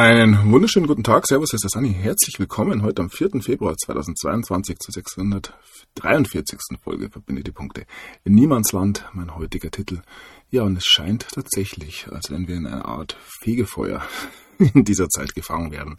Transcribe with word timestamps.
Einen 0.00 0.50
wunderschönen 0.50 0.86
guten 0.86 1.04
Tag. 1.04 1.26
Servus, 1.26 1.52
ist 1.52 1.76
Anni. 1.76 1.92
Herzlich 1.92 2.38
willkommen 2.38 2.82
heute 2.82 3.02
am 3.02 3.10
4. 3.10 3.42
Februar 3.42 3.76
2022 3.76 4.78
zur 4.78 4.94
643. 4.94 6.58
Folge 6.82 7.10
Verbinde 7.10 7.44
die 7.44 7.52
Punkte. 7.52 7.84
In 8.24 8.34
Niemandsland, 8.34 9.04
mein 9.12 9.36
heutiger 9.36 9.70
Titel. 9.70 10.00
Ja, 10.48 10.62
und 10.62 10.78
es 10.78 10.84
scheint 10.86 11.28
tatsächlich, 11.28 12.08
als 12.10 12.30
wenn 12.30 12.48
wir 12.48 12.56
in 12.56 12.66
einer 12.66 12.86
Art 12.86 13.18
Fegefeuer 13.42 14.02
in 14.58 14.84
dieser 14.84 15.10
Zeit 15.10 15.34
gefangen 15.34 15.70
werden. 15.70 15.98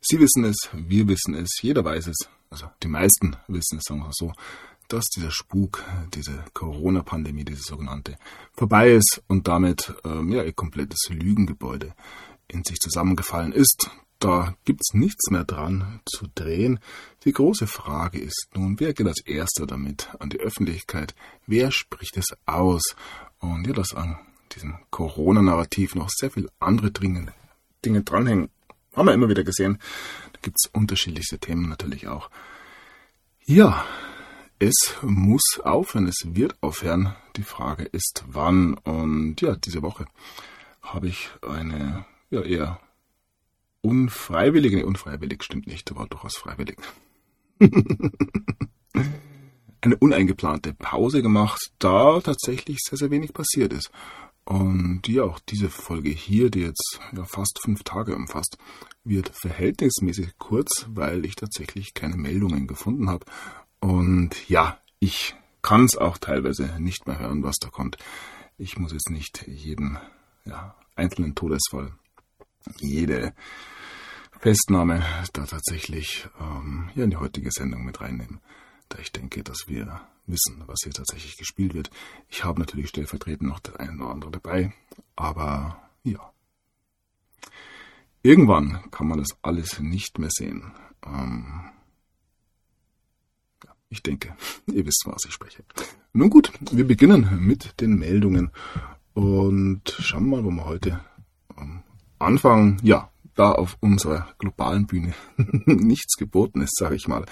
Sie 0.00 0.18
wissen 0.18 0.44
es, 0.44 0.56
wir 0.72 1.06
wissen 1.06 1.34
es, 1.34 1.50
jeder 1.62 1.84
weiß 1.84 2.08
es, 2.08 2.28
also 2.50 2.66
die 2.82 2.88
meisten 2.88 3.36
wissen 3.46 3.78
es, 3.78 3.84
sagen 3.84 4.00
wir 4.00 4.10
so, 4.10 4.32
dass 4.88 5.04
dieser 5.04 5.30
Spuk, 5.30 5.84
diese 6.14 6.42
Corona-Pandemie, 6.52 7.44
diese 7.44 7.62
sogenannte, 7.62 8.16
vorbei 8.54 8.90
ist 8.94 9.22
und 9.28 9.46
damit 9.46 9.94
ähm, 10.04 10.32
ja, 10.32 10.42
ihr 10.42 10.52
komplettes 10.52 11.08
Lügengebäude 11.10 11.94
in 12.48 12.64
sich 12.64 12.78
zusammengefallen 12.78 13.52
ist. 13.52 13.90
Da 14.18 14.56
gibt's 14.64 14.94
nichts 14.94 15.30
mehr 15.30 15.44
dran 15.44 16.00
zu 16.04 16.26
drehen. 16.34 16.80
Die 17.24 17.32
große 17.32 17.68
Frage 17.68 18.18
ist 18.18 18.48
nun, 18.54 18.80
wer 18.80 18.92
geht 18.92 19.06
als 19.06 19.20
erster 19.24 19.66
damit 19.66 20.10
an 20.18 20.28
die 20.28 20.40
Öffentlichkeit? 20.40 21.14
Wer 21.46 21.70
spricht 21.70 22.16
es 22.16 22.36
aus? 22.44 22.96
Und 23.38 23.66
ja, 23.66 23.72
dass 23.72 23.94
an 23.94 24.18
diesem 24.54 24.78
Corona-Narrativ 24.90 25.94
noch 25.94 26.08
sehr 26.10 26.30
viel 26.30 26.48
andere 26.58 26.90
dringende 26.90 27.32
Dinge 27.84 28.02
dranhängen, 28.02 28.50
haben 28.96 29.06
wir 29.06 29.14
immer 29.14 29.28
wieder 29.28 29.44
gesehen. 29.44 29.78
Da 30.32 30.40
gibt's 30.42 30.68
unterschiedlichste 30.72 31.38
Themen 31.38 31.68
natürlich 31.68 32.08
auch. 32.08 32.30
Ja, 33.44 33.84
es 34.58 34.96
muss 35.02 35.60
aufhören, 35.62 36.08
es 36.08 36.22
wird 36.24 36.60
aufhören. 36.60 37.14
Die 37.36 37.44
Frage 37.44 37.84
ist, 37.84 38.24
wann. 38.26 38.74
Und 38.74 39.40
ja, 39.40 39.54
diese 39.54 39.82
Woche 39.82 40.06
habe 40.82 41.06
ich 41.06 41.30
eine 41.42 42.04
ja, 42.30 42.42
eher 42.42 42.80
unfreiwillig, 43.80 44.72
nee, 44.72 44.82
unfreiwillig 44.82 45.42
stimmt 45.42 45.66
nicht, 45.66 45.90
aber 45.90 46.06
durchaus 46.06 46.36
freiwillig. 46.36 46.78
Eine 49.80 49.96
uneingeplante 49.96 50.74
Pause 50.74 51.22
gemacht, 51.22 51.72
da 51.78 52.20
tatsächlich 52.20 52.78
sehr, 52.80 52.98
sehr 52.98 53.10
wenig 53.10 53.32
passiert 53.32 53.72
ist. 53.72 53.90
Und 54.44 55.06
ja, 55.06 55.24
auch 55.24 55.38
diese 55.40 55.68
Folge 55.68 56.10
hier, 56.10 56.50
die 56.50 56.60
jetzt 56.60 57.00
ja, 57.12 57.24
fast 57.24 57.60
fünf 57.62 57.82
Tage 57.84 58.16
umfasst, 58.16 58.56
wird 59.04 59.30
verhältnismäßig 59.40 60.38
kurz, 60.38 60.86
weil 60.88 61.24
ich 61.24 61.36
tatsächlich 61.36 61.94
keine 61.94 62.16
Meldungen 62.16 62.66
gefunden 62.66 63.08
habe. 63.10 63.26
Und 63.80 64.48
ja, 64.48 64.78
ich 65.00 65.36
kann 65.62 65.84
es 65.84 65.96
auch 65.96 66.18
teilweise 66.18 66.80
nicht 66.80 67.06
mehr 67.06 67.18
hören, 67.18 67.42
was 67.42 67.56
da 67.60 67.68
kommt. 67.68 67.98
Ich 68.56 68.78
muss 68.78 68.92
jetzt 68.92 69.10
nicht 69.10 69.46
jeden 69.46 69.98
ja, 70.44 70.74
einzelnen 70.96 71.34
Todesfall 71.34 71.92
jede 72.78 73.32
Festnahme 74.40 75.04
da 75.32 75.46
tatsächlich 75.46 76.28
ähm, 76.40 76.90
hier 76.94 77.04
in 77.04 77.10
die 77.10 77.16
heutige 77.16 77.50
Sendung 77.50 77.84
mit 77.84 78.00
reinnehmen, 78.00 78.40
da 78.88 78.98
ich 78.98 79.12
denke, 79.12 79.42
dass 79.42 79.66
wir 79.66 80.00
wissen, 80.26 80.62
was 80.66 80.80
hier 80.84 80.92
tatsächlich 80.92 81.36
gespielt 81.36 81.74
wird. 81.74 81.90
Ich 82.28 82.44
habe 82.44 82.60
natürlich 82.60 82.88
stellvertretend 82.90 83.48
noch 83.48 83.60
das 83.60 83.76
eine 83.76 83.96
oder 83.96 84.10
andere 84.10 84.30
dabei, 84.30 84.72
aber 85.16 85.82
ja. 86.04 86.32
Irgendwann 88.22 88.90
kann 88.90 89.08
man 89.08 89.18
das 89.18 89.36
alles 89.42 89.80
nicht 89.80 90.18
mehr 90.18 90.30
sehen. 90.30 90.72
Ähm, 91.04 91.70
ich 93.88 94.02
denke, 94.02 94.36
ihr 94.66 94.86
wisst, 94.86 95.04
was 95.06 95.24
ich 95.24 95.32
spreche. 95.32 95.64
Nun 96.12 96.30
gut, 96.30 96.52
wir 96.70 96.86
beginnen 96.86 97.38
mit 97.40 97.80
den 97.80 97.98
Meldungen 97.98 98.50
und 99.14 99.88
schauen 99.98 100.28
mal, 100.28 100.44
wo 100.44 100.50
wir 100.50 100.64
heute 100.64 101.00
ähm, 101.56 101.82
Anfang, 102.18 102.78
ja, 102.82 103.10
da 103.34 103.52
auf 103.52 103.76
unserer 103.80 104.28
globalen 104.38 104.86
Bühne 104.86 105.14
nichts 105.36 106.16
geboten 106.16 106.60
ist, 106.60 106.76
sage 106.76 106.96
ich 106.96 107.08
mal, 107.08 107.24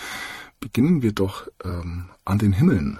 beginnen 0.60 1.02
wir 1.02 1.12
doch 1.12 1.48
ähm, 1.64 2.08
an 2.24 2.38
den 2.38 2.52
Himmeln. 2.52 2.98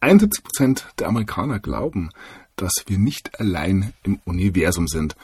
71 0.00 0.42
Prozent 0.42 0.86
der 0.98 1.08
Amerikaner 1.08 1.58
glauben, 1.58 2.10
dass 2.56 2.84
wir 2.86 2.98
nicht 2.98 3.38
allein 3.40 3.92
im 4.02 4.20
Universum 4.24 4.88
sind. 4.88 5.16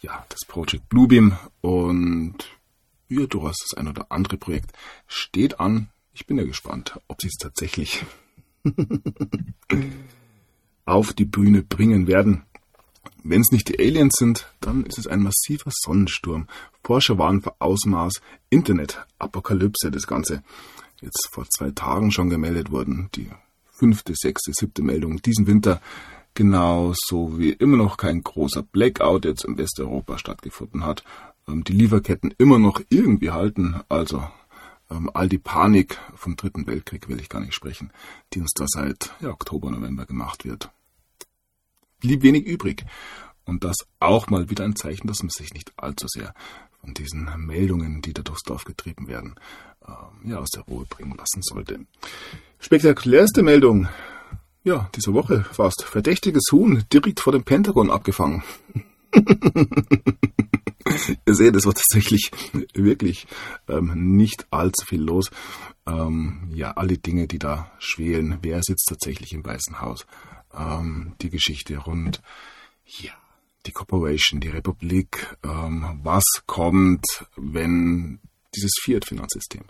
Ja, 0.00 0.24
das 0.28 0.40
Project 0.46 0.88
Bluebeam 0.88 1.36
und 1.60 2.36
ja, 3.08 3.26
hast 3.42 3.64
das 3.64 3.78
ein 3.78 3.88
oder 3.88 4.06
andere 4.10 4.36
Projekt 4.36 4.72
steht 5.06 5.60
an. 5.60 5.88
Ich 6.12 6.26
bin 6.26 6.38
ja 6.38 6.44
gespannt, 6.44 6.98
ob 7.08 7.20
sie 7.20 7.28
es 7.28 7.36
tatsächlich 7.38 8.04
auf 10.84 11.12
die 11.12 11.24
Bühne 11.24 11.62
bringen 11.62 12.06
werden. 12.06 12.42
Wenn 13.24 13.40
es 13.40 13.52
nicht 13.52 13.68
die 13.68 13.78
Aliens 13.78 14.14
sind, 14.18 14.48
dann 14.60 14.84
ist 14.84 14.98
es 14.98 15.06
ein 15.06 15.22
massiver 15.22 15.70
Sonnensturm. 15.72 16.48
Forscher 16.82 17.18
waren 17.18 17.40
für 17.40 17.54
Ausmaß 17.60 18.14
Internet, 18.50 19.06
Apokalypse, 19.18 19.92
das 19.92 20.08
Ganze. 20.08 20.42
Jetzt 21.00 21.28
vor 21.30 21.46
zwei 21.48 21.70
Tagen 21.70 22.10
schon 22.10 22.30
gemeldet 22.30 22.72
worden. 22.72 23.10
Die 23.14 23.30
fünfte, 23.70 24.14
sechste, 24.16 24.52
siebte 24.52 24.82
Meldung 24.82 25.22
diesen 25.22 25.46
Winter. 25.46 25.80
Genauso 26.34 27.38
wie 27.38 27.50
immer 27.50 27.76
noch 27.76 27.96
kein 27.96 28.22
großer 28.22 28.62
Blackout 28.62 29.24
jetzt 29.24 29.44
in 29.44 29.56
Westeuropa 29.56 30.18
stattgefunden 30.18 30.84
hat. 30.84 31.04
Ähm, 31.46 31.62
die 31.62 31.74
Lieferketten 31.74 32.34
immer 32.38 32.58
noch 32.58 32.80
irgendwie 32.88 33.30
halten. 33.30 33.82
Also 33.88 34.26
ähm, 34.90 35.10
all 35.14 35.28
die 35.28 35.38
Panik 35.38 35.98
vom 36.16 36.34
Dritten 36.34 36.66
Weltkrieg 36.66 37.08
will 37.08 37.20
ich 37.20 37.28
gar 37.28 37.40
nicht 37.40 37.54
sprechen, 37.54 37.92
die 38.32 38.40
uns 38.40 38.52
da 38.54 38.64
seit 38.66 39.12
ja, 39.20 39.30
Oktober, 39.30 39.70
November 39.70 40.06
gemacht 40.06 40.44
wird 40.44 40.70
blieb 42.02 42.22
wenig 42.22 42.44
übrig. 42.44 42.84
Und 43.44 43.64
das 43.64 43.76
auch 43.98 44.28
mal 44.28 44.50
wieder 44.50 44.64
ein 44.64 44.76
Zeichen, 44.76 45.06
dass 45.08 45.22
man 45.22 45.30
sich 45.30 45.54
nicht 45.54 45.72
allzu 45.76 46.06
sehr 46.08 46.34
von 46.80 46.94
diesen 46.94 47.28
Meldungen, 47.38 48.02
die 48.02 48.12
da 48.12 48.22
durchs 48.22 48.42
Dorf 48.42 48.64
getrieben 48.64 49.08
werden, 49.08 49.34
ähm, 49.86 50.30
ja, 50.30 50.38
aus 50.38 50.50
der 50.50 50.62
Ruhe 50.62 50.84
bringen 50.84 51.16
lassen 51.16 51.42
sollte. 51.42 51.80
Spektakulärste 52.58 53.42
Meldung, 53.42 53.88
ja, 54.64 54.88
diese 54.94 55.12
Woche 55.12 55.44
fast. 55.44 55.82
Verdächtiges 55.84 56.44
Huhn 56.52 56.84
direkt 56.92 57.20
vor 57.20 57.32
dem 57.32 57.42
Pentagon 57.42 57.90
abgefangen. 57.90 58.44
Ihr 61.26 61.34
seht, 61.34 61.56
es 61.56 61.66
war 61.66 61.74
tatsächlich 61.74 62.30
wirklich 62.74 63.26
ähm, 63.68 64.16
nicht 64.16 64.46
allzu 64.50 64.86
viel 64.86 65.02
los. 65.02 65.30
Ähm, 65.86 66.50
ja, 66.54 66.72
alle 66.72 66.98
Dinge, 66.98 67.26
die 67.26 67.38
da 67.38 67.72
schwelen. 67.78 68.38
Wer 68.42 68.62
sitzt 68.62 68.86
tatsächlich 68.88 69.32
im 69.32 69.44
Weißen 69.44 69.80
Haus? 69.80 70.06
Ähm, 70.54 71.14
die 71.20 71.30
Geschichte 71.30 71.76
rund, 71.78 72.22
ja, 72.84 73.12
die 73.66 73.72
Corporation, 73.72 74.40
die 74.40 74.48
Republik, 74.48 75.36
ähm, 75.44 76.00
was 76.02 76.24
kommt, 76.46 77.06
wenn 77.36 78.20
dieses 78.54 78.72
Fiat-Finanzsystem 78.82 79.64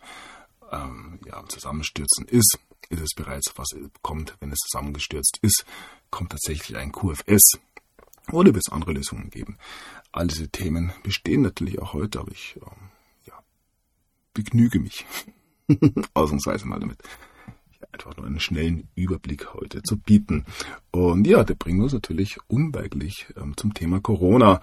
ähm, 0.71 1.21
ja, 1.26 1.34
am 1.34 1.48
Zusammenstürzen 1.48 2.26
ist, 2.26 2.59
ist 2.88 3.00
es 3.00 3.15
bereits, 3.15 3.53
was 3.56 3.69
kommt, 4.03 4.37
wenn 4.41 4.50
es 4.50 4.59
zusammengestürzt 4.59 5.38
ist, 5.42 5.65
kommt 6.10 6.31
tatsächlich 6.31 6.76
ein 6.76 6.92
QFS 6.92 7.59
oder 8.31 8.54
wird 8.54 8.65
es 8.66 8.72
andere 8.72 8.92
Lösungen 8.92 9.31
geben. 9.31 9.59
All 10.10 10.26
diese 10.26 10.48
Themen 10.48 10.92
bestehen 11.03 11.42
natürlich 11.42 11.81
auch 11.81 11.92
heute, 11.92 12.21
aber 12.21 12.32
ich 12.32 12.56
ähm, 12.56 12.91
ja, 13.26 13.34
begnüge 14.34 14.81
mich 14.81 15.06
ausnahmsweise 16.15 16.66
mal 16.66 16.81
damit 16.81 16.98
einfach 17.92 18.16
nur 18.16 18.26
einen 18.26 18.41
schnellen 18.41 18.88
Überblick 18.94 19.53
heute 19.54 19.82
zu 19.82 19.98
bieten. 19.98 20.44
Und 20.91 21.26
ja, 21.26 21.44
der 21.44 21.54
bringt 21.54 21.82
uns 21.82 21.92
natürlich 21.92 22.38
unweigerlich 22.48 23.26
ähm, 23.36 23.56
zum 23.56 23.75
Thema 23.75 24.00
Corona. 24.00 24.60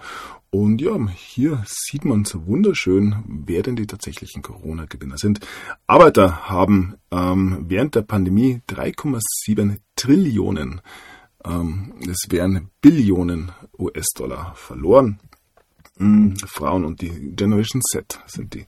Und 0.50 0.80
ja, 0.80 0.96
hier 1.08 1.62
sieht 1.66 2.04
man 2.04 2.24
so 2.24 2.46
wunderschön, 2.46 3.22
wer 3.26 3.62
denn 3.62 3.76
die 3.76 3.86
tatsächlichen 3.86 4.42
Corona-Gewinner 4.42 5.16
sind. 5.16 5.40
Arbeiter 5.86 6.48
haben 6.48 6.96
ähm, 7.10 7.66
während 7.68 7.94
der 7.94 8.02
Pandemie 8.02 8.60
3,7 8.68 9.78
Trillionen, 9.94 10.80
ähm, 11.44 11.94
es 12.08 12.26
wären 12.30 12.70
Billionen 12.80 13.52
US-Dollar 13.78 14.54
verloren. 14.56 15.20
Mhm. 15.98 16.36
Frauen 16.36 16.84
und 16.84 17.00
die 17.00 17.32
Generation 17.36 17.82
Z 17.82 18.20
sind 18.26 18.54
die 18.54 18.66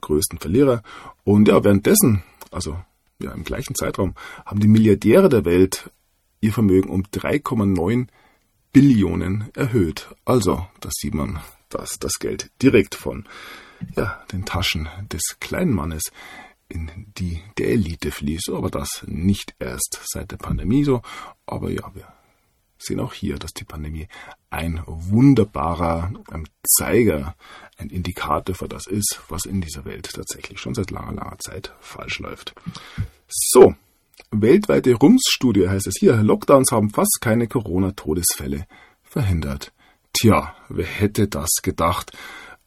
größten 0.00 0.38
Verlierer. 0.38 0.82
Und 1.24 1.48
ja, 1.48 1.62
währenddessen, 1.62 2.22
also 2.50 2.78
ja, 3.20 3.32
im 3.32 3.44
gleichen 3.44 3.74
Zeitraum 3.74 4.14
haben 4.44 4.60
die 4.60 4.68
Milliardäre 4.68 5.28
der 5.28 5.44
Welt 5.44 5.90
ihr 6.40 6.52
Vermögen 6.52 6.88
um 6.88 7.02
3,9 7.02 8.08
Billionen 8.72 9.48
erhöht. 9.54 10.08
Also, 10.24 10.66
da 10.80 10.88
sieht 10.92 11.14
man, 11.14 11.40
dass 11.68 11.98
das 11.98 12.18
Geld 12.18 12.50
direkt 12.62 12.94
von 12.94 13.26
ja, 13.96 14.22
den 14.32 14.44
Taschen 14.44 14.88
des 15.12 15.38
kleinen 15.40 15.72
Mannes 15.72 16.04
in 16.68 16.90
die 17.18 17.42
der 17.58 17.68
Elite 17.68 18.10
fließt. 18.10 18.50
Aber 18.50 18.70
das 18.70 19.04
nicht 19.06 19.54
erst 19.58 20.00
seit 20.04 20.30
der 20.30 20.36
Pandemie 20.36 20.84
so. 20.84 21.02
Aber 21.46 21.70
ja, 21.70 21.90
wir 21.94 22.06
sehen 22.80 23.00
auch 23.00 23.12
hier, 23.12 23.38
dass 23.38 23.52
die 23.52 23.64
Pandemie 23.64 24.08
ein 24.48 24.82
wunderbarer 24.86 26.12
ähm, 26.32 26.46
Zeiger, 26.66 27.36
ein 27.76 27.90
Indikator 27.90 28.54
für 28.54 28.68
das 28.68 28.86
ist, 28.86 29.20
was 29.28 29.44
in 29.44 29.60
dieser 29.60 29.84
Welt 29.84 30.10
tatsächlich 30.12 30.60
schon 30.60 30.74
seit 30.74 30.90
langer, 30.90 31.12
langer 31.12 31.38
Zeit 31.38 31.74
falsch 31.80 32.18
läuft. 32.18 32.54
So, 33.28 33.74
weltweite 34.30 34.94
RUMS-Studie 34.94 35.68
heißt 35.68 35.86
es 35.86 35.94
hier, 35.98 36.16
Lockdowns 36.16 36.72
haben 36.72 36.90
fast 36.90 37.18
keine 37.20 37.46
Corona-Todesfälle 37.46 38.66
verhindert. 39.02 39.72
Tja, 40.12 40.54
wer 40.68 40.86
hätte 40.86 41.28
das 41.28 41.48
gedacht? 41.62 42.12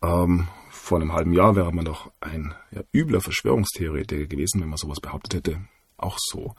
Ähm, 0.01 0.47
vor 0.69 0.99
einem 0.99 1.13
halben 1.13 1.33
Jahr 1.33 1.55
wäre 1.55 1.73
man 1.73 1.85
doch 1.85 2.11
ein 2.19 2.53
ja, 2.71 2.81
übler 2.93 3.21
Verschwörungstheoretiker 3.21 4.27
gewesen, 4.27 4.61
wenn 4.61 4.69
man 4.69 4.77
sowas 4.77 4.99
behauptet 4.99 5.33
hätte. 5.33 5.61
Auch 5.97 6.17
so 6.19 6.55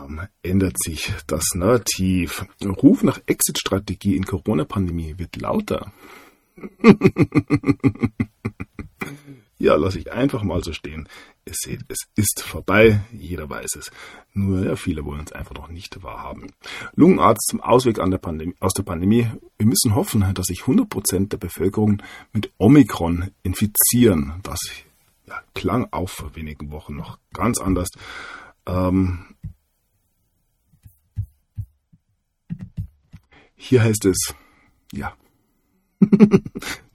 ähm, 0.00 0.20
ändert 0.42 0.76
sich 0.82 1.12
das 1.26 1.54
Narrativ. 1.54 2.44
Ruf 2.64 3.02
nach 3.02 3.20
Exit-Strategie 3.26 4.16
in 4.16 4.24
Corona-Pandemie 4.24 5.14
wird 5.18 5.36
lauter. 5.36 5.92
ja, 9.58 9.74
lasse 9.76 9.98
ich 9.98 10.12
einfach 10.12 10.42
mal 10.42 10.62
so 10.62 10.72
stehen. 10.72 11.08
Ihr 11.44 11.54
seht, 11.54 11.80
es 11.88 12.06
ist 12.14 12.42
vorbei, 12.42 13.00
jeder 13.12 13.50
weiß 13.50 13.76
es. 13.76 13.90
Nur 14.32 14.64
ja, 14.64 14.76
viele 14.76 15.04
wollen 15.04 15.24
es 15.24 15.32
einfach 15.32 15.54
noch 15.54 15.68
nicht 15.68 16.02
wahrhaben. 16.02 16.52
Lungenarzt 16.94 17.48
zum 17.48 17.60
Ausweg 17.60 17.96
der 17.96 18.20
aus 18.60 18.74
der 18.74 18.82
Pandemie. 18.82 19.28
Wir 19.58 19.66
müssen 19.66 19.94
hoffen, 19.94 20.34
dass 20.34 20.46
sich 20.46 20.60
100% 20.60 21.28
der 21.28 21.38
Bevölkerung 21.38 22.02
mit 22.32 22.52
Omikron 22.58 23.30
infizieren. 23.42 24.40
Das 24.42 24.60
ja, 25.26 25.42
klang 25.54 25.88
auch 25.90 26.08
vor 26.08 26.36
wenigen 26.36 26.70
Wochen 26.70 26.96
noch 26.96 27.18
ganz 27.32 27.60
anders. 27.60 27.88
Ähm, 28.66 29.26
hier 33.62 33.82
heißt 33.82 34.06
es, 34.06 34.34
ja, 34.92 35.14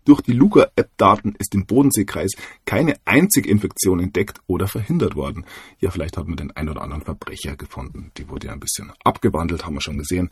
durch 0.06 0.22
die 0.22 0.34
Luca-App-Daten 0.34 1.36
ist 1.40 1.56
im 1.56 1.66
Bodenseekreis 1.66 2.34
keine 2.66 2.96
einzige 3.06 3.50
Infektion 3.50 4.02
entdeckt 4.02 4.42
oder 4.48 4.68
verhindert 4.68 5.16
worden. 5.16 5.46
Ja, 5.80 5.92
vielleicht 5.92 6.18
hat 6.18 6.28
man 6.28 6.36
den 6.36 6.52
ein 6.52 6.68
oder 6.68 6.82
anderen 6.82 7.04
Verbrecher 7.04 7.56
gefunden. 7.56 8.12
Die 8.18 8.28
wurde 8.28 8.48
ja 8.48 8.54
ein 8.54 8.60
bisschen 8.60 8.92
abgewandelt, 9.04 9.66
haben 9.66 9.76
wir 9.76 9.82
schon 9.82 9.98
gesehen. 9.98 10.30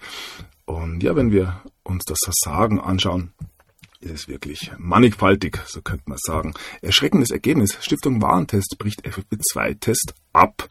Und 0.66 1.04
ja, 1.04 1.16
wenn 1.16 1.32
wir 1.32 1.62
uns 1.84 2.04
das 2.04 2.20
Versagen 2.24 2.82
anschauen, 2.82 3.32
ist 4.02 4.12
es 4.12 4.28
wirklich 4.28 4.72
mannigfaltig, 4.78 5.58
so 5.68 5.82
könnte 5.82 6.04
man 6.08 6.18
sagen. 6.22 6.54
Erschreckendes 6.82 7.32
Ergebnis. 7.32 7.78
Stiftung 7.82 8.22
Warentest 8.22 8.76
bricht 8.78 9.06
FFP2-Test 9.08 10.14
ab. 10.34 10.68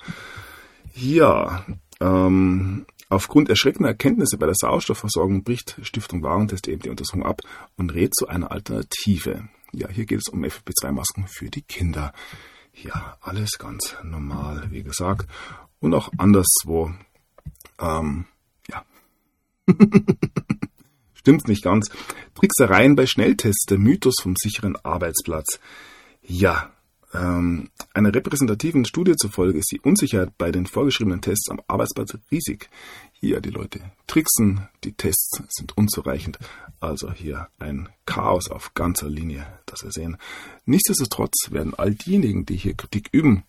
Ja, 0.94 1.64
ähm, 2.00 2.86
Aufgrund 3.08 3.48
erschreckender 3.48 3.90
Erkenntnisse 3.90 4.38
bei 4.38 4.46
der 4.46 4.54
Sauerstoffversorgung 4.54 5.44
bricht 5.44 5.78
Stiftung 5.82 6.22
Warentest 6.22 6.68
eben 6.68 6.82
die 6.82 6.90
Untersuchung 6.90 7.24
ab 7.24 7.42
und 7.76 7.92
rät 7.92 8.14
zu 8.14 8.28
einer 8.28 8.50
Alternative. 8.50 9.48
Ja, 9.72 9.88
hier 9.88 10.06
geht 10.06 10.20
es 10.24 10.32
um 10.32 10.44
FFP2-Masken 10.44 11.26
für 11.28 11.50
die 11.50 11.62
Kinder. 11.62 12.12
Ja, 12.72 13.16
alles 13.20 13.58
ganz 13.58 13.96
normal, 14.02 14.68
wie 14.70 14.82
gesagt. 14.82 15.28
Und 15.80 15.94
auch 15.94 16.10
anderswo. 16.16 16.92
Ähm, 17.78 18.26
ja. 18.68 18.84
Stimmt 21.14 21.48
nicht 21.48 21.62
ganz. 21.62 21.90
Tricksereien 22.34 22.96
bei 22.96 23.06
Schnelltests, 23.06 23.66
der 23.66 23.78
Mythos 23.78 24.14
vom 24.20 24.34
sicheren 24.36 24.76
Arbeitsplatz. 24.76 25.60
Ja, 26.22 26.72
ähm, 27.14 27.70
einer 27.92 28.12
repräsentativen 28.12 28.84
Studie 28.84 29.14
zufolge 29.16 29.58
ist 29.58 29.70
die 29.70 29.80
Unsicherheit 29.80 30.36
bei 30.36 30.50
den 30.50 30.66
vorgeschriebenen 30.66 31.20
Tests 31.20 31.48
am 31.48 31.60
Arbeitsplatz 31.68 32.18
riesig. 32.30 32.68
Hier 33.12 33.40
die 33.40 33.50
Leute 33.50 33.80
tricksen, 34.06 34.68
die 34.82 34.92
Tests 34.92 35.42
sind 35.48 35.76
unzureichend. 35.76 36.38
Also 36.80 37.12
hier 37.12 37.48
ein 37.58 37.88
Chaos 38.04 38.50
auf 38.50 38.74
ganzer 38.74 39.08
Linie, 39.08 39.46
das 39.66 39.84
wir 39.84 39.92
sehen. 39.92 40.16
Nichtsdestotrotz 40.64 41.50
werden 41.50 41.74
all 41.74 41.94
diejenigen, 41.94 42.46
die 42.46 42.56
hier 42.56 42.74
Kritik 42.74 43.08
üben, 43.12 43.44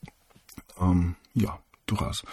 ähm, 0.79 1.15
ja, 1.33 1.59
durchaus 1.87 2.23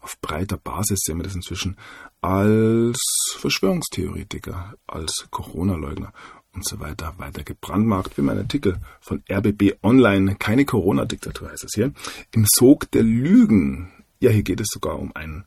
auf 0.00 0.20
breiter 0.20 0.56
Basis 0.56 0.98
sehen 1.04 1.18
wir 1.18 1.22
das 1.22 1.36
inzwischen 1.36 1.76
als 2.20 2.98
Verschwörungstheoretiker, 3.38 4.74
als 4.88 5.28
Corona-Leugner 5.30 6.12
und 6.54 6.66
so 6.66 6.80
weiter 6.80 7.14
weiter 7.18 7.42
gebrandmarkt, 7.44 8.18
wie 8.18 8.22
mein 8.22 8.38
Artikel 8.38 8.78
von 9.00 9.22
RBB 9.30 9.82
Online, 9.82 10.36
keine 10.36 10.64
Corona-Diktatur 10.64 11.50
heißt 11.50 11.64
es 11.64 11.74
hier, 11.74 11.92
im 12.32 12.46
Sog 12.46 12.90
der 12.90 13.02
Lügen. 13.02 13.90
Ja, 14.20 14.30
hier 14.30 14.42
geht 14.42 14.60
es 14.60 14.68
sogar 14.70 14.98
um 14.98 15.12
ein 15.14 15.44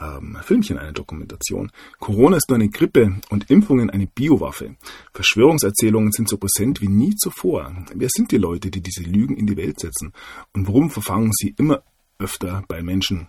ähm, 0.00 0.38
Filmchen, 0.42 0.78
eine 0.78 0.92
Dokumentation. 0.92 1.70
Corona 1.98 2.36
ist 2.36 2.48
nur 2.48 2.56
eine 2.56 2.68
Grippe 2.68 3.20
und 3.30 3.50
Impfungen 3.50 3.90
eine 3.90 4.06
Biowaffe. 4.06 4.76
Verschwörungserzählungen 5.12 6.12
sind 6.12 6.28
so 6.28 6.38
präsent 6.38 6.80
wie 6.80 6.88
nie 6.88 7.14
zuvor. 7.14 7.74
Wer 7.94 8.08
sind 8.10 8.32
die 8.32 8.38
Leute, 8.38 8.70
die 8.70 8.80
diese 8.80 9.02
Lügen 9.02 9.36
in 9.36 9.46
die 9.46 9.56
Welt 9.56 9.80
setzen? 9.80 10.12
Und 10.52 10.66
warum 10.66 10.90
verfangen 10.90 11.32
sie 11.32 11.54
immer 11.58 11.82
öfter 12.18 12.64
bei 12.68 12.82
Menschen, 12.82 13.28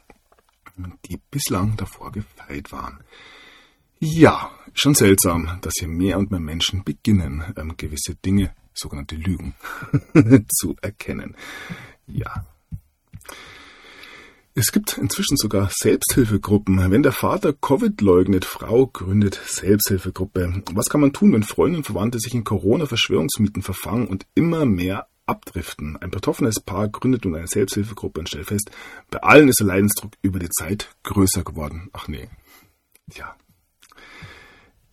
die 1.06 1.20
bislang 1.30 1.76
davor 1.78 2.12
gefeit 2.12 2.72
waren? 2.72 3.00
Ja, 4.06 4.52
schon 4.74 4.96
seltsam, 4.96 5.60
dass 5.62 5.76
hier 5.80 5.88
mehr 5.88 6.20
und 6.20 6.30
mehr 6.30 6.42
Menschen 6.42 6.84
beginnen, 6.84 7.42
ähm, 7.56 7.76
gewisse 7.78 8.16
Dinge, 8.16 8.54
sogenannte 8.74 9.16
Lügen, 9.16 9.56
zu 10.50 10.76
erkennen. 10.82 11.38
Ja. 12.06 12.46
Es 14.56 14.74
gibt 14.74 14.98
inzwischen 14.98 15.38
sogar 15.38 15.70
Selbsthilfegruppen. 15.72 16.92
Wenn 16.92 17.02
der 17.02 17.14
Vater 17.14 17.54
Covid 17.54 18.02
leugnet, 18.02 18.44
Frau 18.44 18.88
gründet 18.88 19.40
Selbsthilfegruppe. 19.46 20.64
Was 20.74 20.90
kann 20.90 21.00
man 21.00 21.14
tun, 21.14 21.32
wenn 21.32 21.44
Freunde 21.44 21.78
und 21.78 21.86
Verwandte 21.86 22.20
sich 22.20 22.34
in 22.34 22.44
Corona-Verschwörungsmieten 22.44 23.62
verfangen 23.62 24.08
und 24.08 24.26
immer 24.36 24.66
mehr 24.66 25.08
abdriften? 25.28 25.96
Ein 25.96 26.12
betroffenes 26.12 26.60
Paar 26.60 26.90
gründet 26.90 27.24
nun 27.24 27.36
eine 27.36 27.48
Selbsthilfegruppe 27.48 28.20
und 28.20 28.28
stellt 28.28 28.48
fest, 28.48 28.70
bei 29.10 29.24
allen 29.24 29.48
ist 29.48 29.62
der 29.62 29.68
Leidensdruck 29.68 30.12
über 30.22 30.40
die 30.40 30.50
Zeit 30.50 30.94
größer 31.04 31.46
geworden. 31.46 31.90
Ach 31.94 32.10
nee. 32.10 32.28
Ja, 33.16 33.38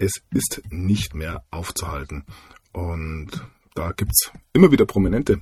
es 0.00 0.23
ist 0.32 0.62
nicht 0.70 1.14
mehr 1.14 1.44
aufzuhalten. 1.50 2.25
Und 2.73 3.31
da 3.75 3.93
gibt 3.93 4.12
es 4.12 4.32
immer 4.52 4.73
wieder 4.73 4.87
Prominente, 4.87 5.41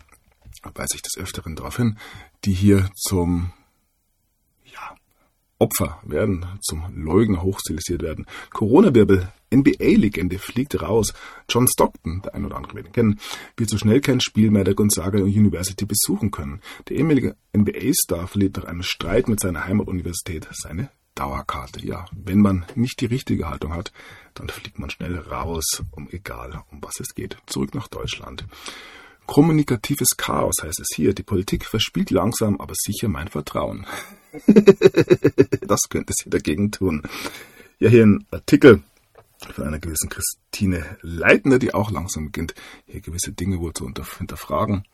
weise 0.75 0.97
ich 0.97 1.03
des 1.03 1.17
Öfteren 1.17 1.57
darauf 1.57 1.77
hin, 1.77 1.97
die 2.45 2.53
hier 2.53 2.91
zum 2.95 3.53
ja, 4.65 4.97
Opfer 5.61 6.01
werden, 6.05 6.45
zum 6.61 6.85
Leugner 6.95 7.43
hochstilisiert 7.43 8.03
werden. 8.03 8.27
Corona-Wirbel, 8.51 9.33
NBA-Legende 9.55 10.39
fliegt 10.39 10.83
raus. 10.83 11.15
John 11.49 11.69
Stockton, 11.69 12.23
der 12.23 12.35
ein 12.35 12.45
oder 12.45 12.57
andere 12.57 12.75
wird 12.75 12.89
ihn 12.89 12.93
kennen, 12.93 13.21
wird 13.57 13.71
so 13.71 13.79
schnell 13.79 14.01
kein 14.01 14.21
Spiel 14.21 14.51
mehr 14.51 14.65
der 14.65 14.75
Gonzaga 14.75 15.21
University 15.21 15.87
besuchen 15.87 16.33
können. 16.33 16.61
Der 16.89 16.97
ehemalige 16.97 17.37
NBA-Star 17.57 18.27
verliert 18.27 18.57
nach 18.57 18.65
einem 18.65 18.83
Streit 18.83 19.29
mit 19.29 19.41
seiner 19.41 19.67
Heimatuniversität 19.67 20.49
seine 20.51 20.91
Dauerkarte. 21.19 21.85
Ja, 21.85 22.07
wenn 22.13 22.41
man 22.41 22.65
nicht 22.75 23.01
die 23.01 23.07
richtige 23.07 23.49
Haltung 23.49 23.75
hat, 23.75 23.93
dann 24.35 24.49
fliegt 24.49 24.79
man 24.79 24.91
schnell 24.91 25.19
raus, 25.19 25.83
um 25.91 26.09
egal 26.11 26.63
um 26.71 26.83
was 26.83 27.01
es 27.01 27.15
geht, 27.15 27.37
zurück 27.47 27.75
nach 27.75 27.89
Deutschland. 27.89 28.45
Kommunikatives 29.27 30.17
Chaos 30.17 30.63
heißt 30.63 30.81
es 30.81 30.89
hier. 30.95 31.13
Die 31.13 31.23
Politik 31.23 31.67
verspielt 31.67 32.11
langsam, 32.11 32.61
aber 32.61 32.75
sicher 32.75 33.09
mein 33.09 33.29
Vertrauen. 33.29 33.87
das 34.47 35.81
könnte 35.91 36.13
sie 36.17 36.31
dagegen 36.31 36.71
tun. 36.71 37.03
Ja, 37.79 37.91
hier 37.91 38.07
ein 38.07 38.27
Artikel 38.31 38.83
von 39.53 39.65
einer 39.65 39.81
gewissen 39.81 40.09
Christine 40.09 40.85
Leitner, 41.03 41.59
die 41.59 41.75
auch 41.75 41.91
langsam 41.91 42.27
beginnt, 42.27 42.55
hier 42.87 43.01
gewisse 43.01 43.33
Dinge 43.33 43.61
wohl 43.61 43.75
zu 43.75 43.91
hinterfragen. 44.19 44.85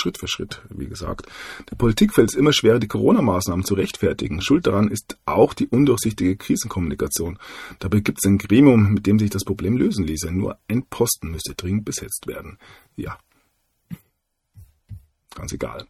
Schritt 0.00 0.18
für 0.18 0.28
Schritt, 0.28 0.62
wie 0.70 0.86
gesagt. 0.86 1.26
Der 1.70 1.76
Politik 1.76 2.14
fällt 2.14 2.30
es 2.30 2.34
immer 2.34 2.52
schwerer, 2.52 2.78
die 2.78 2.88
Corona-Maßnahmen 2.88 3.64
zu 3.64 3.74
rechtfertigen. 3.74 4.40
Schuld 4.40 4.66
daran 4.66 4.88
ist 4.88 5.18
auch 5.26 5.54
die 5.54 5.68
undurchsichtige 5.68 6.36
Krisenkommunikation. 6.36 7.38
Dabei 7.78 8.00
gibt 8.00 8.18
es 8.20 8.28
ein 8.28 8.38
Gremium, 8.38 8.94
mit 8.94 9.06
dem 9.06 9.18
sich 9.18 9.30
das 9.30 9.44
Problem 9.44 9.76
lösen 9.76 10.04
ließe. 10.04 10.32
Nur 10.32 10.58
ein 10.68 10.86
Posten 10.86 11.30
müsste 11.30 11.54
dringend 11.54 11.84
besetzt 11.84 12.26
werden. 12.26 12.58
Ja. 12.96 13.18
Ganz 15.34 15.52
egal. 15.52 15.86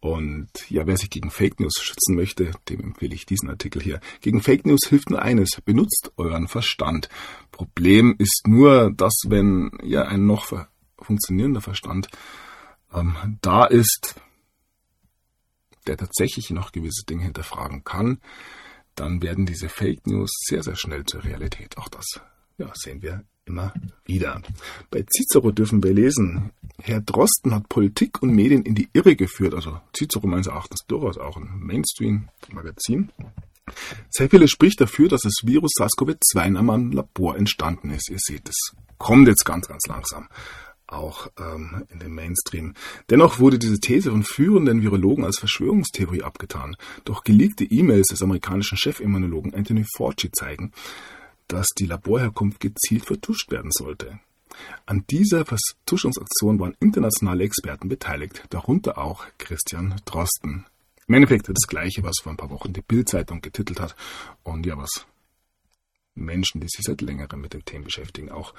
Und 0.00 0.48
ja, 0.68 0.86
wer 0.86 0.96
sich 0.96 1.10
gegen 1.10 1.30
Fake 1.30 1.58
News 1.58 1.74
schützen 1.80 2.14
möchte, 2.14 2.52
dem 2.68 2.80
empfehle 2.80 3.14
ich 3.14 3.26
diesen 3.26 3.50
Artikel 3.50 3.82
hier. 3.82 4.00
Gegen 4.20 4.40
Fake 4.40 4.66
News 4.66 4.80
hilft 4.88 5.10
nur 5.10 5.20
eines. 5.20 5.60
Benutzt 5.64 6.12
euren 6.16 6.46
Verstand. 6.46 7.08
Problem 7.50 8.14
ist 8.18 8.42
nur, 8.46 8.92
dass 8.92 9.14
wenn 9.26 9.72
ja 9.82 10.02
ein 10.02 10.26
noch 10.26 10.52
funktionierender 11.00 11.60
Verstand 11.60 12.08
ähm, 12.92 13.38
da 13.42 13.64
ist, 13.64 14.20
der 15.86 15.96
tatsächlich 15.96 16.50
noch 16.50 16.72
gewisse 16.72 17.04
Dinge 17.04 17.24
hinterfragen 17.24 17.84
kann, 17.84 18.20
dann 18.94 19.22
werden 19.22 19.46
diese 19.46 19.68
Fake 19.68 20.06
News 20.06 20.30
sehr, 20.46 20.62
sehr 20.62 20.76
schnell 20.76 21.04
zur 21.04 21.24
Realität. 21.24 21.78
Auch 21.78 21.88
das 21.88 22.20
ja, 22.58 22.70
sehen 22.74 23.02
wir 23.02 23.24
immer 23.44 23.72
wieder. 24.04 24.42
Bei 24.90 25.04
Cicero 25.04 25.52
dürfen 25.52 25.82
wir 25.82 25.94
lesen, 25.94 26.50
Herr 26.80 27.00
Drosten 27.00 27.54
hat 27.54 27.68
Politik 27.68 28.22
und 28.22 28.34
Medien 28.34 28.62
in 28.62 28.74
die 28.74 28.88
Irre 28.92 29.16
geführt. 29.16 29.54
Also 29.54 29.80
Cicero 29.96 30.26
meines 30.26 30.48
Erachtens 30.48 30.80
durchaus 30.86 31.18
auch 31.18 31.36
ein 31.36 31.48
Mainstream-Magazin. 31.58 33.10
Sehr 34.10 34.30
vieles 34.30 34.50
spricht 34.50 34.80
dafür, 34.80 35.08
dass 35.08 35.22
das 35.22 35.40
Virus 35.44 35.72
SARS-CoV-2 35.78 36.46
in 36.46 36.56
einem 36.56 36.92
Labor 36.92 37.36
entstanden 37.36 37.90
ist. 37.90 38.08
Ihr 38.10 38.18
seht, 38.18 38.48
es 38.48 38.72
kommt 38.98 39.28
jetzt 39.28 39.44
ganz, 39.44 39.68
ganz 39.68 39.86
langsam 39.86 40.28
auch 40.88 41.28
ähm, 41.38 41.84
in 41.90 41.98
den 41.98 42.14
Mainstream. 42.14 42.74
Dennoch 43.10 43.38
wurde 43.38 43.58
diese 43.58 43.78
These 43.78 44.10
von 44.10 44.24
führenden 44.24 44.82
Virologen 44.82 45.24
als 45.24 45.38
Verschwörungstheorie 45.38 46.22
abgetan. 46.22 46.76
Doch 47.04 47.24
geleakte 47.24 47.64
E-Mails 47.64 48.08
des 48.08 48.22
amerikanischen 48.22 48.78
Chefimmunologen 48.78 49.54
Anthony 49.54 49.84
Fauci 49.96 50.30
zeigen, 50.32 50.72
dass 51.46 51.70
die 51.70 51.86
Laborherkunft 51.86 52.60
gezielt 52.60 53.06
vertuscht 53.06 53.50
werden 53.50 53.70
sollte. 53.70 54.20
An 54.86 55.04
dieser 55.08 55.44
Vertuschungsaktion 55.44 56.58
waren 56.58 56.76
internationale 56.80 57.44
Experten 57.44 57.88
beteiligt, 57.88 58.44
darunter 58.50 58.98
auch 58.98 59.26
Christian 59.38 59.94
Drosten. 60.04 60.66
Im 61.06 61.14
Endeffekt 61.14 61.48
das 61.48 61.66
Gleiche, 61.66 62.02
was 62.02 62.18
vor 62.22 62.32
ein 62.32 62.36
paar 62.36 62.50
Wochen 62.50 62.72
die 62.72 62.82
Bild-Zeitung 62.82 63.40
getitelt 63.40 63.80
hat 63.80 63.96
und 64.42 64.66
ja, 64.66 64.76
was 64.76 65.06
Menschen, 66.24 66.60
die 66.60 66.68
sich 66.68 66.84
seit 66.84 67.00
längerem 67.00 67.40
mit 67.40 67.54
dem 67.54 67.64
Thema 67.64 67.84
beschäftigen, 67.84 68.30
auch 68.30 68.54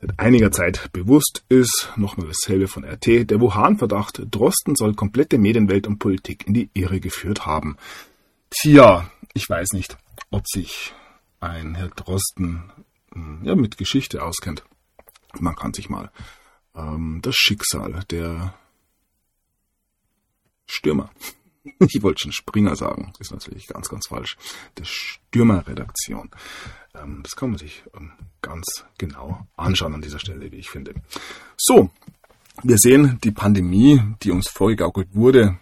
seit 0.00 0.18
einiger 0.18 0.52
Zeit 0.52 0.90
bewusst 0.92 1.44
ist. 1.48 1.90
Nochmal 1.96 2.28
dasselbe 2.28 2.68
von 2.68 2.84
RT. 2.84 3.30
Der 3.30 3.40
Wuhan-Verdacht, 3.40 4.22
Drosten 4.30 4.76
soll 4.76 4.94
komplette 4.94 5.38
Medienwelt 5.38 5.86
und 5.86 5.98
Politik 5.98 6.46
in 6.46 6.54
die 6.54 6.70
Irre 6.74 7.00
geführt 7.00 7.46
haben. 7.46 7.76
Tja, 8.50 9.10
ich 9.34 9.48
weiß 9.48 9.72
nicht, 9.72 9.96
ob 10.30 10.46
sich 10.46 10.94
ein 11.40 11.74
Herr 11.74 11.88
Drosten 11.88 12.70
hm, 13.12 13.40
ja, 13.44 13.54
mit 13.54 13.78
Geschichte 13.78 14.22
auskennt. 14.22 14.64
Man 15.38 15.56
kann 15.56 15.72
sich 15.72 15.88
mal 15.88 16.10
ähm, 16.74 17.20
das 17.22 17.36
Schicksal 17.36 18.04
der 18.10 18.54
Stürmer 20.66 21.10
ich 21.78 22.02
wollte 22.02 22.22
schon 22.22 22.32
Springer 22.32 22.76
sagen, 22.76 23.12
ist 23.18 23.32
natürlich 23.32 23.66
ganz, 23.66 23.88
ganz 23.88 24.08
falsch, 24.08 24.36
der 24.78 24.84
Stürmerredaktion. 24.84 26.30
Ähm, 26.94 27.20
das 27.22 27.36
kann 27.36 27.50
man 27.50 27.58
sich 27.58 27.82
ähm, 27.96 28.12
ganz 28.40 28.84
genau 28.98 29.46
anschauen 29.56 29.94
an 29.94 30.02
dieser 30.02 30.18
Stelle, 30.18 30.50
wie 30.50 30.56
ich 30.56 30.70
finde. 30.70 30.94
So, 31.56 31.90
wir 32.62 32.76
sehen, 32.78 33.18
die 33.24 33.30
Pandemie, 33.30 34.00
die 34.22 34.30
uns 34.30 34.48
vorgegaukelt 34.48 35.14
wurde, 35.14 35.58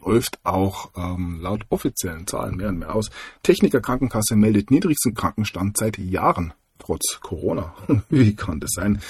läuft 0.00 0.38
auch 0.44 0.90
ähm, 0.96 1.40
laut 1.40 1.64
offiziellen 1.70 2.26
Zahlen 2.26 2.56
mehr 2.56 2.68
und 2.68 2.78
mehr 2.78 2.94
aus. 2.94 3.10
Techniker 3.42 3.80
Krankenkasse 3.80 4.36
meldet 4.36 4.70
niedrigsten 4.70 5.14
Krankenstand 5.14 5.76
seit 5.76 5.98
Jahren, 5.98 6.52
trotz 6.78 7.20
Corona. 7.20 7.74
Wie 8.08 8.34
kann 8.34 8.60
das 8.60 8.70
sein? 8.74 9.00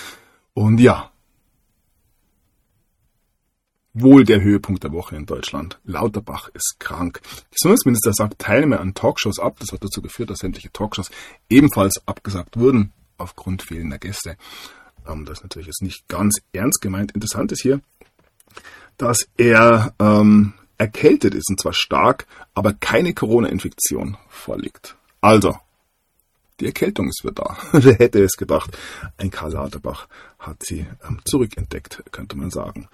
Und 0.55 0.79
ja, 0.79 1.11
wohl 3.95 4.25
der 4.25 4.43
Höhepunkt 4.43 4.83
der 4.83 4.93
Woche 4.93 5.17
in 5.17 5.25
Deutschland. 5.25 5.79
Lauterbach 5.85 6.49
ist 6.49 6.77
krank. 6.81 7.21
Gesundheitsminister 7.51 8.13
sagt 8.13 8.41
Teilnehmer 8.41 8.81
an 8.81 8.95
Talkshows 8.95 9.39
ab. 9.39 9.57
Das 9.61 9.73
hat 9.73 9.83
dazu 9.85 10.03
geführt, 10.03 10.31
dass 10.31 10.41
sämtliche 10.41 10.73
Talkshows 10.73 11.11
ebenfalls 11.49 12.03
abgesagt 12.07 12.59
wurden 12.59 12.93
aufgrund 13.17 13.63
fehlender 13.63 13.99
Gäste. 13.99 14.37
Ähm, 15.07 15.25
das 15.25 15.39
ist 15.39 15.43
natürlich 15.45 15.69
jetzt 15.69 15.83
nicht 15.83 16.09
ganz 16.09 16.41
ernst 16.53 16.81
gemeint. 16.81 17.13
Interessant 17.13 17.53
ist 17.53 17.63
hier, 17.63 17.81
dass 18.99 19.29
er 19.37 19.95
ähm, 19.99 20.55
erkältet 20.77 21.35
ist 21.35 21.49
und 21.49 21.61
zwar 21.61 21.73
stark, 21.73 22.27
aber 22.53 22.73
keine 22.73 23.15
Corona-Infektion 23.15 24.17
vorliegt. 24.29 24.97
Also, 25.21 25.57
die 26.61 26.67
Erkältung 26.67 27.09
ist 27.09 27.23
wieder 27.25 27.33
da. 27.35 27.57
Wer 27.73 27.95
hätte 27.95 28.23
es 28.23 28.37
gedacht? 28.37 28.77
Ein 29.17 29.31
Karl 29.31 29.53
Lauterbach 29.53 30.09
hat 30.39 30.65
sie 30.65 30.87
ähm, 31.07 31.21
zurückentdeckt, 31.25 32.03
könnte 32.13 32.37
man 32.37 32.51
sagen. 32.51 32.89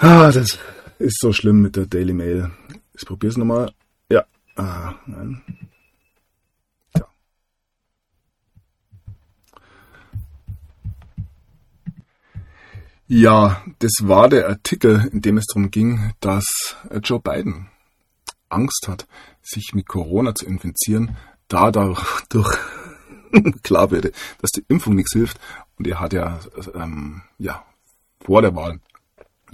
Ah, 0.00 0.30
das 0.30 0.56
ist 1.00 1.18
so 1.18 1.32
schlimm 1.32 1.60
mit 1.60 1.74
der 1.74 1.86
Daily 1.86 2.12
Mail. 2.12 2.52
Ich 2.94 3.04
probiere 3.04 3.32
es 3.32 3.36
nochmal. 3.36 3.72
Ja. 4.08 4.24
Ah, 4.54 4.94
nein. 5.06 5.42
Ja. 6.96 7.08
Ja, 13.08 13.64
das 13.80 13.90
war 14.02 14.28
der 14.28 14.48
Artikel, 14.48 15.08
in 15.12 15.20
dem 15.20 15.36
es 15.36 15.46
darum 15.46 15.72
ging, 15.72 16.12
dass 16.20 16.46
Joe 17.02 17.18
Biden 17.18 17.66
Angst 18.48 18.86
hat, 18.86 19.08
sich 19.42 19.72
mit 19.74 19.88
Corona 19.88 20.32
zu 20.32 20.46
infizieren, 20.46 21.16
da 21.48 21.72
dadurch 21.72 22.06
klar 23.64 23.90
würde, 23.90 24.12
dass 24.40 24.52
die 24.52 24.64
Impfung 24.68 24.94
nichts 24.94 25.12
hilft. 25.12 25.40
Und 25.76 25.88
er 25.88 25.98
hat 25.98 26.12
ja, 26.12 26.38
ähm, 26.74 27.22
ja 27.38 27.64
vor 28.20 28.42
der 28.42 28.54
Wahl 28.54 28.78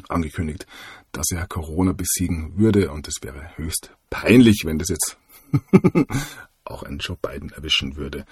angekündigt, 0.08 0.66
dass 1.12 1.30
er 1.30 1.46
Corona 1.46 1.92
besiegen 1.92 2.58
würde 2.58 2.90
und 2.90 3.08
es 3.08 3.22
wäre 3.22 3.56
höchst 3.56 3.90
peinlich, 4.10 4.62
wenn 4.64 4.78
das 4.78 4.88
jetzt 4.88 5.16
auch 6.64 6.82
einen 6.82 6.98
Joe 6.98 7.16
Biden 7.20 7.50
erwischen 7.52 7.96
würde. 7.96 8.24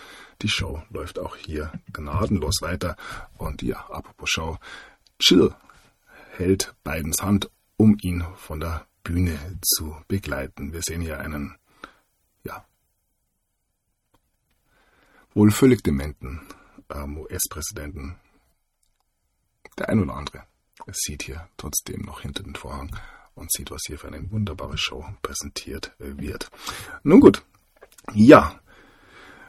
Die 0.42 0.48
Show 0.48 0.82
läuft 0.90 1.18
auch 1.18 1.36
hier 1.36 1.72
gnadenlos 1.92 2.62
weiter 2.62 2.96
und 3.36 3.62
ja, 3.62 3.78
apropos 3.88 4.30
Show, 4.30 4.58
Chill 5.18 5.54
hält 6.32 6.74
Bidens 6.82 7.22
Hand, 7.22 7.50
um 7.76 7.96
ihn 8.00 8.24
von 8.36 8.60
der 8.60 8.86
Bühne 9.04 9.38
zu 9.62 9.96
begleiten. 10.08 10.72
Wir 10.72 10.82
sehen 10.82 11.00
hier 11.00 11.20
einen, 11.20 11.56
ja, 12.44 12.64
wohl 15.34 15.50
völlig 15.50 15.82
dementen 15.82 16.40
ähm, 16.90 17.18
US-Präsidenten. 17.18 18.16
Der 19.78 19.88
ein 19.88 20.00
oder 20.00 20.14
andere 20.14 20.44
sieht 20.92 21.22
hier 21.22 21.48
trotzdem 21.56 22.02
noch 22.02 22.22
hinter 22.22 22.42
den 22.42 22.54
Vorhang 22.54 22.96
und 23.34 23.52
sieht, 23.52 23.70
was 23.70 23.82
hier 23.86 23.98
für 23.98 24.08
eine 24.08 24.30
wunderbare 24.30 24.76
Show 24.76 25.04
präsentiert 25.22 25.92
wird. 25.98 26.50
Nun 27.02 27.20
gut, 27.20 27.42
ja. 28.14 28.58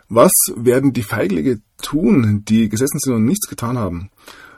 Was 0.09 0.31
werden 0.55 0.93
die 0.93 1.03
Feiglinge 1.03 1.61
tun, 1.81 2.43
die 2.45 2.69
gesessen 2.69 2.99
sind 2.99 3.13
und 3.13 3.25
nichts 3.25 3.47
getan 3.47 3.77
haben? 3.77 4.11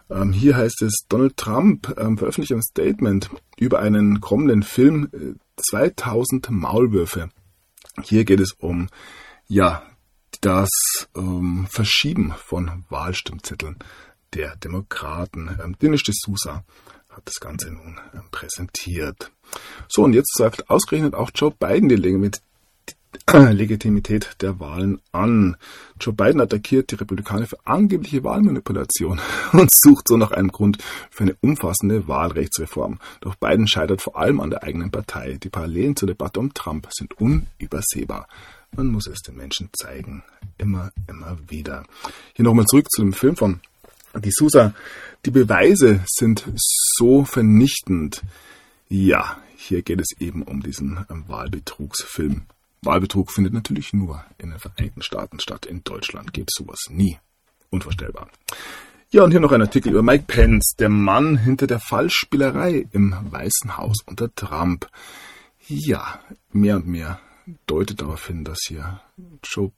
Ähm, 0.09 0.33
hier 0.33 0.57
heißt 0.57 0.81
es, 0.81 1.05
Donald 1.09 1.37
Trump 1.37 1.95
ähm, 1.97 2.17
veröffentlicht 2.17 2.51
ein 2.51 2.61
Statement 2.61 3.29
über 3.57 3.79
einen 3.79 4.21
kommenden 4.21 4.63
Film 4.63 5.09
äh, 5.13 5.33
2000 5.57 6.49
Maulwürfe. 6.51 7.29
Hier 8.03 8.25
geht 8.25 8.39
es 8.39 8.51
um, 8.51 8.89
ja, 9.47 9.83
das 10.41 10.69
ähm, 11.15 11.65
Verschieben 11.69 12.33
von 12.37 12.83
Wahlstimmzetteln 12.89 13.77
der 14.35 14.55
Demokraten. 14.57 15.57
Ähm, 15.63 15.75
Dinesh 15.81 16.03
D'Souza 16.03 16.61
hat 17.09 17.23
das 17.25 17.39
Ganze 17.39 17.71
nun 17.71 17.99
ähm, 18.13 18.23
präsentiert. 18.31 19.31
So, 19.87 20.03
und 20.03 20.13
jetzt 20.13 20.35
sagt 20.35 20.69
ausgerechnet 20.69 21.15
auch 21.15 21.31
Joe 21.33 21.51
Biden 21.51 21.89
die 21.89 21.95
Legitimität 23.33 24.35
der 24.41 24.59
Wahlen 24.59 24.99
an. 25.13 25.55
Joe 25.99 26.13
Biden 26.13 26.41
attackiert 26.41 26.91
die 26.91 26.95
Republikaner 26.95 27.47
für 27.47 27.65
angebliche 27.65 28.23
Wahlmanipulation 28.23 29.21
und 29.53 29.69
sucht 29.73 30.07
so 30.09 30.17
nach 30.17 30.31
einem 30.31 30.51
Grund 30.51 30.77
für 31.09 31.23
eine 31.23 31.35
umfassende 31.41 32.07
Wahlrechtsreform. 32.07 32.99
Doch 33.21 33.35
Biden 33.35 33.67
scheitert 33.67 34.01
vor 34.01 34.17
allem 34.17 34.41
an 34.41 34.49
der 34.49 34.63
eigenen 34.63 34.91
Partei. 34.91 35.37
Die 35.41 35.49
Parallelen 35.49 35.95
zur 35.95 36.07
Debatte 36.07 36.41
um 36.41 36.53
Trump 36.53 36.87
sind 36.91 37.13
unübersehbar. 37.19 38.27
Man 38.75 38.87
muss 38.87 39.07
es 39.07 39.21
den 39.21 39.37
Menschen 39.37 39.69
zeigen. 39.73 40.23
Immer, 40.57 40.91
immer 41.07 41.37
wieder. 41.47 41.85
Hier 42.33 42.43
nochmal 42.43 42.65
zurück 42.65 42.91
zu 42.91 43.01
dem 43.01 43.13
Film 43.13 43.37
von 43.37 43.61
die 44.19 44.31
Susa, 44.31 44.73
die 45.25 45.31
Beweise 45.31 46.01
sind 46.05 46.45
so 46.55 47.25
vernichtend. 47.25 48.21
Ja, 48.87 49.37
hier 49.55 49.81
geht 49.81 49.99
es 49.99 50.15
eben 50.19 50.43
um 50.43 50.61
diesen 50.61 51.05
Wahlbetrugsfilm. 51.09 52.43
Wahlbetrug 52.81 53.31
findet 53.31 53.53
natürlich 53.53 53.93
nur 53.93 54.23
in 54.37 54.51
den 54.51 54.59
Vereinigten 54.59 55.01
Staaten 55.01 55.39
statt. 55.39 55.65
In 55.65 55.83
Deutschland 55.83 56.33
gibt 56.33 56.51
es 56.51 56.63
sowas 56.63 56.79
nie. 56.89 57.17
Unvorstellbar. 57.71 58.29
Ja, 59.09 59.23
und 59.23 59.31
hier 59.31 59.39
noch 59.39 59.51
ein 59.51 59.61
Artikel 59.61 59.91
über 59.91 60.03
Mike 60.03 60.25
Pence, 60.27 60.75
der 60.77 60.89
Mann 60.89 61.37
hinter 61.37 61.67
der 61.67 61.79
Fallspielerei 61.79 62.87
im 62.91 63.15
Weißen 63.31 63.77
Haus 63.77 63.97
unter 64.05 64.33
Trump. 64.35 64.89
Ja, 65.67 66.19
mehr 66.51 66.75
und 66.75 66.87
mehr 66.87 67.19
deutet 67.65 68.01
darauf 68.01 68.27
hin, 68.27 68.43
dass 68.43 68.59
hier 68.67 69.01
Joe 69.43 69.71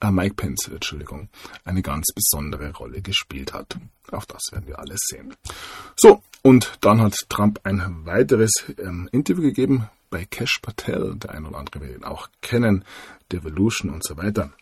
äh, 0.00 0.10
Mike 0.10 0.34
Pence, 0.34 0.68
Entschuldigung, 0.68 1.28
eine 1.64 1.82
ganz 1.82 2.06
besondere 2.14 2.72
Rolle 2.74 3.02
gespielt 3.02 3.52
hat. 3.52 3.76
Auch 4.10 4.24
das 4.24 4.42
werden 4.52 4.66
wir 4.66 4.78
alles 4.78 5.00
sehen. 5.06 5.34
So, 5.96 6.22
und 6.42 6.78
dann 6.80 7.00
hat 7.00 7.14
Trump 7.28 7.60
ein 7.64 8.04
weiteres 8.04 8.52
ähm, 8.78 9.08
Interview 9.12 9.42
gegeben 9.42 9.88
bei 10.10 10.24
Cash 10.24 10.60
Patel, 10.62 11.16
der 11.16 11.32
ein 11.32 11.46
oder 11.46 11.58
andere 11.58 11.80
wird 11.80 11.96
ihn 11.96 12.04
auch 12.04 12.28
kennen, 12.40 12.84
Devolution 13.32 13.90
und 13.90 14.04
so 14.04 14.16
weiter. 14.16 14.52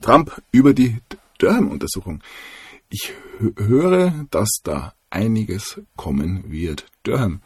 Trump 0.00 0.42
über 0.50 0.74
die 0.74 0.98
Durham-Untersuchung. 1.38 2.22
Ich 2.88 3.12
höre, 3.56 4.26
dass 4.30 4.48
da 4.62 4.94
einiges 5.10 5.80
kommen 5.96 6.50
wird. 6.50 6.86
Durham, 7.02 7.42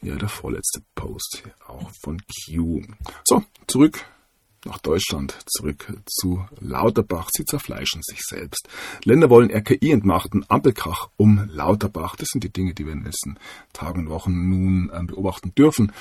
ja, 0.00 0.16
der 0.16 0.28
vorletzte 0.28 0.82
Post 0.94 1.42
auch 1.66 1.90
von 2.02 2.20
Q. 2.20 2.82
So, 3.24 3.44
zurück 3.66 4.04
nach 4.64 4.78
Deutschland 4.78 5.36
zurück 5.46 5.92
zu 6.06 6.44
Lauterbach. 6.60 7.30
Sie 7.32 7.44
zerfleischen 7.44 8.02
sich 8.02 8.20
selbst. 8.20 8.68
Länder 9.04 9.30
wollen 9.30 9.50
RKI 9.50 9.90
entmachten, 9.90 10.44
Ampelkrach 10.48 11.08
um 11.16 11.48
Lauterbach. 11.50 12.16
Das 12.16 12.28
sind 12.32 12.44
die 12.44 12.52
Dinge, 12.52 12.74
die 12.74 12.86
wir 12.86 12.92
in 12.92 13.00
den 13.00 13.06
letzten 13.06 13.36
Tagen 13.72 14.00
und 14.00 14.10
Wochen 14.10 14.48
nun 14.48 14.90
äh, 14.92 15.02
beobachten 15.04 15.54
dürfen. 15.54 15.92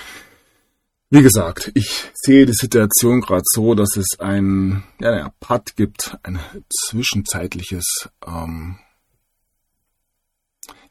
Wie 1.14 1.22
gesagt, 1.22 1.72
ich 1.74 2.10
sehe 2.14 2.46
die 2.46 2.54
Situation 2.54 3.20
gerade 3.20 3.44
so, 3.44 3.76
dass 3.76 3.98
es 3.98 4.20
ein 4.20 4.84
ja, 5.02 5.18
ja, 5.18 5.34
Patt 5.42 5.76
gibt, 5.76 6.18
ein 6.24 6.40
zwischenzeitliches, 6.88 8.10
ähm, 8.26 8.80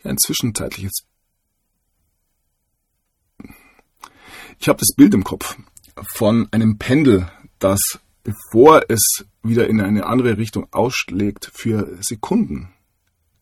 ja, 0.05 0.11
ein 0.11 0.19
zwischenzeitliches. 0.19 0.93
Ich 4.59 4.69
habe 4.69 4.79
das 4.79 4.95
Bild 4.95 5.15
im 5.15 5.25
Kopf 5.25 5.57
von 6.15 6.49
einem 6.51 6.77
Pendel, 6.77 7.31
dass 7.61 7.81
bevor 8.23 8.83
es 8.89 9.25
wieder 9.43 9.69
in 9.69 9.81
eine 9.81 10.07
andere 10.07 10.37
Richtung 10.37 10.67
ausschlägt, 10.73 11.51
für 11.55 11.99
Sekunden 12.01 12.73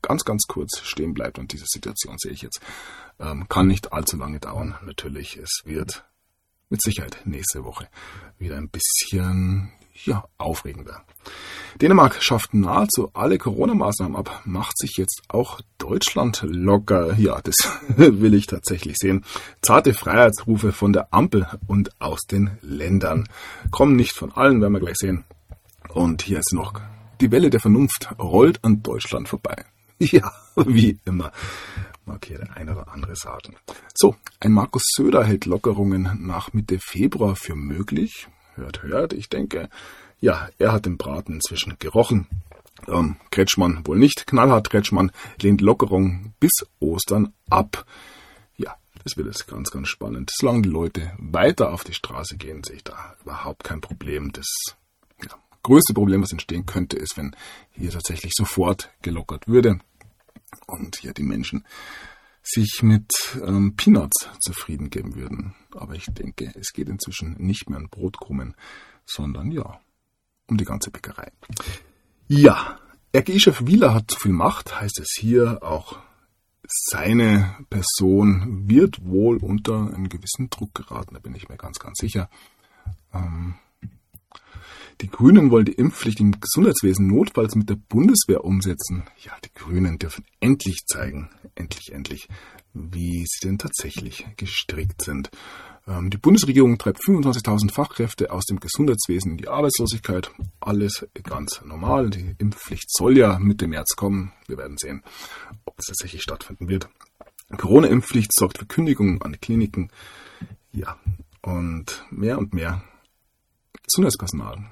ganz, 0.03 0.25
ganz 0.25 0.45
kurz 0.47 0.81
stehen 0.83 1.15
bleibt. 1.15 1.39
Und 1.39 1.53
diese 1.53 1.67
Situation 1.67 2.17
sehe 2.19 2.33
ich 2.33 2.43
jetzt. 2.43 2.61
Ähm, 3.19 3.49
kann 3.49 3.67
nicht 3.67 3.93
allzu 3.93 4.17
lange 4.17 4.39
dauern. 4.39 4.77
Natürlich, 4.85 5.37
es 5.37 5.63
wird 5.65 6.05
mit 6.69 6.83
Sicherheit 6.83 7.23
nächste 7.25 7.65
Woche 7.65 7.89
wieder 8.39 8.57
ein 8.57 8.69
bisschen 8.69 9.73
ja, 10.05 10.25
aufregender. 10.39 11.03
Dänemark 11.81 12.23
schafft 12.23 12.55
nahezu 12.55 13.11
alle 13.15 13.39
Corona-Maßnahmen 13.39 14.17
ab, 14.17 14.43
macht 14.45 14.77
sich 14.79 14.97
jetzt 14.97 15.23
auch 15.29 15.61
Deutschland 15.79 16.45
locker. 16.49 17.15
Ja, 17.19 17.41
das 17.41 17.57
will 17.97 18.35
ich 18.35 18.47
tatsächlich 18.47 18.97
sehen. 18.97 19.25
Zarte 19.63 19.95
Freiheitsrufe 19.95 20.73
von 20.73 20.93
der 20.93 21.13
Ampel 21.13 21.47
und 21.67 22.01
aus 22.01 22.21
den 22.23 22.51
Ländern. 22.63 23.29
Kommen 23.71 23.97
nicht 23.97 24.13
von 24.13 24.33
allen, 24.33 24.61
werden 24.61 24.73
wir 24.73 24.81
gleich 24.81 24.97
sehen. 24.97 25.25
Und 25.91 26.23
hier 26.23 26.39
ist 26.39 26.53
noch 26.53 26.81
die 27.21 27.31
Welle 27.31 27.51
der 27.51 27.61
Vernunft 27.61 28.11
rollt 28.19 28.65
an 28.65 28.83
Deutschland 28.83 29.29
vorbei. 29.29 29.65
Ja, 30.01 30.33
wie 30.55 30.97
immer. 31.07 31.33
Mag 32.07 32.25
hier 32.25 32.39
der 32.39 32.57
eine 32.57 32.71
oder 32.71 32.89
andere 32.93 33.17
sagen. 33.17 33.57
So, 33.95 34.15
ein 34.39 34.53
Markus 34.53 34.85
Söder 34.95 35.25
hält 35.25 35.45
Lockerungen 35.45 36.25
nach 36.25 36.53
Mitte 36.53 36.79
Februar 36.79 37.35
für 37.35 37.57
möglich. 37.57 38.29
Hört, 38.59 38.83
hört, 38.83 39.13
ich 39.13 39.29
denke, 39.29 39.69
ja, 40.21 40.49
er 40.59 40.73
hat 40.73 40.85
den 40.85 40.99
Braten 40.99 41.35
inzwischen 41.35 41.77
gerochen. 41.79 42.27
Ähm, 42.89 43.17
Kretschmann 43.31 43.87
wohl 43.87 43.99
nicht. 43.99 44.27
Knallhart 44.27 44.71
Kretschmann 44.71 45.13
lehnt 45.41 45.61
Lockerung 45.61 46.35
bis 46.41 46.51
Ostern 46.81 47.33
ab. 47.49 47.87
Ja, 48.57 48.77
das 49.05 49.17
wird 49.17 49.29
jetzt 49.29 49.47
ganz, 49.47 49.71
ganz 49.71 49.89
spannend. 49.89 50.31
Solange 50.35 50.63
die 50.63 50.69
Leute 50.69 51.13
weiter 51.19 51.73
auf 51.73 51.85
die 51.85 51.95
Straße 51.95 52.37
gehen, 52.37 52.65
sehe 52.65 52.77
ich 52.77 52.85
da 52.85 53.15
überhaupt 53.23 53.63
kein 53.63 53.81
Problem. 53.81 54.33
Das 54.33 54.47
ja, 55.23 55.37
größte 55.63 55.95
Problem, 55.95 56.23
was 56.23 56.33
entstehen 56.33 56.67
könnte, 56.67 56.97
ist, 56.97 57.17
wenn 57.17 57.37
hier 57.71 57.91
tatsächlich 57.91 58.33
sofort 58.35 58.91
gelockert 59.03 59.47
würde 59.47 59.79
und 60.67 60.97
hier 60.97 61.15
die 61.15 61.23
Menschen 61.23 61.65
sich 62.49 62.83
mit 62.83 63.11
ähm, 63.45 63.77
Peanuts 63.77 64.29
zufrieden 64.41 64.91
geben 64.91 65.15
würden. 65.15 65.55
Aber 65.75 65.95
ich 65.95 66.07
denke, 66.07 66.53
es 66.59 66.73
geht 66.73 66.89
inzwischen 66.89 67.37
nicht 67.39 67.69
mehr 67.69 67.79
um 67.79 67.89
Brotkrumen, 67.89 68.55
sondern 69.05 69.51
ja, 69.51 69.81
um 70.47 70.57
die 70.57 70.65
ganze 70.65 70.91
Bäckerei. 70.91 71.31
Ja, 72.27 72.79
RGI-Chef 73.15 73.67
Wieler 73.67 73.95
hat 73.95 74.11
zu 74.11 74.19
viel 74.19 74.33
Macht, 74.33 74.81
heißt 74.81 75.01
es 75.01 75.15
hier. 75.19 75.63
Auch 75.63 75.99
seine 76.67 77.57
Person 77.71 78.69
wird 78.69 79.05
wohl 79.05 79.39
unter 79.39 79.93
einen 79.95 80.09
gewissen 80.09 80.51
Druck 80.51 80.75
geraten, 80.75 81.15
da 81.15 81.21
bin 81.21 81.35
ich 81.35 81.49
mir 81.49 81.57
ganz, 81.57 81.79
ganz 81.79 81.99
sicher. 81.99 82.29
Ähm, 83.13 83.55
die 85.01 85.09
Grünen 85.09 85.51
wollen 85.51 85.67
die 85.67 85.75
Impfpflicht 85.75 86.19
im 86.19 86.41
Gesundheitswesen 86.41 87.07
notfalls 87.07 87.55
mit 87.55 87.69
der 87.69 87.77
Bundeswehr 87.77 88.45
umsetzen. 88.45 89.05
Ja, 89.23 89.33
die 89.45 89.53
Grünen 89.55 89.99
dürfen 89.99 90.25
endlich 90.41 90.87
zeigen, 90.87 91.31
endlich, 91.55 91.93
endlich, 91.93 92.29
wie 92.75 93.25
sie 93.27 93.47
denn 93.47 93.59
tatsächlich 93.59 94.27
gestrickt 94.37 95.03
sind. 95.03 95.31
Ähm, 95.87 96.11
die 96.11 96.17
Bundesregierung 96.17 96.79
treibt 96.79 97.01
25.000 97.01 97.71
Fachkräfte 97.71 98.33
aus 98.33 98.45
dem 98.47 98.59
Gesundheitswesen 98.59 99.33
in 99.33 99.37
die 99.39 99.49
Arbeitslosigkeit. 99.49 100.33
Alles 100.59 101.07
ganz 101.23 101.63
normal. 101.65 102.11
Die 102.11 102.35
Impfpflicht 102.39 102.91
soll 102.93 103.17
ja 103.17 103.39
Mitte 103.39 103.69
März 103.69 103.95
kommen. 103.95 104.33
Wir 104.49 104.59
werden 104.59 104.79
sehen, 104.79 105.05
ob 105.65 105.79
es 105.79 105.87
tatsächlich 105.87 106.23
stattfinden 106.23 106.69
wird. 106.69 106.89
Corona-Impfpflicht 107.57 108.33
sorgt 108.33 108.59
für 108.59 108.67
Kündigungen 108.67 109.23
an 109.23 109.41
Kliniken. 109.41 109.91
Ja, 110.73 110.99
und 111.43 112.05
mehr 112.11 112.39
und 112.39 112.53
mehr 112.53 112.83
Gesundheitspersonal 113.85 114.71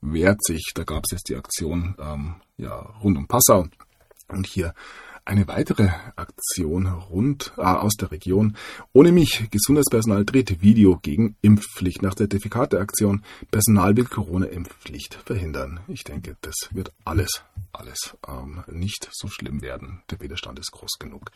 wehrt 0.00 0.44
sich. 0.44 0.72
Da 0.74 0.84
gab 0.84 1.04
es 1.04 1.12
jetzt 1.12 1.28
die 1.28 1.36
Aktion 1.36 1.94
ähm, 1.98 2.36
ja, 2.56 2.74
rund 3.02 3.16
um 3.18 3.26
Passau 3.26 3.66
und 4.28 4.46
hier 4.46 4.74
eine 5.28 5.46
weitere 5.46 5.90
Aktion 6.16 6.86
rund 6.86 7.52
äh, 7.58 7.60
aus 7.60 7.96
der 7.96 8.10
Region. 8.10 8.56
Ohne 8.94 9.12
mich, 9.12 9.48
Gesundheitspersonal 9.50 10.24
dreht 10.24 10.62
Video 10.62 10.98
gegen 11.02 11.36
Impfpflicht 11.42 12.00
nach 12.00 12.14
Zertifikateaktion. 12.14 13.22
Personal 13.50 13.94
will 13.98 14.06
Corona-Impfpflicht 14.06 15.18
verhindern. 15.26 15.80
Ich 15.86 16.04
denke, 16.04 16.38
das 16.40 16.54
wird 16.70 16.92
alles, 17.04 17.42
alles 17.72 18.16
ähm, 18.26 18.64
nicht 18.68 19.10
so 19.12 19.28
schlimm 19.28 19.60
werden. 19.60 20.00
Der 20.10 20.18
Widerstand 20.20 20.58
ist 20.58 20.72
groß 20.72 20.98
genug. 20.98 21.30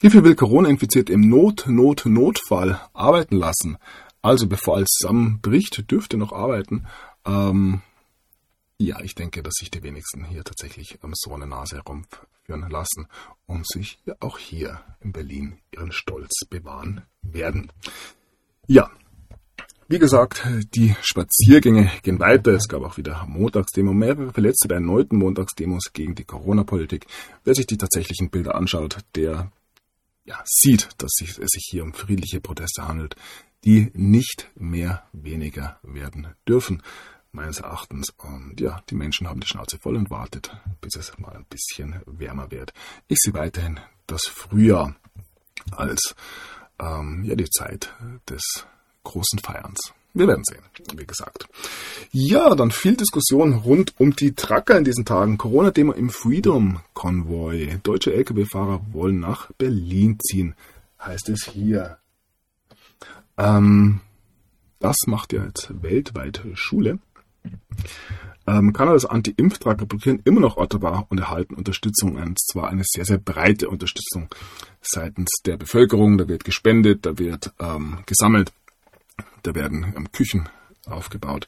Hierfür 0.00 0.24
will 0.24 0.34
Corona-Infiziert 0.34 1.08
im 1.08 1.20
Not, 1.20 1.66
Not, 1.68 2.06
Notfall 2.06 2.80
arbeiten 2.94 3.36
lassen. 3.36 3.78
Also 4.22 4.48
bevor 4.48 4.76
alles 4.76 4.88
zusammenbricht, 4.88 5.88
dürfte 5.88 6.16
noch 6.16 6.32
arbeiten. 6.32 6.86
Ähm, 7.24 7.80
ja, 8.80 8.98
ich 9.02 9.14
denke, 9.14 9.42
dass 9.42 9.54
sich 9.58 9.70
die 9.70 9.82
wenigsten 9.82 10.24
hier 10.24 10.42
tatsächlich 10.42 10.98
so 11.12 11.34
eine 11.34 11.46
Nase 11.46 11.76
herumführen 11.76 12.70
lassen 12.70 13.08
und 13.44 13.68
sich 13.68 13.98
auch 14.20 14.38
hier 14.38 14.80
in 15.00 15.12
Berlin 15.12 15.58
ihren 15.70 15.92
Stolz 15.92 16.46
bewahren 16.48 17.02
werden. 17.20 17.70
Ja, 18.66 18.90
wie 19.88 19.98
gesagt, 19.98 20.46
die 20.74 20.96
Spaziergänge 21.02 21.90
gehen 22.02 22.20
weiter. 22.20 22.52
Es 22.52 22.68
gab 22.68 22.82
auch 22.82 22.96
wieder 22.96 23.26
Montagsdemo, 23.26 23.92
mehrere 23.92 24.32
Verletzte 24.32 24.68
bei 24.68 24.76
erneuten 24.76 25.18
Montagsdemos 25.18 25.92
gegen 25.92 26.14
die 26.14 26.24
Corona-Politik. 26.24 27.06
Wer 27.44 27.54
sich 27.54 27.66
die 27.66 27.76
tatsächlichen 27.76 28.30
Bilder 28.30 28.54
anschaut, 28.54 28.98
der 29.14 29.52
ja, 30.24 30.40
sieht, 30.46 30.88
dass 30.98 31.10
es 31.20 31.34
sich 31.34 31.68
hier 31.70 31.82
um 31.82 31.92
friedliche 31.92 32.40
Proteste 32.40 32.88
handelt, 32.88 33.16
die 33.64 33.90
nicht 33.92 34.48
mehr 34.54 35.06
weniger 35.12 35.78
werden 35.82 36.28
dürfen 36.48 36.82
meines 37.32 37.60
Erachtens. 37.60 38.10
Und 38.18 38.60
ja, 38.60 38.82
die 38.90 38.94
Menschen 38.94 39.28
haben 39.28 39.40
die 39.40 39.46
Schnauze 39.46 39.78
voll 39.78 39.96
und 39.96 40.10
wartet, 40.10 40.56
bis 40.80 40.96
es 40.96 41.18
mal 41.18 41.32
ein 41.32 41.46
bisschen 41.48 42.00
wärmer 42.06 42.50
wird. 42.50 42.72
Ich 43.08 43.18
sehe 43.18 43.34
weiterhin 43.34 43.80
das 44.06 44.22
Frühjahr 44.26 44.94
als 45.72 46.14
ähm, 46.78 47.24
ja, 47.24 47.34
die 47.34 47.48
Zeit 47.50 47.92
des 48.28 48.66
großen 49.04 49.38
Feierns. 49.38 49.92
Wir 50.12 50.26
werden 50.26 50.42
sehen, 50.44 50.64
wie 50.96 51.06
gesagt. 51.06 51.48
Ja, 52.10 52.56
dann 52.56 52.72
viel 52.72 52.96
Diskussion 52.96 53.54
rund 53.54 53.94
um 53.98 54.16
die 54.16 54.34
Tracker 54.34 54.76
in 54.76 54.82
diesen 54.82 55.04
Tagen. 55.04 55.38
Corona-Demo 55.38 55.92
im 55.92 56.10
Freedom 56.10 56.80
Konvoi. 56.94 57.78
Deutsche 57.84 58.12
Lkw-Fahrer 58.12 58.80
wollen 58.92 59.20
nach 59.20 59.52
Berlin 59.52 60.18
ziehen, 60.18 60.56
heißt 61.00 61.28
es 61.28 61.44
hier. 61.44 61.98
Ähm, 63.38 64.00
das 64.80 64.96
macht 65.06 65.32
ja 65.32 65.44
jetzt 65.44 65.70
weltweit 65.80 66.42
Schule. 66.54 66.98
Ähm, 68.46 68.72
Kanadas 68.72 69.04
Anti-Impftracker 69.04 69.86
blockieren 69.86 70.20
immer 70.24 70.40
noch 70.40 70.56
Ottawa 70.56 71.06
und 71.08 71.18
erhalten 71.18 71.54
Unterstützung, 71.54 72.16
und 72.16 72.38
zwar 72.40 72.68
eine 72.68 72.82
sehr, 72.84 73.04
sehr 73.04 73.18
breite 73.18 73.68
Unterstützung 73.68 74.28
seitens 74.80 75.30
der 75.44 75.56
Bevölkerung. 75.56 76.18
Da 76.18 76.26
wird 76.26 76.44
gespendet, 76.44 77.06
da 77.06 77.18
wird 77.18 77.52
ähm, 77.60 77.98
gesammelt, 78.06 78.52
da 79.42 79.54
werden 79.54 79.92
ähm, 79.96 80.10
Küchen 80.12 80.48
aufgebaut. 80.86 81.46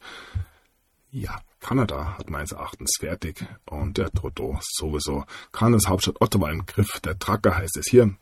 Ja, 1.10 1.40
Kanada 1.60 2.18
hat 2.18 2.30
meines 2.30 2.52
Erachtens 2.52 2.96
fertig 2.98 3.44
und 3.66 3.98
der 3.98 4.10
Trudeau 4.10 4.58
sowieso. 4.62 5.24
Kanadas 5.52 5.88
Hauptstadt 5.88 6.20
Ottawa 6.20 6.50
im 6.50 6.66
Griff. 6.66 7.00
Der 7.00 7.18
Tracker 7.18 7.56
heißt 7.56 7.76
es 7.76 7.86
hier. 7.88 8.14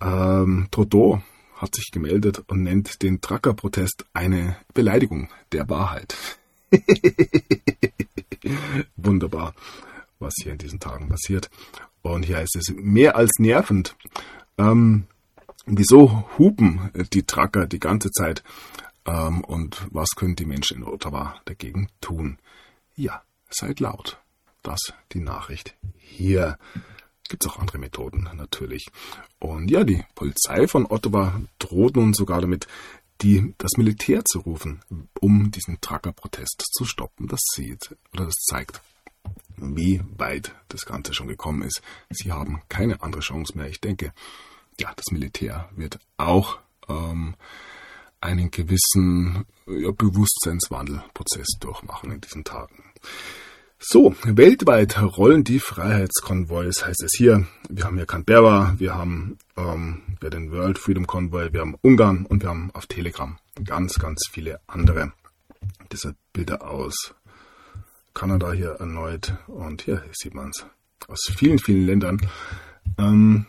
Ähm, 0.00 0.68
Trudeau 0.70 1.22
hat 1.56 1.74
sich 1.74 1.90
gemeldet 1.92 2.44
und 2.46 2.62
nennt 2.62 3.02
den 3.02 3.20
Tracker-Protest 3.20 4.06
eine 4.12 4.56
Beleidigung 4.74 5.28
der 5.52 5.68
Wahrheit. 5.68 6.16
Wunderbar, 8.96 9.54
was 10.18 10.34
hier 10.42 10.52
in 10.52 10.58
diesen 10.58 10.80
Tagen 10.80 11.08
passiert. 11.08 11.50
Und 12.02 12.24
hier 12.24 12.38
heißt 12.38 12.56
es 12.56 12.74
mehr 12.76 13.16
als 13.16 13.32
nervend. 13.38 13.96
Ähm, 14.56 15.04
wieso 15.66 16.28
hupen 16.38 16.90
die 17.12 17.24
Tracker 17.24 17.66
die 17.66 17.80
ganze 17.80 18.10
Zeit? 18.10 18.42
Ähm, 19.04 19.44
und 19.44 19.86
was 19.90 20.10
können 20.16 20.36
die 20.36 20.46
Menschen 20.46 20.78
in 20.78 20.84
Ottawa 20.84 21.40
dagegen 21.44 21.88
tun? 22.00 22.38
Ja, 22.96 23.22
seid 23.50 23.80
laut. 23.80 24.18
Das 24.62 24.80
die 25.12 25.20
Nachricht 25.20 25.74
hier. 25.98 26.58
Gibt 27.28 27.44
es 27.44 27.50
auch 27.50 27.58
andere 27.58 27.78
Methoden 27.78 28.28
natürlich. 28.34 28.88
Und 29.38 29.70
ja, 29.70 29.84
die 29.84 30.02
Polizei 30.14 30.66
von 30.66 30.86
Ottawa 30.86 31.40
droht 31.58 31.96
nun 31.96 32.14
sogar 32.14 32.40
damit, 32.40 32.66
die, 33.20 33.54
das 33.58 33.72
Militär 33.76 34.24
zu 34.24 34.40
rufen, 34.40 34.82
um 35.20 35.50
diesen 35.50 35.80
Trucker-Protest 35.80 36.64
zu 36.72 36.84
stoppen. 36.84 37.26
Das 37.26 37.40
sieht 37.54 37.96
oder 38.12 38.26
das 38.26 38.34
zeigt, 38.48 38.80
wie 39.56 40.00
weit 40.16 40.54
das 40.68 40.86
Ganze 40.86 41.14
schon 41.14 41.28
gekommen 41.28 41.62
ist. 41.62 41.82
Sie 42.10 42.32
haben 42.32 42.62
keine 42.68 43.02
andere 43.02 43.20
Chance 43.22 43.56
mehr. 43.56 43.68
Ich 43.68 43.80
denke, 43.80 44.12
ja, 44.80 44.92
das 44.94 45.06
Militär 45.10 45.68
wird 45.74 45.98
auch 46.16 46.58
ähm, 46.88 47.34
einen 48.20 48.50
gewissen 48.50 49.46
ja, 49.66 49.90
Bewusstseinswandelprozess 49.90 51.58
durchmachen 51.60 52.12
in 52.12 52.20
diesen 52.20 52.44
Tagen. 52.44 52.84
So, 53.80 54.12
weltweit 54.24 55.00
rollen 55.00 55.44
die 55.44 55.60
Freiheitskonvois, 55.60 56.84
heißt 56.84 57.00
es 57.04 57.12
hier. 57.16 57.46
Wir 57.68 57.84
haben 57.84 57.96
hier 57.96 58.06
Canberra, 58.06 58.74
wir 58.76 58.96
haben 58.96 59.38
ähm, 59.56 60.02
den 60.20 60.50
World 60.50 60.80
Freedom 60.80 61.06
Convoy, 61.06 61.52
wir 61.52 61.60
haben 61.60 61.76
Ungarn 61.80 62.26
und 62.26 62.42
wir 62.42 62.50
haben 62.50 62.72
auf 62.74 62.88
Telegram 62.88 63.38
ganz, 63.64 64.00
ganz 64.00 64.26
viele 64.32 64.58
andere. 64.66 65.12
Diese 65.92 66.16
Bilder 66.32 66.68
aus 66.68 67.14
Kanada 68.14 68.50
hier 68.50 68.70
erneut 68.80 69.34
und 69.46 69.82
hier 69.82 70.02
sieht 70.10 70.34
man 70.34 70.50
es 70.50 70.66
aus 71.06 71.32
vielen, 71.36 71.60
vielen 71.60 71.86
Ländern. 71.86 72.20
Ähm, 72.98 73.46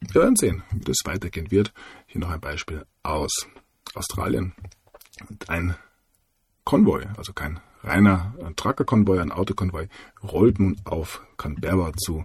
wir 0.00 0.22
werden 0.22 0.34
sehen, 0.34 0.64
wie 0.72 0.84
das 0.84 0.98
weitergehen 1.04 1.52
wird. 1.52 1.72
Hier 2.06 2.20
noch 2.20 2.30
ein 2.30 2.40
Beispiel 2.40 2.84
aus 3.04 3.46
Australien. 3.94 4.54
Ein 5.46 5.76
Konvoi, 6.64 7.04
also 7.16 7.32
kein 7.32 7.60
reiner 7.82 8.34
Trucker-Konvoi, 8.56 9.20
ein 9.20 9.32
Autokonvoi, 9.32 9.88
rollt 10.22 10.58
nun 10.58 10.76
auf 10.84 11.22
Canberra 11.36 11.92
zu. 11.96 12.24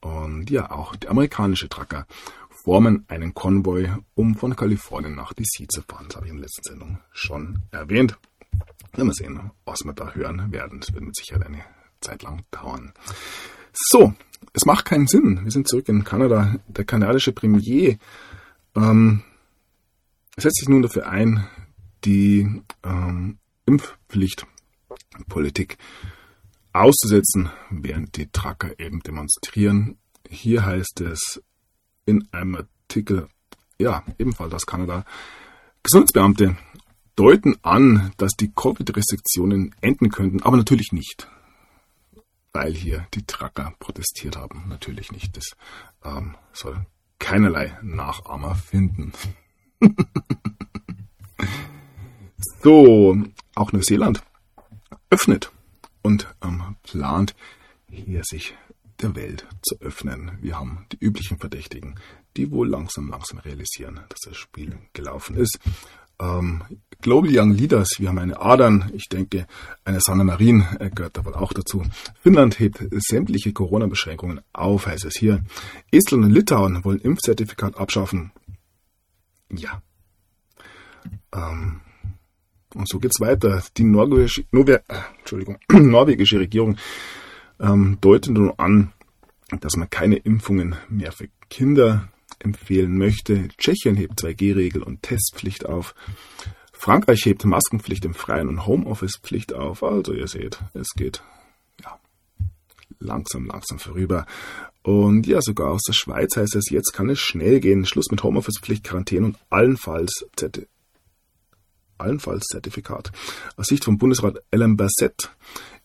Und 0.00 0.50
ja, 0.50 0.70
auch 0.70 0.96
die 0.96 1.08
amerikanische 1.08 1.68
Trucker 1.68 2.06
formen 2.64 3.04
einen 3.08 3.34
Konvoi, 3.34 3.90
um 4.14 4.34
von 4.36 4.56
Kalifornien 4.56 5.14
nach 5.14 5.32
DC 5.32 5.70
zu 5.70 5.82
fahren. 5.82 6.06
Das 6.08 6.16
habe 6.16 6.26
ich 6.26 6.32
in 6.32 6.38
der 6.38 6.44
letzten 6.44 6.62
Sendung 6.64 6.98
schon 7.12 7.62
erwähnt. 7.70 8.18
Werden 8.92 9.08
wir 9.08 9.14
sehen, 9.14 9.50
was 9.64 9.84
wir 9.84 9.92
da 9.92 10.12
hören 10.12 10.52
werden. 10.52 10.80
Das 10.80 10.92
wird 10.92 11.04
mit 11.04 11.16
Sicherheit 11.16 11.46
eine 11.46 11.64
Zeit 12.00 12.22
lang 12.22 12.44
dauern. 12.50 12.92
So, 13.72 14.14
es 14.52 14.66
macht 14.66 14.84
keinen 14.84 15.06
Sinn. 15.06 15.40
Wir 15.44 15.50
sind 15.50 15.68
zurück 15.68 15.88
in 15.88 16.04
Kanada. 16.04 16.56
Der 16.68 16.84
kanadische 16.84 17.32
Premier 17.32 17.98
ähm, 18.76 19.22
setzt 20.36 20.58
sich 20.58 20.68
nun 20.68 20.82
dafür 20.82 21.08
ein, 21.08 21.46
die 22.04 22.62
ähm, 22.84 23.38
Impfpflichtpolitik 25.14 25.78
auszusetzen, 26.72 27.50
während 27.70 28.16
die 28.16 28.30
Trucker 28.30 28.78
eben 28.78 29.00
demonstrieren. 29.00 29.98
Hier 30.28 30.64
heißt 30.64 31.00
es 31.02 31.42
in 32.06 32.28
einem 32.32 32.56
Artikel, 32.56 33.28
ja, 33.78 34.04
ebenfalls 34.18 34.52
aus 34.54 34.66
Kanada, 34.66 35.04
Gesundheitsbeamte 35.82 36.56
deuten 37.16 37.56
an, 37.62 38.12
dass 38.16 38.32
die 38.32 38.52
Covid-Restriktionen 38.52 39.74
enden 39.80 40.10
könnten, 40.10 40.42
aber 40.42 40.56
natürlich 40.56 40.92
nicht 40.92 41.28
weil 42.54 42.72
hier 42.72 43.06
die 43.12 43.26
Trucker 43.26 43.74
protestiert 43.80 44.36
haben. 44.36 44.68
Natürlich 44.68 45.10
nicht. 45.12 45.36
Das 45.36 45.56
ähm, 46.04 46.36
soll 46.52 46.86
keinerlei 47.18 47.76
Nachahmer 47.82 48.54
finden. 48.54 49.12
so, 52.62 53.16
auch 53.56 53.72
Neuseeland 53.72 54.22
öffnet 55.14 55.52
und 56.02 56.26
ähm, 56.42 56.74
plant 56.82 57.36
hier 57.88 58.24
sich 58.24 58.56
der 59.00 59.14
Welt 59.14 59.46
zu 59.62 59.76
öffnen. 59.80 60.38
Wir 60.40 60.58
haben 60.58 60.86
die 60.90 60.98
üblichen 60.98 61.38
Verdächtigen, 61.38 61.94
die 62.36 62.50
wohl 62.50 62.68
langsam, 62.68 63.08
langsam 63.08 63.38
realisieren, 63.38 64.00
dass 64.08 64.18
das 64.26 64.36
Spiel 64.36 64.76
gelaufen 64.92 65.36
ist. 65.36 65.60
Ähm, 66.20 66.64
Global 67.00 67.30
Young 67.32 67.52
Leaders, 67.52 67.90
wir 68.00 68.08
haben 68.08 68.18
eine 68.18 68.40
Adern, 68.40 68.90
ich 68.92 69.08
denke, 69.08 69.46
eine 69.84 70.00
Sanna 70.00 70.24
Marin 70.24 70.66
äh, 70.80 70.90
gehört 70.90 71.16
da 71.16 71.24
wohl 71.24 71.34
auch 71.34 71.52
dazu. 71.52 71.84
Finnland 72.20 72.58
hebt 72.58 72.82
sämtliche 72.90 73.52
Corona-Beschränkungen 73.52 74.40
auf, 74.52 74.86
heißt 74.86 75.04
es 75.04 75.16
hier. 75.16 75.44
Estland 75.92 76.24
und 76.24 76.32
Litauen 76.32 76.84
wollen 76.84 76.98
Impfzertifikat 76.98 77.76
abschaffen. 77.76 78.32
Ja. 79.48 79.80
Ähm, 81.32 81.82
und 82.74 82.88
so 82.88 82.98
geht's 82.98 83.20
weiter. 83.20 83.62
Die 83.76 83.84
norwegische, 83.84 84.44
Norwe 84.50 84.82
äh, 84.88 85.42
norwegische 85.78 86.40
Regierung 86.40 86.76
ähm, 87.60 87.98
deutet 88.00 88.32
nun 88.32 88.52
an, 88.56 88.92
dass 89.60 89.76
man 89.76 89.90
keine 89.90 90.16
Impfungen 90.16 90.76
mehr 90.88 91.12
für 91.12 91.28
Kinder 91.48 92.08
empfehlen 92.38 92.98
möchte. 92.98 93.48
Tschechien 93.56 93.96
hebt 93.96 94.20
2G-Regel 94.20 94.82
und 94.82 95.02
Testpflicht 95.02 95.66
auf. 95.66 95.94
Frankreich 96.72 97.24
hebt 97.24 97.44
Maskenpflicht 97.44 98.04
im 98.04 98.14
Freien 98.14 98.48
und 98.48 98.66
Homeoffice-Pflicht 98.66 99.54
auf. 99.54 99.82
Also 99.82 100.12
ihr 100.12 100.28
seht, 100.28 100.58
es 100.74 100.90
geht 100.94 101.22
ja, 101.82 101.98
langsam, 102.98 103.46
langsam 103.46 103.78
vorüber. 103.78 104.26
Und 104.82 105.26
ja, 105.26 105.40
sogar 105.40 105.70
aus 105.70 105.82
der 105.86 105.94
Schweiz 105.94 106.36
heißt 106.36 106.56
es, 106.56 106.68
jetzt 106.68 106.92
kann 106.92 107.08
es 107.08 107.20
schnell 107.20 107.60
gehen. 107.60 107.86
Schluss 107.86 108.10
mit 108.10 108.22
Homeoffice-Pflicht, 108.22 108.84
Quarantäne 108.84 109.26
und 109.26 109.38
allenfalls, 109.48 110.26
Zerti 110.36 110.66
allenfalls 111.98 112.44
Zertifikat. 112.44 113.12
Aus 113.56 113.66
Sicht 113.66 113.84
vom 113.84 113.98
Bundesrat 113.98 114.42
Ellen 114.50 114.76
Bassett 114.76 115.30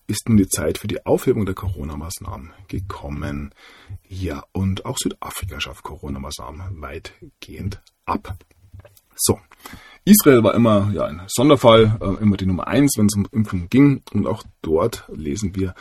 ist 0.07 0.27
nun 0.27 0.37
die 0.37 0.47
Zeit 0.47 0.79
für 0.79 0.87
die 0.87 1.05
Aufhebung 1.05 1.45
der 1.45 1.55
Corona-Maßnahmen 1.55 2.51
gekommen. 2.67 3.53
Ja, 4.07 4.43
und 4.51 4.85
auch 4.85 4.97
Südafrika 4.97 5.61
schafft 5.61 5.83
Corona-Maßnahmen 5.83 6.81
weitgehend 6.81 7.81
ab. 8.05 8.35
So, 9.15 9.39
Israel 10.05 10.43
war 10.43 10.55
immer 10.55 10.91
ja, 10.93 11.05
ein 11.05 11.21
Sonderfall, 11.27 11.97
äh, 12.01 12.23
immer 12.23 12.37
die 12.37 12.47
Nummer 12.47 12.67
eins, 12.67 12.95
wenn 12.97 13.05
es 13.05 13.15
um 13.15 13.27
Impfungen 13.31 13.69
ging. 13.69 14.01
Und 14.13 14.25
auch 14.25 14.43
dort 14.61 15.05
lesen 15.13 15.55
wir 15.55 15.75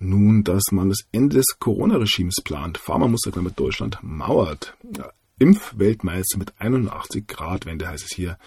nun, 0.00 0.42
dass 0.42 0.64
man 0.72 0.88
das 0.88 1.06
Ende 1.12 1.36
des 1.36 1.58
Corona-Regimes 1.60 2.36
plant. 2.42 2.78
Pharma-Muster 2.78 3.30
damit 3.30 3.60
Deutschland 3.60 3.98
mauert. 4.02 4.76
Ja, 4.96 5.10
Impfweltmeister 5.38 6.38
mit 6.38 6.52
81 6.58 7.28
Grad 7.28 7.66
Wende 7.66 7.88
heißt 7.88 8.04
es 8.04 8.14
hier. 8.14 8.38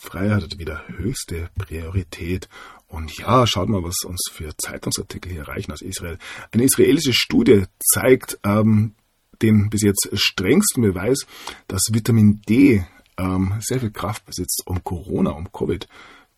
Freiheit 0.00 0.44
hat 0.44 0.58
wieder 0.58 0.86
höchste 0.86 1.50
Priorität. 1.58 2.48
Und 2.86 3.18
ja, 3.18 3.46
schaut 3.48 3.68
mal, 3.68 3.82
was 3.82 3.96
uns 4.04 4.30
für 4.32 4.56
Zeitungsartikel 4.56 5.32
hier 5.32 5.48
reichen 5.48 5.72
aus 5.72 5.82
Israel. 5.82 6.18
Eine 6.52 6.64
israelische 6.64 7.12
Studie 7.12 7.64
zeigt 7.80 8.38
ähm, 8.44 8.94
den 9.42 9.68
bis 9.70 9.82
jetzt 9.82 10.08
strengsten 10.14 10.84
Beweis, 10.84 11.26
dass 11.66 11.82
Vitamin 11.90 12.40
D 12.48 12.84
ähm, 13.18 13.54
sehr 13.60 13.80
viel 13.80 13.90
Kraft 13.90 14.24
besitzt, 14.24 14.62
um 14.66 14.84
Corona, 14.84 15.30
um 15.32 15.50
Covid 15.52 15.88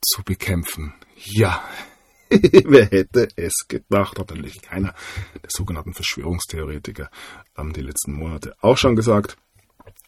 zu 0.01 0.23
bekämpfen. 0.25 0.95
Ja, 1.17 1.63
wer 2.31 2.87
hätte 2.87 3.29
es 3.37 3.67
gedacht? 3.69 4.19
Hat 4.19 4.31
natürlich 4.31 4.63
keiner 4.63 4.95
der 5.35 5.51
sogenannten 5.51 5.93
Verschwörungstheoretiker 5.93 7.11
ähm, 7.59 7.75
die 7.75 7.83
letzten 7.83 8.15
Monate 8.15 8.57
auch 8.63 8.79
schon 8.79 8.97
gesagt. 8.97 9.37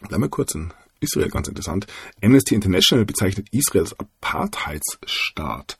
Bleiben 0.01 0.23
wir 0.23 0.31
kurz 0.31 0.55
in 0.55 0.73
Israel, 1.03 1.29
ganz 1.29 1.49
interessant. 1.49 1.87
Amnesty 2.23 2.55
International 2.55 3.05
bezeichnet 3.05 3.49
Israel 3.51 3.83
als 3.83 3.99
Apartheidsstaat. 3.99 5.79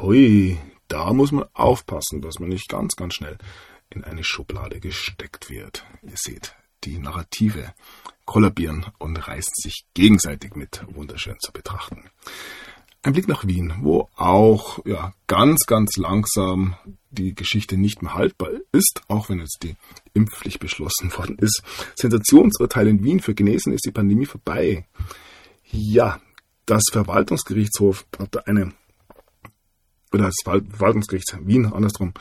Hui, 0.00 0.58
da 0.88 1.12
muss 1.12 1.32
man 1.32 1.46
aufpassen, 1.52 2.22
dass 2.22 2.38
man 2.38 2.48
nicht 2.48 2.68
ganz, 2.68 2.96
ganz 2.96 3.14
schnell 3.14 3.38
in 3.90 4.04
eine 4.04 4.24
Schublade 4.24 4.80
gesteckt 4.80 5.50
wird. 5.50 5.84
Ihr 6.02 6.16
seht, 6.16 6.54
die 6.84 6.98
Narrative 6.98 7.74
kollabieren 8.24 8.86
und 8.98 9.16
reißen 9.16 9.54
sich 9.56 9.86
gegenseitig 9.94 10.54
mit. 10.54 10.84
Wunderschön 10.88 11.36
zu 11.40 11.52
betrachten. 11.52 12.10
Ein 13.08 13.14
Blick 13.14 13.26
nach 13.26 13.46
Wien, 13.46 13.72
wo 13.80 14.10
auch 14.16 14.84
ja, 14.84 15.14
ganz, 15.28 15.60
ganz 15.66 15.96
langsam 15.96 16.74
die 17.10 17.34
Geschichte 17.34 17.78
nicht 17.78 18.02
mehr 18.02 18.12
haltbar 18.12 18.50
ist, 18.70 19.00
auch 19.08 19.30
wenn 19.30 19.38
jetzt 19.38 19.60
die 19.62 19.76
Impfpflicht 20.12 20.60
beschlossen 20.60 21.10
worden 21.16 21.38
ist. 21.38 21.62
Sensationsurteil 21.94 22.86
in 22.86 23.02
Wien 23.02 23.20
für 23.20 23.34
Genesen 23.34 23.72
ist 23.72 23.86
die 23.86 23.92
Pandemie 23.92 24.26
vorbei. 24.26 24.86
Ja, 25.70 26.20
das 26.66 26.82
Verwaltungsgerichtshof 26.92 28.04
hat 28.18 28.46
eine, 28.46 28.74
oder 30.12 30.24
das 30.26 30.36
Verwaltungsgericht 30.44 31.34
Wien 31.46 31.64
andersrum, 31.64 32.12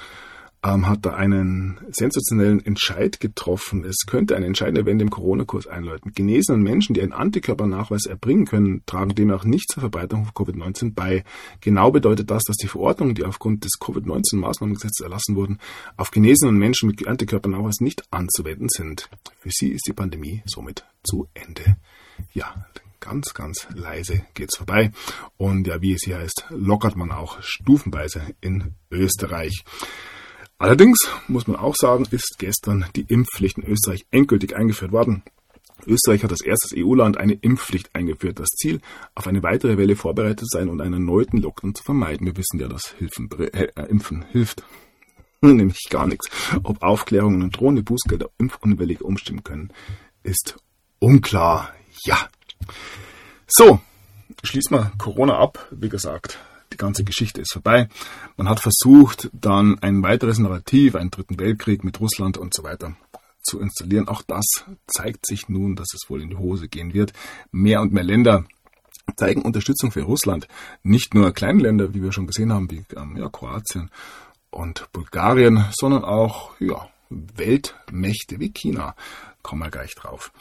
ähm, 0.63 0.88
hat 0.88 1.06
da 1.06 1.13
einen 1.13 1.80
sensationellen 1.91 2.65
Entscheid 2.65 3.20
getroffen. 3.20 3.84
Es 3.84 4.06
könnte 4.08 4.36
eine 4.36 4.46
entscheidende 4.46 4.86
Wende 4.86 5.04
im 5.04 5.10
Corona-Kurs 5.10 5.67
einläuten. 5.67 6.12
Genesenen 6.13 6.62
Menschen, 6.62 6.93
die 6.93 7.02
einen 7.02 7.13
Antikörpernachweis 7.13 8.06
erbringen 8.06 8.46
können, 8.46 8.82
tragen 8.86 9.13
demnach 9.13 9.43
nicht 9.43 9.72
zur 9.72 9.82
Verbreitung 9.82 10.26
von 10.26 10.34
Covid-19 10.34 10.93
bei. 10.93 11.24
Genau 11.62 11.91
bedeutet 11.91 12.32
das, 12.32 12.43
dass 12.43 12.58
die 12.58 12.67
Verordnungen, 12.67 13.15
die 13.15 13.24
aufgrund 13.24 13.63
des 13.63 13.74
Covid-19-Maßnahmengesetzes 13.80 15.04
erlassen 15.04 15.36
wurden, 15.36 15.60
auf 15.96 16.12
genesenen 16.12 16.58
Menschen 16.58 16.88
mit 16.88 17.08
Antikörpernachweis 17.08 17.80
nicht 17.80 18.04
anzuwenden 18.12 18.70
sind. 18.70 19.10
Für 19.39 19.50
sie 19.52 19.70
ist 19.70 19.88
die 19.88 19.93
Pandemie 19.93 20.41
somit 20.46 20.86
zu 21.04 21.28
Ende. 21.34 21.78
Ja, 22.34 22.65
ganz, 23.00 23.34
ganz 23.34 23.67
leise 23.74 24.24
geht's 24.34 24.58
vorbei. 24.58 24.91
Und 25.38 25.67
ja, 25.67 25.82
wie 25.82 25.93
es 25.93 26.02
hier 26.04 26.17
heißt, 26.17 26.46
lockert 26.50 26.96
man 26.96 27.12
auch 27.12 27.41
stufenweise 27.41 28.22
in 28.41 28.74
Österreich. 28.89 29.63
Allerdings 30.60 30.98
muss 31.28 31.48
man 31.48 31.58
auch 31.58 31.76
sagen, 31.76 32.08
ist 32.10 32.36
gestern 32.39 32.86
die 32.96 33.06
Impfpflicht 33.08 33.60
in 33.60 33.65
Österreich 33.65 34.06
endgültig 34.10 34.56
eingeführt 34.56 34.91
worden. 34.91 35.24
Österreich 35.86 36.24
hat 36.24 36.32
als 36.32 36.41
erstes 36.41 36.74
EU-Land 36.76 37.17
eine 37.17 37.34
Impfpflicht 37.34 37.93
eingeführt. 37.93 38.39
Das 38.39 38.50
Ziel, 38.50 38.82
auf 39.13 39.28
eine 39.28 39.43
weitere 39.43 39.78
Welle 39.78 39.96
vorbereitet 39.96 40.39
zu 40.39 40.46
sein 40.48 40.70
und 40.70 40.82
einen 40.82 40.93
erneuten 40.93 41.38
Lockdown 41.38 41.76
zu 41.76 41.84
vermeiden. 41.84 42.26
Wir 42.26 42.36
wissen 42.38 42.60
ja, 42.60 42.67
dass 42.67 42.96
Hilfen, 42.98 43.30
äh, 43.39 43.70
Impfen 43.88 44.26
hilft. 44.32 44.63
Nämlich 45.41 45.86
gar 45.89 46.08
nichts. 46.08 46.30
Ob 46.63 46.82
Aufklärungen 46.82 47.43
und 47.43 47.58
drohende 47.58 47.84
Bußgelder 47.84 48.30
impfunwillig 48.39 49.02
umstimmen 49.02 49.43
können, 49.43 49.72
ist 50.24 50.58
unklar. 51.00 51.72
Ja. 52.06 52.28
So, 53.48 53.80
schließen 54.43 54.76
wir 54.76 54.91
Corona 54.98 55.38
ab. 55.38 55.67
Wie 55.72 55.89
gesagt, 55.89 56.39
die 56.78 56.84
ganze 56.84 57.04
Geschichte 57.04 57.42
ist 57.42 57.54
vorbei. 57.54 57.90
Man 58.38 58.48
hat 58.48 58.60
versucht, 58.60 59.30
dann 59.34 59.80
ein 59.82 60.04
weiteres 60.04 60.38
Narrativ, 60.38 60.96
einen 60.96 61.10
dritten 61.10 61.40
Weltkrieg 61.40 61.84
mit 61.84 62.00
Russland 62.00 62.38
und 62.38 62.54
so 62.54 62.63
weiter 62.63 62.96
zu 63.42 63.60
installieren. 63.60 64.08
Auch 64.08 64.22
das 64.22 64.46
zeigt 64.86 65.26
sich 65.26 65.50
nun, 65.50 65.76
dass 65.76 65.88
es 65.94 66.10
wohl 66.10 66.22
in 66.22 66.30
die 66.30 66.38
Hose 66.38 66.68
gehen 66.68 66.94
wird. 66.94 67.13
Mehr 67.52 67.82
und 67.82 67.94
mehr 67.94 68.04
Länder 68.04 68.46
zeigen 69.16 69.42
Unterstützung 69.42 69.92
für 69.92 70.04
Russland. 70.04 70.48
Nicht 70.84 71.16
nur 71.16 71.32
kleine 71.32 71.63
Länder, 71.63 71.94
wie 71.96 72.04
wir 72.04 72.12
schon 72.12 72.28
gesehen 72.28 72.54
haben, 72.54 72.70
wie 72.70 72.84
ähm, 72.96 73.18
ja, 73.18 73.30
Kroatien 73.30 73.90
und 74.52 74.92
Bulgarien, 74.92 75.66
sondern 75.72 76.04
auch 76.04 76.52
ja, 76.60 76.90
Weltmächte 77.10 78.40
wie 78.40 78.52
China. 78.52 78.96
Kommen 79.42 79.63
wir 79.63 79.72
gleich 79.72 79.96
drauf. 79.96 80.32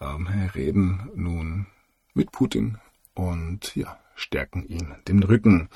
Ähm, 0.00 0.28
reden 0.54 1.08
nun 1.14 1.66
mit 2.14 2.32
Putin 2.32 2.78
und 3.14 3.74
ja, 3.76 3.96
stärken 4.16 4.66
ihn 4.66 4.94
den 5.06 5.22
Rücken. 5.22 5.68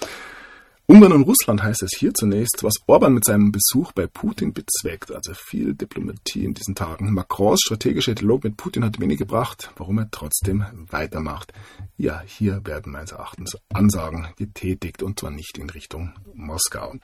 Ungarn 0.91 1.13
und 1.13 1.23
Russland 1.23 1.63
heißt 1.63 1.85
es 1.85 1.93
hier 1.97 2.13
zunächst, 2.15 2.65
was 2.65 2.75
Orban 2.89 3.15
mit 3.15 3.25
seinem 3.25 3.53
Besuch 3.53 3.93
bei 3.93 4.09
Putin 4.09 4.53
bezweckt. 4.53 5.13
Also 5.13 5.35
viel 5.35 5.73
Diplomatie 5.75 6.45
in 6.45 6.53
diesen 6.53 6.75
Tagen. 6.75 7.15
Macrons 7.15 7.61
strategischer 7.65 8.17
Dialog 8.17 8.43
mit 8.43 8.57
Putin 8.57 8.85
hat 8.85 8.99
wenig 8.99 9.19
gebracht, 9.19 9.71
warum 9.77 9.99
er 9.99 10.11
trotzdem 10.11 10.65
weitermacht. 10.91 11.53
Ja, 11.97 12.21
hier 12.27 12.67
werden 12.67 12.91
meines 12.91 13.13
Erachtens 13.13 13.57
Ansagen 13.73 14.27
getätigt 14.37 15.05
und 15.05 15.21
zwar 15.21 15.31
nicht 15.31 15.59
in 15.59 15.71
Richtung 15.71 16.13
Moskau. 16.35 16.97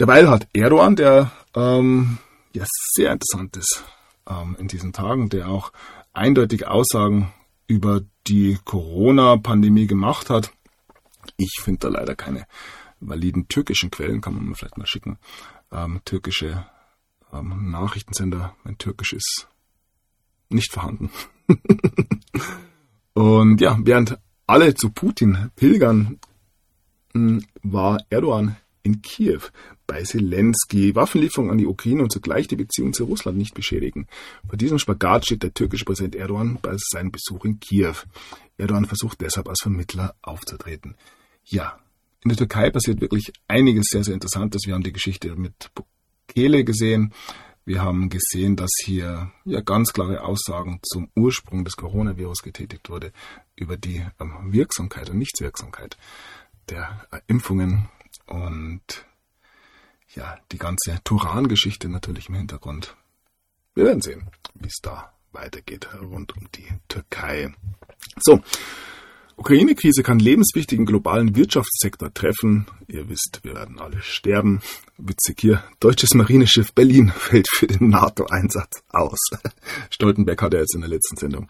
Derweil 0.00 0.30
hat 0.30 0.48
Erdogan, 0.54 0.96
der 0.96 1.30
ähm, 1.54 2.16
ja 2.54 2.64
sehr 2.94 3.12
interessant 3.12 3.58
ist 3.58 3.84
ähm, 4.26 4.56
in 4.58 4.68
diesen 4.68 4.94
Tagen, 4.94 5.28
der 5.28 5.48
auch 5.48 5.70
eindeutige 6.14 6.70
Aussagen 6.70 7.30
über 7.72 8.02
die 8.26 8.58
Corona-Pandemie 8.64 9.86
gemacht 9.86 10.28
hat, 10.28 10.52
ich 11.38 11.58
finde 11.62 11.80
da 11.80 11.88
leider 11.88 12.14
keine 12.14 12.46
validen 13.00 13.48
türkischen 13.48 13.90
Quellen, 13.90 14.20
kann 14.20 14.34
man 14.34 14.44
mir 14.44 14.54
vielleicht 14.54 14.76
mal 14.76 14.86
schicken. 14.86 15.18
Ähm, 15.72 16.02
türkische 16.04 16.66
ähm, 17.32 17.70
Nachrichtensender, 17.70 18.54
mein 18.62 18.76
Türkisch 18.76 19.14
ist 19.14 19.48
nicht 20.50 20.70
vorhanden. 20.70 21.10
Und 23.14 23.60
ja, 23.62 23.78
während 23.80 24.18
alle 24.46 24.74
zu 24.74 24.90
Putin 24.90 25.50
pilgern, 25.56 26.18
hm, 27.14 27.46
war 27.62 27.98
Erdogan 28.10 28.56
in 28.82 29.02
Kiew 29.02 29.40
bei 29.86 30.02
Zelensky 30.02 30.94
Waffenlieferungen 30.94 31.52
an 31.52 31.58
die 31.58 31.66
Ukraine 31.66 32.02
und 32.02 32.12
zugleich 32.12 32.48
die 32.48 32.56
Beziehung 32.56 32.92
zu 32.92 33.04
Russland 33.04 33.38
nicht 33.38 33.54
beschädigen. 33.54 34.06
Vor 34.48 34.56
diesem 34.56 34.78
Spagat 34.78 35.26
steht 35.26 35.42
der 35.42 35.54
türkische 35.54 35.84
Präsident 35.84 36.14
Erdogan 36.14 36.58
bei 36.60 36.74
seinem 36.76 37.12
Besuch 37.12 37.44
in 37.44 37.60
Kiew. 37.60 37.94
Erdogan 38.58 38.86
versucht 38.86 39.20
deshalb 39.20 39.48
als 39.48 39.60
Vermittler 39.62 40.14
aufzutreten. 40.22 40.96
Ja, 41.44 41.78
in 42.24 42.28
der 42.28 42.38
Türkei 42.38 42.70
passiert 42.70 43.00
wirklich 43.00 43.32
einiges 43.48 43.86
sehr, 43.90 44.04
sehr 44.04 44.14
Interessantes. 44.14 44.62
Wir 44.66 44.74
haben 44.74 44.84
die 44.84 44.92
Geschichte 44.92 45.34
mit 45.34 45.70
Bukele 45.74 46.64
gesehen. 46.64 47.12
Wir 47.64 47.82
haben 47.82 48.08
gesehen, 48.08 48.56
dass 48.56 48.70
hier 48.84 49.30
ja 49.44 49.60
ganz 49.60 49.92
klare 49.92 50.22
Aussagen 50.22 50.80
zum 50.82 51.10
Ursprung 51.14 51.64
des 51.64 51.76
Coronavirus 51.76 52.42
getätigt 52.42 52.90
wurde 52.90 53.12
über 53.54 53.76
die 53.76 54.04
ähm, 54.20 54.52
Wirksamkeit 54.52 55.10
und 55.10 55.18
Nichtswirksamkeit 55.18 55.96
der 56.68 57.06
äh, 57.12 57.20
Impfungen 57.28 57.88
und 58.32 58.82
ja, 60.14 60.38
die 60.50 60.58
ganze 60.58 60.98
Turan-Geschichte 61.04 61.88
natürlich 61.88 62.28
im 62.28 62.34
Hintergrund. 62.34 62.96
Wir 63.74 63.84
werden 63.84 64.02
sehen, 64.02 64.30
wie 64.54 64.68
es 64.68 64.78
da 64.82 65.12
weitergeht 65.32 65.88
rund 66.00 66.36
um 66.36 66.48
die 66.54 66.68
Türkei. 66.88 67.54
So, 68.20 68.40
Ukraine-Krise 69.36 70.02
kann 70.02 70.18
lebenswichtigen 70.18 70.84
globalen 70.84 71.36
Wirtschaftssektor 71.36 72.12
treffen. 72.12 72.66
Ihr 72.86 73.08
wisst, 73.08 73.40
wir 73.42 73.54
werden 73.54 73.78
alle 73.80 74.02
sterben. 74.02 74.60
Witzig 74.98 75.40
hier, 75.40 75.64
deutsches 75.80 76.14
Marineschiff 76.14 76.72
Berlin 76.72 77.12
fällt 77.16 77.48
für 77.50 77.66
den 77.66 77.88
NATO-Einsatz 77.88 78.82
aus. 78.90 79.18
Stoltenberg 79.90 80.40
hat 80.42 80.54
ja 80.54 80.60
jetzt 80.60 80.74
in 80.74 80.82
der 80.82 80.90
letzten 80.90 81.16
Sendung 81.16 81.48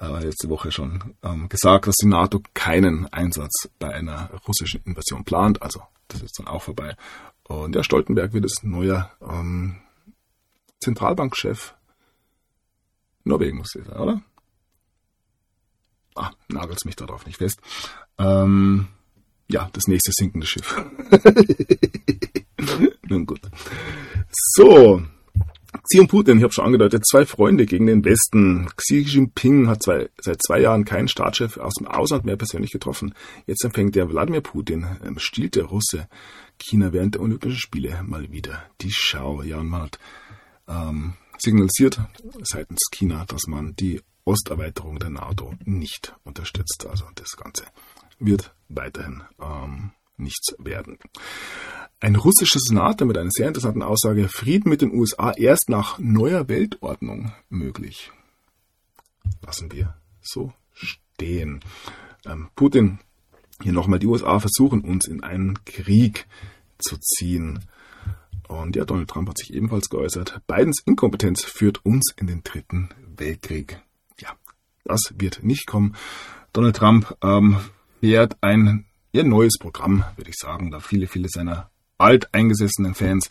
äh, 0.00 0.24
letzte 0.24 0.48
Woche 0.48 0.72
schon 0.72 1.14
ähm, 1.22 1.48
gesagt, 1.48 1.86
dass 1.86 1.96
die 1.96 2.08
NATO 2.08 2.42
keinen 2.54 3.06
Einsatz 3.12 3.68
bei 3.78 3.92
einer 3.92 4.30
russischen 4.46 4.82
Invasion 4.84 5.24
plant. 5.24 5.62
Also 5.62 5.82
das 6.08 6.22
ist 6.22 6.38
dann 6.38 6.48
auch 6.48 6.62
vorbei. 6.62 6.96
Und 7.44 7.74
der 7.74 7.82
Stoltenberg 7.82 8.32
wird 8.32 8.44
es 8.44 8.62
neuer 8.62 9.10
ähm, 9.20 9.76
Zentralbankchef 10.80 11.74
Norwegen, 13.24 13.58
muss 13.58 13.74
ich 13.74 13.84
sagen, 13.84 14.00
oder? 14.00 14.22
Ah, 16.14 16.30
nagelt's 16.48 16.84
mich 16.84 16.96
darauf 16.96 17.26
nicht 17.26 17.38
fest. 17.38 17.60
Ähm, 18.18 18.88
ja, 19.48 19.68
das 19.72 19.86
nächste 19.86 20.12
sinkende 20.12 20.46
Schiff. 20.46 20.76
Nun 23.08 23.26
gut. 23.26 23.40
So, 24.54 25.02
Xi 25.72 26.00
und 26.00 26.08
Putin, 26.08 26.38
ich 26.38 26.42
habe 26.42 26.52
schon 26.52 26.64
angedeutet, 26.64 27.06
zwei 27.06 27.24
Freunde 27.24 27.64
gegen 27.64 27.86
den 27.86 28.04
Westen. 28.04 28.68
Xi 28.76 28.98
Jinping 28.98 29.68
hat 29.68 29.82
zwei, 29.82 30.10
seit 30.20 30.42
zwei 30.42 30.60
Jahren 30.60 30.84
keinen 30.84 31.08
Staatschef 31.08 31.58
aus 31.58 31.74
dem 31.74 31.86
Ausland 31.86 32.24
mehr 32.24 32.36
persönlich 32.36 32.72
getroffen. 32.72 33.14
Jetzt 33.46 33.64
empfängt 33.64 33.94
der 33.94 34.08
Wladimir 34.10 34.40
Putin, 34.40 34.86
ähm, 35.04 35.18
stiehlt 35.18 35.54
der 35.54 35.64
Russe, 35.64 36.08
China 36.58 36.92
während 36.92 37.14
der 37.14 37.22
Olympischen 37.22 37.58
Spiele 37.58 38.02
mal 38.02 38.30
wieder 38.32 38.64
die 38.80 38.92
Schau. 38.92 39.42
Ja, 39.42 39.58
und 39.58 39.68
man 39.68 39.82
hat 39.82 39.98
ähm, 40.68 41.14
signalisiert 41.38 42.00
seitens 42.42 42.80
China, 42.90 43.24
dass 43.26 43.46
man 43.46 43.74
die 43.76 44.00
Osterweiterung 44.24 44.98
der 44.98 45.10
NATO 45.10 45.54
nicht 45.64 46.14
unterstützt. 46.24 46.86
Also 46.86 47.04
das 47.14 47.36
Ganze 47.36 47.64
wird 48.18 48.54
weiterhin 48.68 49.22
ähm, 49.40 49.92
nichts 50.20 50.54
werden. 50.58 50.98
Ein 52.00 52.16
russischer 52.16 52.60
Senator 52.60 53.06
mit 53.06 53.18
einer 53.18 53.30
sehr 53.30 53.48
interessanten 53.48 53.82
Aussage, 53.82 54.28
Frieden 54.28 54.70
mit 54.70 54.80
den 54.80 54.92
USA 54.92 55.32
erst 55.32 55.68
nach 55.68 55.98
neuer 55.98 56.48
Weltordnung 56.48 57.32
möglich. 57.48 58.10
Lassen 59.42 59.70
wir 59.72 59.94
so 60.22 60.52
stehen. 60.72 61.60
Ähm, 62.24 62.48
Putin, 62.54 63.00
hier 63.62 63.72
nochmal, 63.72 63.98
die 63.98 64.06
USA 64.06 64.38
versuchen 64.38 64.80
uns 64.80 65.06
in 65.06 65.22
einen 65.22 65.62
Krieg 65.64 66.26
zu 66.78 66.96
ziehen. 66.98 67.60
Und 68.48 68.76
ja, 68.76 68.84
Donald 68.84 69.08
Trump 69.08 69.28
hat 69.28 69.38
sich 69.38 69.52
ebenfalls 69.54 69.90
geäußert. 69.90 70.40
Bidens 70.46 70.82
Inkompetenz 70.84 71.44
führt 71.44 71.84
uns 71.84 72.12
in 72.16 72.26
den 72.26 72.42
dritten 72.42 72.88
Weltkrieg. 73.16 73.80
Ja, 74.18 74.30
das 74.84 75.14
wird 75.16 75.42
nicht 75.42 75.66
kommen. 75.66 75.94
Donald 76.52 76.76
Trump 76.76 77.16
ähm, 77.22 77.58
fährt 78.00 78.38
ein 78.40 78.86
ihr 79.12 79.24
neues 79.24 79.58
Programm, 79.58 80.04
würde 80.16 80.30
ich 80.30 80.36
sagen, 80.36 80.70
da 80.70 80.80
viele, 80.80 81.06
viele 81.06 81.28
seiner 81.28 81.70
alteingesessenen 81.98 82.94
Fans 82.94 83.28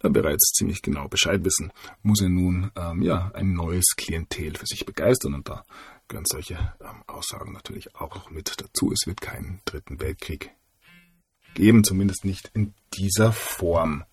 bereits 0.00 0.52
ziemlich 0.56 0.82
genau 0.82 1.08
Bescheid 1.08 1.44
wissen, 1.44 1.72
muss 2.02 2.22
er 2.22 2.28
nun 2.28 2.70
ähm, 2.76 3.02
ja 3.02 3.30
ein 3.34 3.52
neues 3.52 3.84
Klientel 3.96 4.56
für 4.56 4.66
sich 4.66 4.86
begeistern 4.86 5.34
und 5.34 5.48
da 5.48 5.64
gehören 6.06 6.24
solche 6.26 6.54
ähm, 6.80 7.02
Aussagen 7.06 7.52
natürlich 7.52 7.94
auch 7.96 8.30
mit 8.30 8.60
dazu. 8.60 8.92
Es 8.92 9.06
wird 9.06 9.20
keinen 9.20 9.60
dritten 9.64 10.00
Weltkrieg 10.00 10.52
geben, 11.54 11.84
zumindest 11.84 12.24
nicht 12.24 12.50
in 12.54 12.74
dieser 12.94 13.32
Form. 13.32 14.04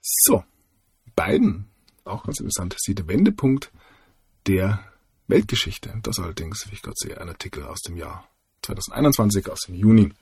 So, 0.00 0.44
Biden, 1.16 1.68
auch 2.04 2.24
ganz 2.24 2.38
interessant, 2.40 2.76
sieht 2.78 2.98
der 2.98 3.08
Wendepunkt 3.08 3.72
der 4.48 4.80
Weltgeschichte. 5.28 5.92
Das 6.02 6.18
allerdings, 6.18 6.66
wie 6.68 6.74
ich 6.74 6.82
gerade 6.82 6.96
sehe, 6.96 7.20
ein 7.20 7.28
Artikel 7.28 7.62
aus 7.64 7.80
dem 7.82 7.96
Jahr 7.96 8.28
2021, 8.62 9.48
aus 9.48 9.60
dem 9.66 9.74
Juni. 9.74 10.12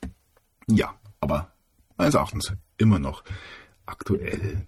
Ja, 0.66 0.94
aber 1.20 1.52
meines 1.96 2.14
Erachtens 2.14 2.52
immer 2.76 2.98
noch 2.98 3.22
aktuell. 3.86 4.66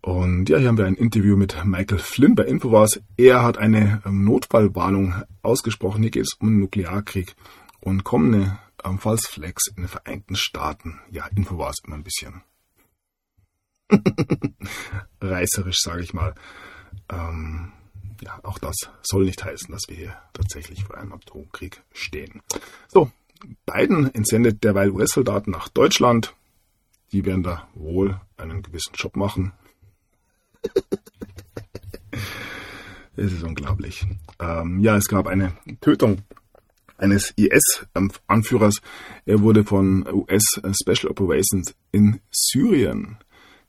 Und 0.00 0.48
ja, 0.48 0.58
hier 0.58 0.68
haben 0.68 0.78
wir 0.78 0.86
ein 0.86 0.96
Interview 0.96 1.36
mit 1.36 1.64
Michael 1.64 2.00
Flynn 2.00 2.34
bei 2.34 2.44
Infowars. 2.44 3.00
Er 3.16 3.44
hat 3.44 3.56
eine 3.56 4.02
Notfallwarnung 4.04 5.22
ausgesprochen. 5.42 6.02
Hier 6.02 6.10
geht 6.10 6.24
es 6.24 6.34
um 6.40 6.58
Nuklearkrieg 6.58 7.36
und 7.78 8.02
kommende 8.02 8.58
ähm, 8.84 8.98
False 8.98 9.28
Flags 9.30 9.68
in 9.68 9.84
den 9.84 9.88
Vereinigten 9.88 10.34
Staaten. 10.34 10.98
Ja, 11.10 11.28
Infowars 11.28 11.76
immer 11.86 11.94
ein 11.94 12.02
bisschen 12.02 12.42
reißerisch, 15.20 15.78
sage 15.80 16.02
ich 16.02 16.12
mal. 16.12 16.34
Ähm, 17.08 17.72
ja, 18.22 18.38
auch 18.42 18.58
das 18.58 18.76
soll 19.02 19.24
nicht 19.24 19.44
heißen, 19.44 19.70
dass 19.70 19.82
wir 19.88 19.96
hier 19.96 20.16
tatsächlich 20.32 20.84
vor 20.84 20.96
einem 20.96 21.12
Atomkrieg 21.12 21.82
stehen. 21.92 22.40
So, 22.88 23.10
Biden 23.66 24.14
entsendet 24.14 24.62
derweil 24.62 24.90
US-Soldaten 24.90 25.50
nach 25.50 25.68
Deutschland. 25.68 26.34
Die 27.12 27.24
werden 27.24 27.42
da 27.42 27.68
wohl 27.74 28.20
einen 28.36 28.62
gewissen 28.62 28.94
Job 28.94 29.16
machen. 29.16 29.52
es 33.16 33.32
ist 33.32 33.42
unglaublich. 33.42 34.06
Ähm, 34.38 34.78
ja, 34.80 34.96
es 34.96 35.08
gab 35.08 35.26
eine 35.26 35.54
Tötung 35.80 36.22
eines 36.96 37.34
IS-Anführers. 37.36 38.76
Er 39.26 39.40
wurde 39.40 39.64
von 39.64 40.06
US 40.06 40.44
Special 40.80 41.10
Operations 41.10 41.74
in 41.90 42.20
Syrien 42.30 43.18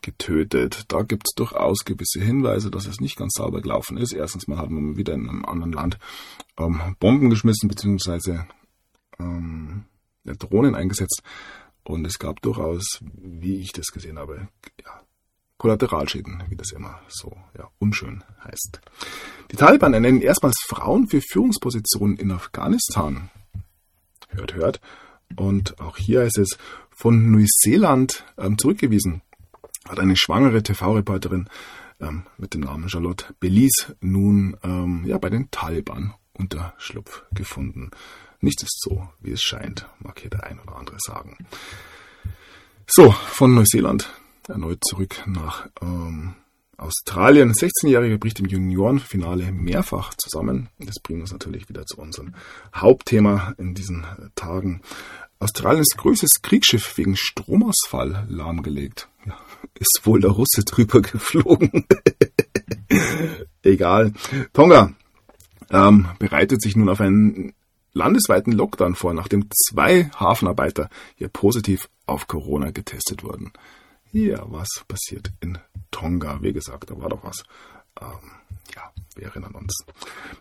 getötet. 0.04 0.86
Da 0.90 1.02
gibt 1.02 1.24
es 1.28 1.34
durchaus 1.34 1.86
gewisse 1.86 2.22
Hinweise, 2.22 2.70
dass 2.70 2.86
es 2.86 3.00
nicht 3.00 3.18
ganz 3.18 3.34
sauber 3.36 3.62
gelaufen 3.62 3.98
ist. 3.98 4.14
Erstens 4.14 4.48
mal 4.48 4.60
hat 4.60 4.70
man 4.70 4.98
wieder 4.98 5.14
in 5.14 5.28
einem 5.28 5.46
anderen 5.46 5.74
Land 5.74 5.98
ähm, 6.60 6.96
Bomben 7.00 7.32
geschmissen, 7.32 7.68
beziehungsweise 7.68 8.46
ähm, 9.20 9.86
Drohnen 10.24 10.76
eingesetzt. 10.76 11.24
Und 11.84 12.06
es 12.06 12.20
gab 12.20 12.42
durchaus, 12.42 13.00
wie 13.02 13.60
ich 13.60 13.72
das 13.72 13.88
gesehen 13.88 14.20
habe, 14.20 14.48
ja, 14.84 15.02
Kollateralschäden, 15.58 16.44
wie 16.50 16.56
das 16.56 16.72
immer 16.72 17.00
so 17.08 17.38
ja, 17.58 17.70
unschön 17.80 18.24
heißt. 18.44 18.82
Die 19.52 19.56
Taliban 19.56 19.94
ernennen 19.94 20.22
erstmals 20.22 20.58
Frauen 20.68 21.08
für 21.08 21.22
Führungspositionen 21.22 22.18
in 22.18 22.32
Afghanistan. 22.32 23.30
Hört, 24.30 24.56
hört. 24.56 24.82
Und 25.36 25.80
auch 25.80 25.98
hier 25.98 26.22
heißt 26.22 26.38
es 26.38 26.58
von 26.90 27.32
Neuseeland 27.32 28.26
ähm, 28.38 28.58
zurückgewiesen. 28.58 29.22
Hat 29.88 30.00
eine 30.00 30.16
schwangere 30.16 30.64
TV-Reporterin 30.64 31.50
ähm, 32.00 32.24
mit 32.38 32.54
dem 32.54 32.62
Namen 32.62 32.90
Charlotte 32.90 33.34
Belize 33.40 33.96
nun 34.02 34.58
ähm, 34.64 35.04
ja, 35.06 35.18
bei 35.18 35.30
den 35.30 35.52
Taliban 35.52 36.14
Unterschlupf 36.34 37.24
gefunden. 37.32 37.92
Nichts 38.40 38.64
ist 38.64 38.82
so, 38.82 39.08
wie 39.22 39.32
es 39.32 39.42
scheint, 39.42 39.88
mag 40.00 40.20
hier 40.20 40.30
der 40.30 40.44
ein 40.46 40.60
oder 40.60 40.76
andere 40.76 40.98
sagen. 41.00 41.38
So, 42.88 43.12
von 43.12 43.54
Neuseeland 43.54 44.12
erneut 44.48 44.80
zurück 44.84 45.24
nach 45.26 45.68
ähm, 45.82 46.36
Australien. 46.78 47.54
16-Jährige 47.54 48.18
bricht 48.18 48.40
im 48.40 48.48
Juniorenfinale 48.48 49.52
mehrfach 49.52 50.14
zusammen. 50.16 50.70
Das 50.80 50.96
bringt 51.02 51.22
uns 51.22 51.32
natürlich 51.32 51.70
wieder 51.70 51.86
zu 51.86 51.98
unserem 51.98 52.34
Hauptthema 52.76 53.54
in 53.58 53.74
diesen 53.74 54.06
Tagen. 54.36 54.82
Australiens 55.44 55.96
größtes 55.98 56.42
Kriegsschiff 56.42 56.98
wegen 56.98 57.16
Stromausfall 57.16 58.26
lahmgelegt. 58.30 59.10
Ja, 59.26 59.38
ist 59.80 60.02
wohl 60.04 60.22
der 60.22 60.32
Russe 60.32 60.64
drüber 60.64 61.02
geflogen. 61.02 61.86
Egal. 63.64 64.14
Tonga 64.54 64.94
ähm, 65.70 66.08
bereitet 66.20 66.62
sich 66.62 66.76
nun 66.76 66.90
auf 66.90 67.02
einen 67.02 67.54
landesweiten 67.94 68.54
Lockdown 68.54 68.96
vor, 68.96 69.14
nachdem 69.14 69.48
zwei 69.70 70.10
Hafenarbeiter 70.20 70.90
hier 71.16 71.30
positiv 71.30 71.90
auf 72.06 72.28
Corona 72.28 72.72
getestet 72.72 73.24
wurden. 73.24 73.52
Ja, 74.12 74.44
was 74.48 74.68
passiert 74.88 75.32
in 75.40 75.58
Tonga? 75.92 76.40
Wie 76.42 76.54
gesagt, 76.54 76.92
da 76.92 77.00
war 77.00 77.10
doch 77.10 77.24
was. 77.24 77.44
Ähm, 78.02 78.32
ja, 78.76 78.92
wir 79.16 79.28
erinnern 79.28 79.56
uns. 79.56 79.86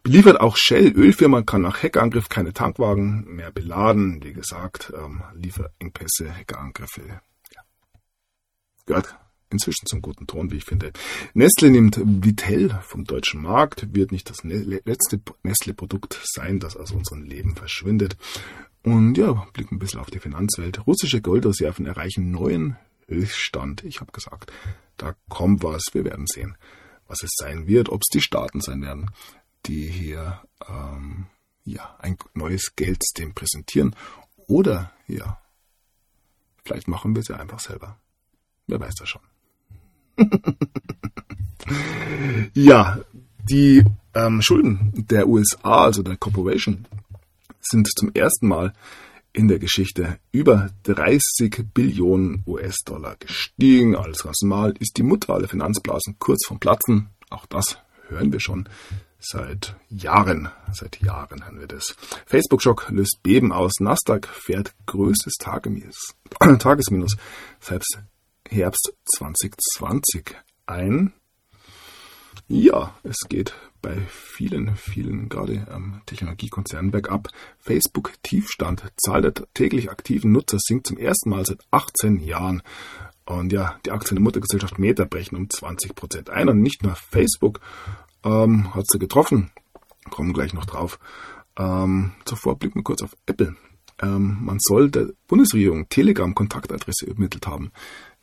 Beliefert 0.02 0.40
auch 0.40 0.56
Shell, 0.56 0.92
Ölfirma, 0.92 1.42
kann 1.42 1.62
nach 1.62 1.82
Hackerangriff 1.82 2.28
keine 2.28 2.52
Tankwagen 2.52 3.24
mehr 3.34 3.50
beladen. 3.50 4.22
Wie 4.22 4.32
gesagt, 4.32 4.92
ähm, 4.96 5.22
Lieferengpässe, 5.34 6.34
Hackerangriffe. 6.34 7.02
Ja. 7.54 7.62
Gehört 8.86 9.16
inzwischen 9.52 9.86
zum 9.86 10.02
guten 10.02 10.26
Ton, 10.26 10.50
wie 10.50 10.56
ich 10.56 10.64
finde. 10.64 10.92
Nestle 11.34 11.70
nimmt 11.70 12.00
Vitell 12.02 12.70
vom 12.82 13.04
deutschen 13.04 13.42
Markt, 13.42 13.94
wird 13.94 14.10
nicht 14.10 14.28
das 14.30 14.42
letzte 14.42 15.20
Nestle-Produkt 15.42 16.20
sein, 16.24 16.58
das 16.58 16.76
aus 16.76 16.92
unserem 16.92 17.22
Leben 17.22 17.54
verschwindet. 17.54 18.16
Und 18.82 19.16
ja, 19.16 19.46
blicken 19.52 19.76
ein 19.76 19.78
bisschen 19.78 20.00
auf 20.00 20.10
die 20.10 20.18
Finanzwelt. 20.18 20.86
Russische 20.86 21.20
Goldreserven 21.20 21.86
erreichen 21.86 22.30
neuen 22.32 22.76
Höchststand. 23.06 23.84
Ich 23.84 24.00
habe 24.00 24.10
gesagt, 24.10 24.52
da 24.96 25.14
kommt 25.28 25.62
was. 25.62 25.84
Wir 25.92 26.04
werden 26.04 26.26
sehen, 26.26 26.56
was 27.12 27.22
es 27.22 27.32
sein 27.36 27.66
wird, 27.66 27.90
ob 27.90 28.00
es 28.00 28.08
die 28.12 28.22
Staaten 28.22 28.62
sein 28.62 28.80
werden, 28.80 29.10
die 29.66 29.86
hier 29.86 30.40
ähm, 30.66 31.26
ja 31.64 31.96
ein 32.00 32.16
neues 32.32 32.74
Geldsystem 32.74 33.34
präsentieren 33.34 33.94
oder 34.48 34.92
ja, 35.06 35.38
vielleicht 36.64 36.88
machen 36.88 37.14
wir 37.14 37.20
es 37.20 37.28
ja 37.28 37.36
einfach 37.36 37.60
selber. 37.60 37.98
Wer 38.66 38.80
weiß 38.80 38.94
das 38.94 39.08
schon. 39.10 39.22
ja, 42.54 42.98
die 43.44 43.84
ähm, 44.14 44.40
Schulden 44.40 44.92
der 44.94 45.28
USA, 45.28 45.84
also 45.84 46.02
der 46.02 46.16
Corporation, 46.16 46.86
sind 47.60 47.88
zum 47.94 48.10
ersten 48.14 48.48
Mal 48.48 48.72
in 49.32 49.48
der 49.48 49.58
Geschichte 49.58 50.18
über 50.30 50.70
30 50.84 51.64
Billionen 51.72 52.42
US-Dollar 52.46 53.16
gestiegen. 53.16 53.96
Als 53.96 54.24
Mal 54.42 54.74
ist 54.78 54.96
die 54.98 55.02
Mutter 55.02 55.34
aller 55.34 55.48
Finanzblasen 55.48 56.16
kurz 56.18 56.46
vom 56.46 56.58
Platzen. 56.58 57.08
Auch 57.30 57.46
das 57.46 57.78
hören 58.08 58.32
wir 58.32 58.40
schon 58.40 58.68
seit 59.18 59.76
Jahren. 59.88 60.50
Seit 60.72 61.00
Jahren 61.00 61.44
hören 61.44 61.60
wir 61.60 61.66
das. 61.66 61.94
Facebook-Schock 62.26 62.90
löst 62.90 63.20
Beben 63.22 63.52
aus. 63.52 63.72
Nasdaq 63.80 64.28
fährt 64.28 64.74
größtes 64.86 65.34
Tagesminus 66.58 67.16
seit 67.60 67.84
Herbst 68.48 68.92
2020 69.16 70.36
ein. 70.66 71.12
Ja, 72.48 72.94
es 73.02 73.16
geht 73.28 73.54
bei 73.82 73.96
vielen, 74.08 74.76
vielen, 74.76 75.28
gerade 75.28 75.66
ähm, 75.70 76.00
Technologiekonzernen 76.06 76.90
bergab. 76.90 77.28
Facebook 77.58 78.12
Tiefstand, 78.22 78.84
Zahl 78.96 79.22
der 79.22 79.34
täglich 79.54 79.90
aktiven 79.90 80.32
Nutzer 80.32 80.58
sinkt 80.60 80.86
zum 80.86 80.96
ersten 80.96 81.30
Mal 81.30 81.44
seit 81.44 81.60
18 81.70 82.20
Jahren. 82.20 82.62
Und 83.24 83.52
ja, 83.52 83.78
die 83.84 83.90
Aktien 83.90 84.16
der 84.16 84.22
Muttergesellschaft 84.22 84.78
Meta 84.78 85.04
brechen 85.04 85.36
um 85.36 85.50
20 85.50 85.94
Prozent 85.94 86.30
ein. 86.30 86.48
Und 86.48 86.60
nicht 86.60 86.82
nur 86.82 86.94
Facebook 86.94 87.60
ähm, 88.24 88.74
hat 88.74 88.86
sie 88.88 88.98
getroffen. 88.98 89.50
Kommen 90.10 90.32
gleich 90.32 90.54
noch 90.54 90.64
drauf. 90.64 90.98
Ähm, 91.56 92.12
zuvor 92.24 92.58
blicken 92.58 92.80
wir 92.80 92.84
kurz 92.84 93.02
auf 93.02 93.16
Apple. 93.26 93.56
Ähm, 94.00 94.38
man 94.42 94.58
soll 94.58 94.90
der 94.90 95.08
Bundesregierung 95.28 95.88
Telegram 95.88 96.34
Kontaktadresse 96.34 97.06
übermittelt 97.06 97.46
haben. 97.46 97.72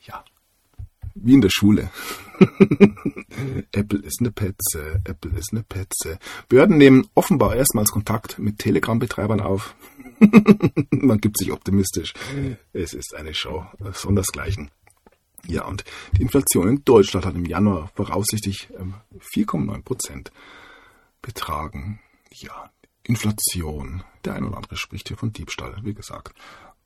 Ja, 0.01 0.23
wie 1.23 1.33
in 1.33 1.41
der 1.41 1.49
Schule. 1.49 1.89
Apple 3.71 3.99
ist 3.99 4.19
eine 4.19 4.31
Petze, 4.31 5.01
Apple 5.03 5.37
ist 5.37 5.51
eine 5.51 5.63
Petze. 5.63 6.19
Behörden 6.47 6.77
nehmen 6.77 7.07
offenbar 7.15 7.55
erstmals 7.55 7.91
Kontakt 7.91 8.39
mit 8.39 8.59
Telegram-Betreibern 8.59 9.41
auf. 9.41 9.75
Man 10.91 11.19
gibt 11.19 11.37
sich 11.37 11.51
optimistisch. 11.51 12.13
Es 12.73 12.93
ist 12.93 13.15
eine 13.15 13.33
Show, 13.33 13.65
sondersgleichen. 13.93 14.71
Ja, 15.47 15.65
und 15.65 15.83
die 16.17 16.21
Inflation 16.21 16.67
in 16.67 16.83
Deutschland 16.83 17.25
hat 17.25 17.35
im 17.35 17.45
Januar 17.45 17.89
voraussichtlich 17.95 18.69
4,9 19.35 19.75
ähm, 19.75 19.83
Prozent 19.83 20.31
betragen. 21.21 21.99
Ja, 22.31 22.69
Inflation. 23.03 24.03
Der 24.25 24.35
ein 24.35 24.43
oder 24.43 24.57
andere 24.57 24.75
spricht 24.75 25.07
hier 25.07 25.17
von 25.17 25.31
Diebstahl, 25.31 25.77
wie 25.83 25.93
gesagt. 25.93 26.33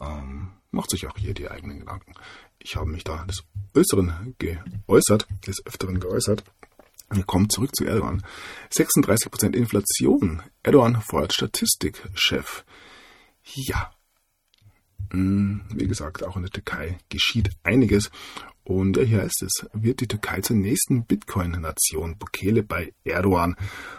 Ähm, 0.04 0.50
macht 0.72 0.89
sich 0.89 1.08
auch 1.08 1.18
hier 1.18 1.34
die 1.34 1.50
eigenen 1.50 1.80
Gedanken. 1.80 2.13
Ich 2.60 2.76
habe 2.76 2.89
mich 2.89 3.04
da 3.04 3.26
des 3.26 3.44
Öfteren 3.74 4.36
geäußert, 4.39 5.28
des 5.48 5.66
Öfteren 5.66 6.00
geäußert. 6.00 6.44
Wir 7.12 7.24
kommen 7.24 7.50
zurück 7.50 7.76
zu 7.76 7.86
Erdogan. 7.86 8.24
36% 8.72 9.54
Inflation. 9.54 10.42
Erdogan 10.63 11.02
feuert 11.02 11.34
Statistikchef. 11.34 12.66
Ja. 13.44 13.92
Hm, 15.12 15.62
wie 15.70 15.88
gesagt, 15.88 16.24
auch 16.24 16.36
in 16.38 16.44
der 16.44 16.52
Türkei 16.52 16.98
geschieht 17.10 17.52
einiges. 17.62 18.10
Und 18.63 18.98
hier 18.98 19.22
heißt 19.22 19.44
es, 19.44 19.68
wird 19.74 20.00
die 20.00 20.08
Türkei 20.08 20.42
zur 20.42 20.56
nächsten 20.56 21.06
Bitcoin-Nation. 21.06 22.18
Bukele 22.18 22.63
bei 22.63 22.94
Erdogan 23.04 23.56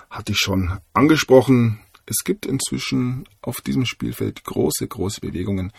hatte 0.09 0.33
ich 0.33 0.39
schon 0.39 0.79
angesprochen. 0.95 1.84
Es 2.07 2.25
gibt 2.25 2.47
inzwischen 2.47 3.25
auf 3.41 3.61
diesem 3.61 3.87
Spielfeld 3.87 4.45
große, 4.45 4.87
große 4.87 5.21
Bewegungen 5.21 5.73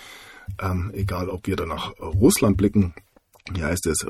ähm, 0.60 0.92
egal 0.94 1.30
ob 1.30 1.48
wir 1.48 1.56
da 1.56 1.66
nach 1.66 1.98
Russland 2.00 2.58
blicken, 2.58 2.94
wie 3.52 3.64
heißt 3.64 3.86
es, 3.88 4.06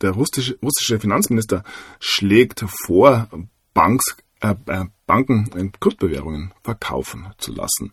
der 0.00 0.10
russische, 0.12 0.58
russische 0.62 0.98
Finanzminister 0.98 1.64
schlägt 2.00 2.64
vor, 2.86 3.28
Banks, 3.74 4.16
äh, 4.40 4.54
äh, 4.66 4.86
Banken 5.06 5.50
in 5.56 5.72
Kryptowährungen 5.72 6.52
verkaufen 6.62 7.28
zu 7.38 7.52
lassen. 7.52 7.92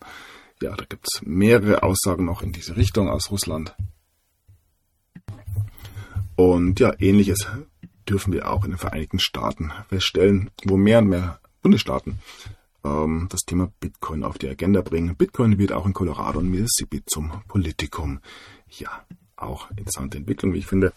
Ja, 0.62 0.74
da 0.74 0.84
gibt 0.84 1.06
es 1.06 1.22
mehrere 1.22 1.82
Aussagen 1.82 2.24
noch 2.24 2.42
in 2.42 2.52
diese 2.52 2.76
Richtung 2.76 3.08
aus 3.08 3.30
Russland. 3.30 3.74
Und 6.34 6.80
ja, 6.80 6.92
ähnliches 6.98 7.46
dürfen 8.08 8.32
wir 8.32 8.50
auch 8.50 8.64
in 8.64 8.70
den 8.70 8.78
Vereinigten 8.78 9.18
Staaten 9.18 9.72
feststellen, 9.88 10.50
wo 10.64 10.76
mehr 10.76 10.98
und 10.98 11.08
mehr 11.08 11.40
Bundesstaaten 11.62 12.20
ähm, 12.86 13.26
das 13.30 13.40
Thema 13.42 13.72
Bitcoin 13.80 14.22
auf 14.22 14.38
die 14.38 14.48
Agenda 14.48 14.80
bringen. 14.82 15.16
Bitcoin 15.16 15.58
wird 15.58 15.72
auch 15.72 15.86
in 15.86 15.92
Colorado 15.92 16.38
und 16.38 16.48
Mississippi 16.48 17.02
zum 17.06 17.42
Politikum. 17.48 18.20
Ja, 18.68 19.04
auch 19.36 19.70
interessante 19.72 20.18
Entwicklung, 20.18 20.52
wie 20.52 20.58
ich 20.58 20.66
finde. 20.66 20.92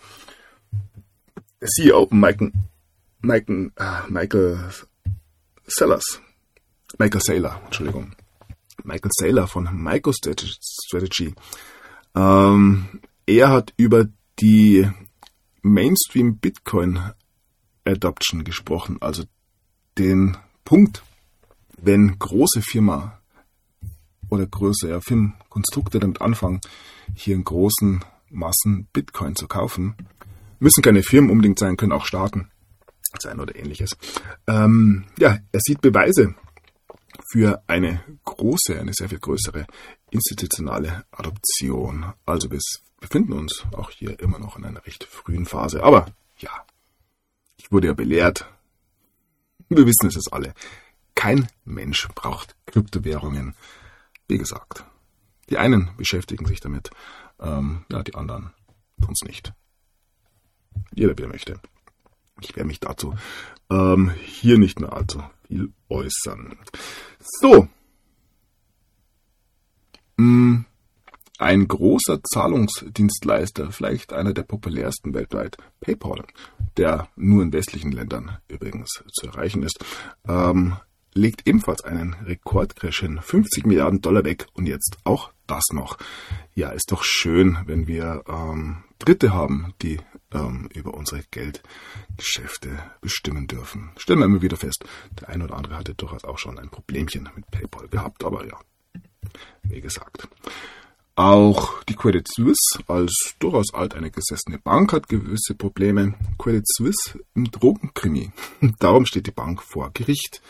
Der 1.61 1.67
CEO 1.67 2.07
Michael, 2.11 2.51
Michael, 3.21 3.71
äh, 3.75 4.09
Michael 4.09 4.69
Sellers, 5.67 6.21
Michael 6.97 7.21
Saylor, 7.21 7.61
Entschuldigung, 7.65 8.15
Michael 8.83 9.11
Saylor 9.13 9.47
von 9.47 9.69
MicroStrategy, 9.71 11.35
ähm, 12.15 13.01
er 13.25 13.49
hat 13.49 13.73
über 13.77 14.07
die 14.39 14.89
Mainstream 15.61 16.37
Bitcoin 16.37 16.99
Adoption 17.85 18.43
gesprochen, 18.43 18.97
also 19.01 19.23
den 19.97 20.37
Punkt, 20.63 21.03
wenn 21.81 22.17
große 22.19 22.61
Firma 22.61 23.19
oder 24.29 24.45
größere 24.45 25.01
Firmenkonstrukte 25.01 25.99
damit 25.99 26.21
anfangen, 26.21 26.61
hier 27.15 27.35
in 27.35 27.43
großen 27.43 28.03
Massen 28.29 28.87
Bitcoin 28.93 29.35
zu 29.35 29.47
kaufen, 29.47 29.95
müssen 30.59 30.83
keine 30.83 31.03
Firmen 31.03 31.31
unbedingt 31.31 31.59
sein, 31.59 31.77
können 31.77 31.91
auch 31.91 32.05
Staaten 32.05 32.49
sein 33.19 33.39
oder 33.39 33.55
ähnliches. 33.55 33.97
Ähm, 34.45 35.05
ja, 35.17 35.39
er 35.51 35.59
sieht 35.61 35.81
Beweise 35.81 36.35
für 37.31 37.63
eine 37.67 38.03
große, 38.25 38.79
eine 38.79 38.93
sehr 38.93 39.09
viel 39.09 39.19
größere 39.19 39.65
institutionale 40.11 41.05
Adoption. 41.11 42.13
Also 42.25 42.51
wir 42.51 42.59
befinden 42.99 43.33
uns 43.33 43.65
auch 43.71 43.91
hier 43.91 44.19
immer 44.19 44.39
noch 44.39 44.57
in 44.57 44.65
einer 44.65 44.85
recht 44.85 45.03
frühen 45.03 45.45
Phase. 45.45 45.83
Aber 45.83 46.07
ja, 46.37 46.65
Ich 47.59 47.71
wurde 47.71 47.87
ja 47.87 47.93
belehrt. 47.93 48.45
Wir 49.67 49.85
wissen 49.85 50.07
es 50.07 50.15
jetzt 50.15 50.33
alle. 50.33 50.53
Kein 51.19 51.49
Mensch 51.65 52.07
braucht 52.15 52.55
Kryptowährungen. 52.65 53.53
Wie 54.29 54.37
gesagt, 54.37 54.85
die 55.49 55.57
einen 55.57 55.89
beschäftigen 55.97 56.45
sich 56.45 56.61
damit, 56.61 56.91
ähm, 57.41 57.83
ja, 57.91 58.03
die 58.03 58.15
anderen 58.15 58.53
tun 59.01 59.11
es 59.11 59.27
nicht. 59.27 59.51
Jeder, 60.95 61.17
wer 61.17 61.27
möchte. 61.27 61.59
Ich 62.39 62.55
werde 62.55 62.67
mich 62.67 62.79
dazu 62.79 63.15
ähm, 63.69 64.11
hier 64.23 64.57
nicht 64.57 64.79
mehr 64.79 64.93
allzu 64.93 65.21
viel 65.45 65.73
äußern. 65.89 66.57
So. 67.19 67.67
Hm, 70.17 70.63
ein 71.37 71.67
großer 71.67 72.23
Zahlungsdienstleister, 72.23 73.73
vielleicht 73.73 74.13
einer 74.13 74.31
der 74.33 74.43
populärsten 74.43 75.13
weltweit, 75.13 75.57
PayPal, 75.81 76.23
der 76.77 77.09
nur 77.17 77.43
in 77.43 77.51
westlichen 77.51 77.91
Ländern 77.91 78.37
übrigens 78.47 79.03
zu 79.11 79.27
erreichen 79.27 79.63
ist, 79.63 79.83
ähm, 80.25 80.77
legt 81.13 81.47
ebenfalls 81.47 81.83
einen 81.83 82.13
Rekordcrash 82.13 83.01
hin. 83.01 83.19
50 83.21 83.65
Milliarden 83.65 84.01
Dollar 84.01 84.23
weg 84.23 84.47
und 84.53 84.67
jetzt 84.67 84.97
auch 85.03 85.31
das 85.47 85.63
noch. 85.71 85.97
Ja, 86.53 86.69
ist 86.69 86.91
doch 86.91 87.03
schön, 87.03 87.57
wenn 87.65 87.87
wir 87.87 88.23
ähm, 88.27 88.83
Dritte 88.99 89.33
haben, 89.33 89.73
die 89.81 89.99
ähm, 90.31 90.69
über 90.73 90.93
unsere 90.93 91.23
Geldgeschäfte 91.31 92.69
bestimmen 93.01 93.47
dürfen. 93.47 93.91
Stellen 93.97 94.19
wir 94.19 94.25
immer 94.25 94.41
wieder 94.41 94.57
fest, 94.57 94.85
der 95.19 95.29
eine 95.29 95.45
oder 95.45 95.55
andere 95.55 95.77
hatte 95.77 95.95
durchaus 95.95 96.23
auch 96.23 96.37
schon 96.37 96.59
ein 96.59 96.69
Problemchen 96.69 97.29
mit 97.35 97.49
PayPal 97.49 97.87
gehabt, 97.87 98.23
aber 98.23 98.45
ja, 98.45 98.59
wie 99.63 99.81
gesagt. 99.81 100.27
Auch 101.15 101.83
die 101.83 101.95
Credit 101.95 102.25
Suisse 102.25 102.79
als 102.87 103.35
durchaus 103.39 103.73
alt 103.73 103.93
eine 103.93 104.09
gesessene 104.09 104.57
Bank 104.57 104.93
hat 104.93 105.09
gewisse 105.09 105.53
Probleme. 105.53 106.13
Credit 106.37 106.65
Suisse 106.65 107.19
im 107.35 107.51
Drogenkrimi. 107.51 108.31
Darum 108.79 109.05
steht 109.05 109.27
die 109.27 109.31
Bank 109.31 109.61
vor 109.61 109.91
Gericht. 109.93 110.41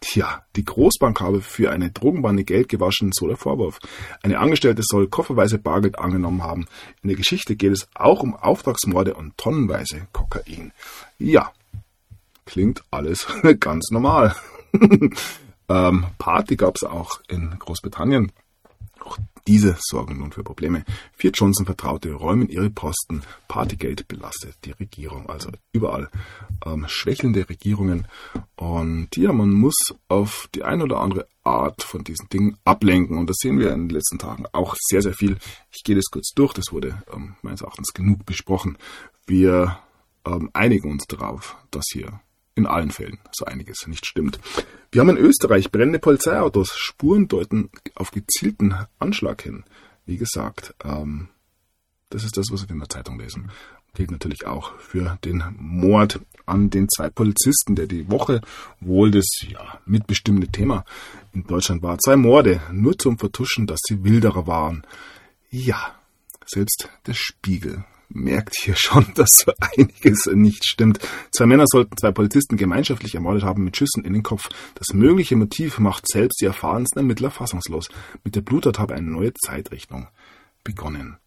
Tja, 0.00 0.44
die 0.54 0.64
Großbank 0.64 1.20
habe 1.20 1.40
für 1.40 1.72
eine 1.72 1.90
Drogenbande 1.90 2.44
Geld 2.44 2.68
gewaschen, 2.68 3.10
so 3.12 3.26
der 3.26 3.36
Vorwurf. 3.36 3.78
Eine 4.22 4.38
Angestellte 4.38 4.82
soll 4.84 5.08
kofferweise 5.08 5.58
Bargeld 5.58 5.98
angenommen 5.98 6.44
haben. 6.44 6.66
In 7.02 7.08
der 7.08 7.16
Geschichte 7.16 7.56
geht 7.56 7.72
es 7.72 7.88
auch 7.94 8.22
um 8.22 8.36
Auftragsmorde 8.36 9.14
und 9.14 9.36
tonnenweise 9.36 10.06
Kokain. 10.12 10.72
Ja, 11.18 11.52
klingt 12.46 12.82
alles 12.92 13.26
ganz 13.60 13.90
normal. 13.90 14.36
ähm, 15.68 16.06
Party 16.18 16.56
gab 16.56 16.76
es 16.76 16.84
auch 16.84 17.20
in 17.28 17.58
Großbritannien. 17.58 18.30
Diese 19.48 19.78
sorgen 19.80 20.18
nun 20.18 20.30
für 20.30 20.44
Probleme. 20.44 20.84
Vier 21.14 21.30
Johnson-Vertraute 21.30 22.12
räumen 22.12 22.50
ihre 22.50 22.68
Posten. 22.68 23.22
Partygate 23.48 24.04
belastet 24.04 24.56
die 24.66 24.72
Regierung. 24.72 25.30
Also 25.30 25.48
überall 25.72 26.10
ähm, 26.66 26.84
schwächelnde 26.86 27.48
Regierungen. 27.48 28.06
Und 28.56 29.16
ja, 29.16 29.32
man 29.32 29.50
muss 29.50 29.76
auf 30.08 30.50
die 30.54 30.64
eine 30.64 30.84
oder 30.84 31.00
andere 31.00 31.26
Art 31.44 31.82
von 31.82 32.04
diesen 32.04 32.28
Dingen 32.28 32.58
ablenken. 32.66 33.16
Und 33.16 33.30
das 33.30 33.38
sehen 33.40 33.58
wir 33.58 33.72
in 33.72 33.88
den 33.88 33.96
letzten 33.96 34.18
Tagen 34.18 34.44
auch 34.52 34.76
sehr, 34.78 35.00
sehr 35.00 35.14
viel. 35.14 35.38
Ich 35.72 35.82
gehe 35.82 35.96
das 35.96 36.10
kurz 36.10 36.32
durch. 36.34 36.52
Das 36.52 36.70
wurde 36.70 37.02
ähm, 37.10 37.36
meines 37.40 37.62
Erachtens 37.62 37.94
genug 37.94 38.26
besprochen. 38.26 38.76
Wir 39.26 39.78
ähm, 40.26 40.50
einigen 40.52 40.90
uns 40.90 41.06
darauf, 41.06 41.56
dass 41.70 41.86
hier 41.90 42.20
in 42.58 42.66
allen 42.66 42.90
Fällen 42.90 43.18
so 43.32 43.46
einiges 43.46 43.86
nicht 43.86 44.04
stimmt. 44.04 44.38
Wir 44.90 45.00
haben 45.00 45.10
in 45.10 45.16
Österreich 45.16 45.70
brennende 45.70 45.98
Polizeiautos. 46.00 46.76
Spuren 46.76 47.28
deuten 47.28 47.70
auf 47.94 48.10
gezielten 48.10 48.74
Anschlag 48.98 49.42
hin. 49.42 49.64
Wie 50.04 50.16
gesagt, 50.16 50.74
ähm, 50.84 51.28
das 52.10 52.24
ist 52.24 52.36
das, 52.36 52.46
was 52.50 52.68
wir 52.68 52.70
in 52.70 52.80
der 52.80 52.88
Zeitung 52.88 53.18
lesen. 53.18 53.50
Gilt 53.94 54.10
natürlich 54.10 54.46
auch 54.46 54.78
für 54.78 55.18
den 55.24 55.42
Mord 55.58 56.20
an 56.46 56.70
den 56.70 56.88
zwei 56.88 57.10
Polizisten, 57.10 57.76
der 57.76 57.86
die 57.86 58.10
Woche 58.10 58.40
wohl 58.80 59.10
das 59.10 59.26
ja, 59.46 59.80
mitbestimmende 59.86 60.48
Thema 60.48 60.84
in 61.32 61.46
Deutschland 61.46 61.82
war. 61.82 61.98
Zwei 61.98 62.16
Morde, 62.16 62.60
nur 62.72 62.98
zum 62.98 63.18
Vertuschen, 63.18 63.66
dass 63.66 63.80
sie 63.86 64.04
Wilderer 64.04 64.46
waren. 64.46 64.84
Ja, 65.50 65.94
selbst 66.46 66.88
der 67.06 67.14
Spiegel 67.14 67.84
merkt 68.08 68.56
hier 68.56 68.76
schon, 68.76 69.06
dass 69.14 69.44
so 69.44 69.52
einiges 69.60 70.26
nicht 70.32 70.64
stimmt. 70.64 70.98
Zwei 71.30 71.46
Männer 71.46 71.64
sollten 71.66 71.96
zwei 71.96 72.12
Polizisten 72.12 72.56
gemeinschaftlich 72.56 73.14
ermordet 73.14 73.44
haben 73.44 73.64
mit 73.64 73.76
Schüssen 73.76 74.04
in 74.04 74.12
den 74.12 74.22
Kopf. 74.22 74.48
Das 74.74 74.94
mögliche 74.94 75.36
Motiv 75.36 75.78
macht 75.78 76.06
selbst 76.08 76.40
die 76.40 76.46
erfahrensten 76.46 77.00
Ermittler 77.00 77.30
fassungslos. 77.30 77.88
Mit 78.24 78.34
der 78.36 78.42
Bluttat 78.42 78.78
habe 78.78 78.94
eine 78.94 79.10
neue 79.10 79.34
Zeitrechnung 79.34 80.08
begonnen. 80.64 81.18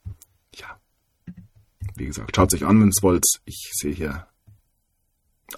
Ja. 0.56 0.80
Wie 1.96 2.06
gesagt, 2.06 2.36
schaut 2.36 2.52
sich 2.52 2.66
an, 2.66 2.82
wenn 2.82 2.90
es 2.90 3.04
wollt. 3.04 3.26
Ich 3.46 3.72
sehe 3.74 3.94
hier 3.94 4.28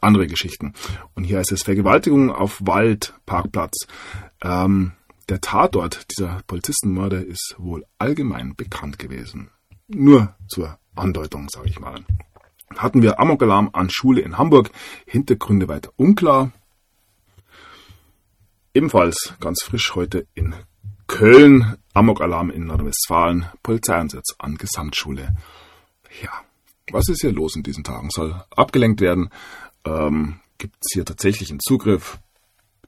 andere 0.01 0.27
Geschichten. 0.27 0.73
Und 1.13 1.23
hier 1.23 1.37
heißt 1.37 1.51
es 1.51 1.63
Vergewaltigung 1.63 2.31
auf 2.31 2.59
Waldparkplatz. 2.63 3.87
Ähm, 4.41 4.93
der 5.29 5.39
Tatort 5.39 6.07
dieser 6.11 6.41
Polizistenmörder 6.47 7.23
ist 7.23 7.55
wohl 7.57 7.85
allgemein 7.97 8.55
bekannt 8.55 8.99
gewesen. 8.99 9.51
Nur 9.87 10.35
zur 10.47 10.79
Andeutung, 10.95 11.49
sage 11.49 11.69
ich 11.69 11.79
mal. 11.79 12.03
Hatten 12.77 13.01
wir 13.01 13.19
Amokalarm 13.19 13.69
an 13.73 13.89
Schule 13.89 14.21
in 14.21 14.37
Hamburg, 14.37 14.71
Hintergründe 15.05 15.67
weiter 15.67 15.91
unklar. 15.95 16.51
Ebenfalls 18.73 19.35
ganz 19.39 19.61
frisch 19.61 19.93
heute 19.95 20.25
in 20.33 20.55
Köln, 21.07 21.77
Amokalarm 21.93 22.49
in 22.49 22.65
Nordrhein-Westfalen, 22.65 23.45
Polizeieinsatz 23.61 24.35
an 24.39 24.55
Gesamtschule. 24.55 25.35
Ja, 26.23 26.31
was 26.91 27.07
ist 27.09 27.21
hier 27.21 27.31
los 27.31 27.55
in 27.55 27.63
diesen 27.63 27.83
Tagen? 27.83 28.09
Soll 28.09 28.43
abgelenkt 28.49 29.01
werden? 29.01 29.29
Ähm, 29.85 30.39
Gibt 30.57 30.77
es 30.81 30.93
hier 30.93 31.05
tatsächlich 31.05 31.49
einen 31.49 31.59
Zugriff? 31.59 32.19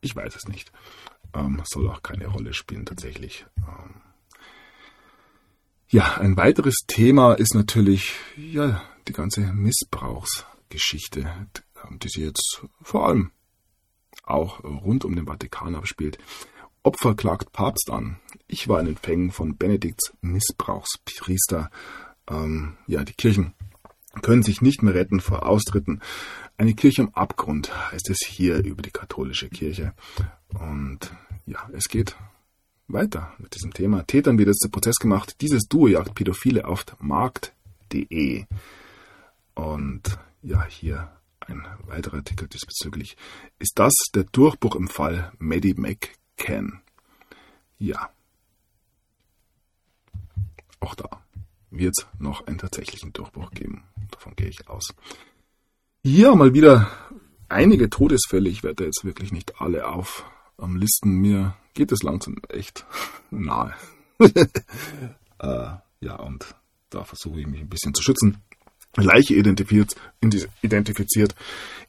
Ich 0.02 0.16
weiß 0.16 0.36
es 0.36 0.48
nicht. 0.48 0.72
Ähm, 1.34 1.62
soll 1.66 1.90
auch 1.90 2.02
keine 2.02 2.28
Rolle 2.28 2.54
spielen 2.54 2.86
tatsächlich. 2.86 3.46
Ähm, 3.58 4.02
ja, 5.88 6.18
ein 6.18 6.38
weiteres 6.38 6.76
Thema 6.88 7.34
ist 7.34 7.54
natürlich 7.56 8.14
ja, 8.38 8.82
die 9.08 9.14
ganze 9.14 9.42
Missbrauchsgeschichte, 9.42 11.30
die 12.02 12.08
sich 12.08 12.24
jetzt 12.24 12.64
vor 12.82 13.08
allem 13.08 13.32
auch 14.24 14.64
rund 14.64 15.06
um 15.06 15.16
den 15.16 15.28
Vatikan 15.28 15.76
abspielt. 15.76 16.18
Opfer 16.84 17.16
klagt 17.16 17.52
Papst 17.52 17.90
an. 17.90 18.20
Ich 18.48 18.68
war 18.68 18.80
in 18.80 18.86
den 18.86 18.98
Fängen 18.98 19.32
von 19.32 19.58
Benedikts 19.58 20.14
Missbrauchspriester. 20.22 21.70
Ähm, 22.28 22.78
ja, 22.88 23.04
die 23.04 23.14
Kirchen 23.14 23.54
können 24.22 24.44
sich 24.44 24.62
nicht 24.62 24.82
mehr 24.82 24.94
retten 24.94 25.20
vor 25.20 25.46
Austritten. 25.48 26.02
Eine 26.58 26.74
Kirche 26.74 27.02
im 27.04 27.14
Abgrund 27.14 27.76
heißt 27.92 28.10
es 28.10 28.20
hier 28.26 28.64
über 28.64 28.82
die 28.82 28.92
katholische 28.92 29.50
Kirche. 29.50 29.94
Und 30.50 31.12
ja, 31.46 31.70
es 31.74 31.86
geht 31.86 32.16
weiter 32.88 33.34
mit 33.38 33.56
diesem 33.56 33.74
Thema. 33.74 34.06
Tätern 34.06 34.38
wird 34.38 34.48
jetzt 34.48 34.64
der 34.64 34.70
Prozess 34.70 34.98
gemacht. 34.98 35.42
Dieses 35.42 35.64
Duo 35.64 35.88
jagt 35.88 36.16
Pädophile 36.16 36.66
auf 36.66 36.86
markt.de. 37.00 38.46
Und 39.56 40.18
ja, 40.42 40.64
hier 40.66 41.12
ein 41.40 41.66
weiterer 41.86 42.18
Artikel 42.18 42.48
diesbezüglich. 42.48 43.18
Ist 43.60 43.74
das 43.80 43.94
der 44.14 44.24
Durchbruch 44.24 44.76
im 44.76 44.88
Fall 44.88 45.32
Maddie 45.40 45.76
McCann? 45.76 46.82
Ja. 47.78 48.10
Auch 50.80 50.96
da 50.96 51.10
wird 51.72 51.94
es 51.98 52.08
noch 52.20 52.48
einen 52.48 52.58
tatsächlichen 52.58 53.14
Durchbruch 53.14 53.52
geben. 53.52 53.84
Davon 54.12 54.36
gehe 54.36 54.48
ich 54.48 54.68
aus. 54.70 54.94
Hier 56.04 56.36
mal 56.36 56.54
wieder 56.54 56.90
einige 57.50 57.90
Todesfälle. 57.90 58.50
Ich 58.50 58.64
werde 58.64 58.86
jetzt 58.86 59.04
wirklich 59.04 59.32
nicht 59.32 59.60
alle 59.60 59.88
auf 59.88 60.26
am 60.58 60.76
Listen. 60.78 61.20
Mir 61.20 61.56
geht 61.74 61.92
es 61.92 62.04
langsam 62.04 62.38
echt 62.50 62.86
nahe. 63.32 63.74
äh, 64.20 65.68
ja, 66.00 66.16
und 66.18 66.56
da 66.90 67.04
versuche 67.04 67.42
ich 67.42 67.48
mich 67.48 67.62
ein 67.62 67.70
bisschen 67.70 67.94
zu 67.94 68.02
schützen. 68.02 68.38
Leiche 68.98 69.36
identifiziert, 69.36 69.96
identifiziert. 70.62 71.36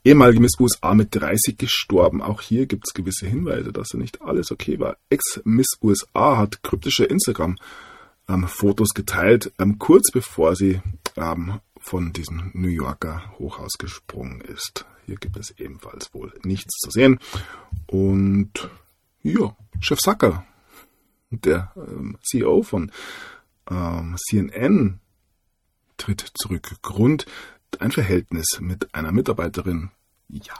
Ehemalige 0.04 0.40
Miss 0.40 0.58
USA 0.58 0.94
mit 0.94 1.14
30 1.14 1.56
gestorben. 1.56 2.20
Auch 2.20 2.40
hier 2.40 2.66
gibt 2.66 2.84
es 2.88 2.94
gewisse 2.94 3.26
Hinweise, 3.26 3.72
dass 3.72 3.92
ja 3.92 3.98
nicht 3.98 4.22
alles 4.22 4.50
okay 4.50 4.80
war. 4.80 4.96
Ex-Miss 5.08 5.78
USA 5.82 6.36
hat 6.36 6.64
kryptische 6.64 7.04
Instagram-Fotos 7.04 8.90
geteilt, 8.94 9.52
ähm, 9.58 9.78
kurz 9.78 10.10
bevor 10.10 10.56
sie 10.56 10.80
ähm, 11.16 11.60
von 11.86 12.12
diesem 12.12 12.50
New 12.52 12.68
Yorker 12.68 13.32
Hochhaus 13.38 13.74
gesprungen 13.78 14.40
ist. 14.40 14.84
Hier 15.06 15.14
gibt 15.14 15.36
es 15.36 15.52
ebenfalls 15.52 16.12
wohl 16.12 16.32
nichts 16.42 16.74
zu 16.78 16.90
sehen. 16.90 17.20
Und 17.86 18.68
ja, 19.22 19.56
Chef 19.78 20.00
Sacker, 20.00 20.44
der 21.30 21.72
ähm, 21.76 22.18
CEO 22.24 22.64
von 22.64 22.90
ähm, 23.70 24.16
CNN, 24.18 24.98
tritt 25.96 26.28
zurück. 26.34 26.76
Grund 26.82 27.24
ein 27.78 27.92
Verhältnis 27.92 28.58
mit 28.60 28.92
einer 28.92 29.12
Mitarbeiterin. 29.12 29.90
Ja, 30.28 30.54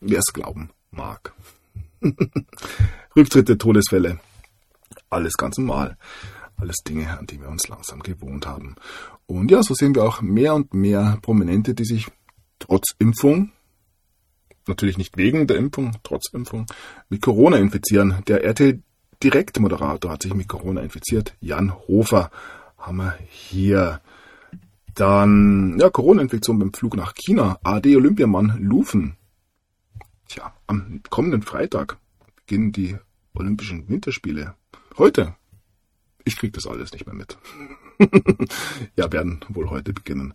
wer 0.00 0.18
es 0.18 0.32
glauben 0.32 0.70
mag. 0.90 1.32
Rücktritte, 3.16 3.56
Todesfälle, 3.56 4.18
alles 5.10 5.34
ganz 5.34 5.58
normal. 5.58 5.96
Alles 6.62 6.84
Dinge, 6.84 7.18
an 7.18 7.26
die 7.26 7.40
wir 7.40 7.48
uns 7.48 7.66
langsam 7.66 8.04
gewohnt 8.04 8.46
haben. 8.46 8.76
Und 9.26 9.50
ja, 9.50 9.64
so 9.64 9.74
sehen 9.74 9.96
wir 9.96 10.04
auch 10.04 10.22
mehr 10.22 10.54
und 10.54 10.74
mehr 10.74 11.18
Prominente, 11.20 11.74
die 11.74 11.84
sich 11.84 12.06
trotz 12.60 12.94
Impfung 13.00 13.50
natürlich 14.68 14.96
nicht 14.96 15.16
wegen 15.16 15.48
der 15.48 15.56
Impfung, 15.56 15.96
trotz 16.04 16.28
Impfung, 16.32 16.66
mit 17.08 17.20
Corona 17.20 17.56
infizieren. 17.56 18.22
Der 18.28 18.44
RTL 18.44 18.80
Direktmoderator 19.24 20.12
hat 20.12 20.22
sich 20.22 20.34
mit 20.34 20.46
Corona 20.46 20.82
infiziert. 20.82 21.34
Jan 21.40 21.74
Hofer 21.88 22.30
haben 22.78 22.98
wir 22.98 23.18
hier. 23.28 24.00
Dann, 24.94 25.78
ja, 25.80 25.90
Corona-Infektion 25.90 26.60
beim 26.60 26.72
Flug 26.72 26.96
nach 26.96 27.14
China. 27.14 27.58
AD-Olympiamann 27.64 28.62
Lufen. 28.62 29.16
Tja, 30.28 30.52
am 30.68 31.02
kommenden 31.10 31.42
Freitag 31.42 31.98
beginnen 32.36 32.70
die 32.70 32.96
Olympischen 33.34 33.88
Winterspiele. 33.88 34.54
Heute. 34.96 35.34
Ich 36.24 36.36
krieg 36.36 36.52
das 36.52 36.66
alles 36.66 36.92
nicht 36.92 37.06
mehr 37.06 37.14
mit. 37.14 37.38
ja, 38.96 39.10
werden 39.12 39.40
wohl 39.48 39.70
heute 39.70 39.92
beginnen. 39.92 40.34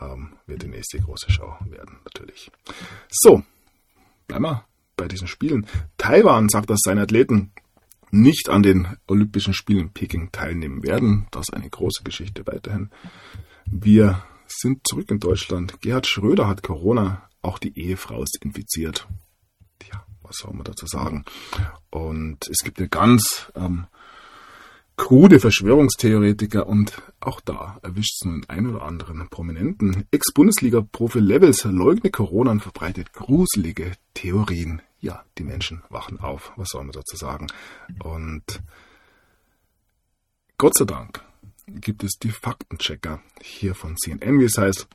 Ähm, 0.00 0.34
wird 0.46 0.62
die 0.62 0.68
nächste 0.68 1.00
große 1.00 1.30
Show 1.30 1.54
werden, 1.68 1.98
natürlich. 2.04 2.50
So, 3.10 3.42
bleiben 4.26 4.44
wir 4.44 4.64
bei 4.96 5.08
diesen 5.08 5.28
Spielen. 5.28 5.66
Taiwan 5.96 6.48
sagt, 6.48 6.70
dass 6.70 6.80
seine 6.84 7.02
Athleten 7.02 7.52
nicht 8.10 8.48
an 8.48 8.62
den 8.62 8.96
Olympischen 9.08 9.54
Spielen 9.54 9.80
in 9.80 9.92
Peking 9.92 10.30
teilnehmen 10.30 10.82
werden. 10.82 11.26
Das 11.30 11.48
ist 11.48 11.54
eine 11.54 11.68
große 11.68 12.04
Geschichte 12.04 12.46
weiterhin. 12.46 12.90
Wir 13.66 14.24
sind 14.46 14.86
zurück 14.86 15.10
in 15.10 15.18
Deutschland. 15.18 15.80
Gerhard 15.80 16.06
Schröder 16.06 16.46
hat 16.46 16.62
Corona, 16.62 17.28
auch 17.42 17.58
die 17.58 17.78
Ehefrau 17.78 18.22
ist 18.22 18.38
infiziert. 18.40 19.08
Tja, 19.80 20.06
was 20.22 20.36
soll 20.36 20.54
man 20.54 20.64
dazu 20.64 20.86
sagen? 20.86 21.24
Und 21.90 22.48
es 22.48 22.58
gibt 22.62 22.78
eine 22.78 22.88
ganz 22.88 23.50
ähm, 23.56 23.86
krude 24.96 25.40
Verschwörungstheoretiker 25.40 26.66
und 26.66 27.02
auch 27.20 27.40
da 27.40 27.78
erwischt 27.82 28.14
es 28.20 28.26
nun 28.26 28.44
einen 28.48 28.74
oder 28.74 28.84
anderen 28.84 29.28
Prominenten. 29.28 30.06
Ex-Bundesliga-Profi 30.10 31.18
Levels 31.18 31.64
leugne 31.64 32.10
Corona 32.10 32.52
und 32.52 32.60
verbreitet 32.60 33.12
gruselige 33.12 33.92
Theorien. 34.14 34.82
Ja, 35.00 35.24
die 35.38 35.44
Menschen 35.44 35.82
wachen 35.90 36.20
auf. 36.20 36.52
Was 36.56 36.68
soll 36.70 36.84
man 36.84 36.92
dazu 36.92 37.16
sagen? 37.16 37.48
Und 38.02 38.62
Gott 40.58 40.76
sei 40.76 40.84
Dank 40.84 41.22
gibt 41.66 42.04
es 42.04 42.12
die 42.12 42.30
Faktenchecker 42.30 43.20
hier 43.42 43.74
von 43.74 43.96
CNN, 43.96 44.38
wie 44.38 44.44
es 44.44 44.58
heißt. 44.58 44.86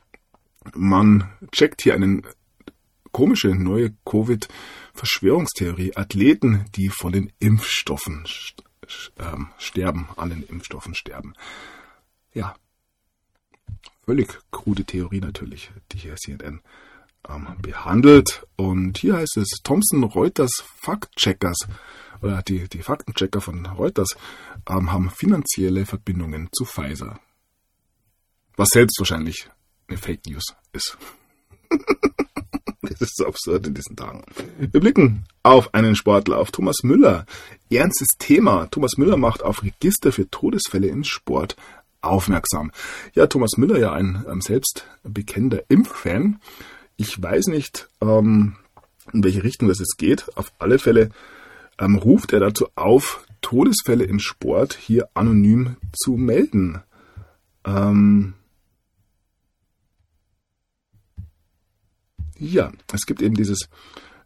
Man 0.74 1.30
checkt 1.52 1.82
hier 1.82 1.94
eine 1.94 2.22
komische 3.12 3.48
neue 3.48 3.92
Covid-Verschwörungstheorie. 4.04 5.96
Athleten, 5.96 6.64
die 6.74 6.88
von 6.88 7.12
den 7.12 7.32
Impfstoffen 7.38 8.24
ähm, 9.18 9.48
sterben, 9.58 10.08
an 10.16 10.30
den 10.30 10.42
Impfstoffen 10.42 10.94
sterben. 10.94 11.34
Ja, 12.32 12.54
völlig 14.04 14.38
krude 14.50 14.84
Theorie 14.84 15.20
natürlich, 15.20 15.70
die 15.92 15.98
hier 15.98 16.16
CNN 16.16 16.60
ähm, 17.28 17.48
behandelt. 17.60 18.46
Und 18.56 18.98
hier 18.98 19.16
heißt 19.16 19.36
es, 19.36 19.48
Thomson 19.62 20.04
Reuters 20.04 20.64
Faktcheckers 20.80 21.68
oder 22.22 22.42
die, 22.42 22.68
die 22.68 22.82
Faktenchecker 22.82 23.40
von 23.40 23.66
Reuters 23.66 24.16
ähm, 24.68 24.92
haben 24.92 25.10
finanzielle 25.10 25.86
Verbindungen 25.86 26.48
zu 26.52 26.64
Pfizer. 26.64 27.20
Was 28.56 28.68
selbst 28.70 28.98
wahrscheinlich 28.98 29.48
eine 29.88 29.98
Fake 29.98 30.26
News 30.26 30.54
ist. 30.72 30.98
das 32.82 33.00
ist 33.00 33.16
so 33.16 33.26
absurd 33.26 33.66
in 33.66 33.74
diesen 33.74 33.96
Tagen. 33.96 34.24
Wir 34.58 34.80
blicken 34.80 35.24
auf 35.42 35.74
einen 35.74 35.96
Sportler, 35.96 36.38
auf 36.38 36.50
Thomas 36.50 36.82
Müller. 36.82 37.26
Ernstes 37.70 38.08
Thema. 38.18 38.66
Thomas 38.70 38.96
Müller 38.96 39.16
macht 39.16 39.42
auf 39.42 39.62
Register 39.62 40.12
für 40.12 40.30
Todesfälle 40.30 40.88
im 40.88 41.04
Sport 41.04 41.56
aufmerksam. 42.00 42.72
Ja, 43.14 43.26
Thomas 43.26 43.52
Müller, 43.56 43.78
ja 43.78 43.92
ein 43.92 44.24
ähm, 44.30 44.40
selbst 44.40 44.86
bekennender 45.02 45.62
Impffan. 45.68 46.40
Ich 46.96 47.20
weiß 47.22 47.48
nicht, 47.48 47.88
ähm, 48.00 48.56
in 49.12 49.24
welche 49.24 49.44
Richtung 49.44 49.68
das 49.68 49.78
jetzt 49.78 49.98
geht. 49.98 50.26
Auf 50.36 50.52
alle 50.58 50.78
Fälle 50.78 51.10
ähm, 51.78 51.96
ruft 51.96 52.32
er 52.32 52.40
dazu 52.40 52.68
auf, 52.74 53.26
Todesfälle 53.42 54.04
im 54.04 54.20
Sport 54.20 54.74
hier 54.74 55.08
anonym 55.14 55.76
zu 55.92 56.12
melden. 56.12 56.80
Ähm 57.64 58.34
ja, 62.40 62.72
es 62.92 63.06
gibt 63.06 63.22
eben 63.22 63.34
dieses 63.34 63.68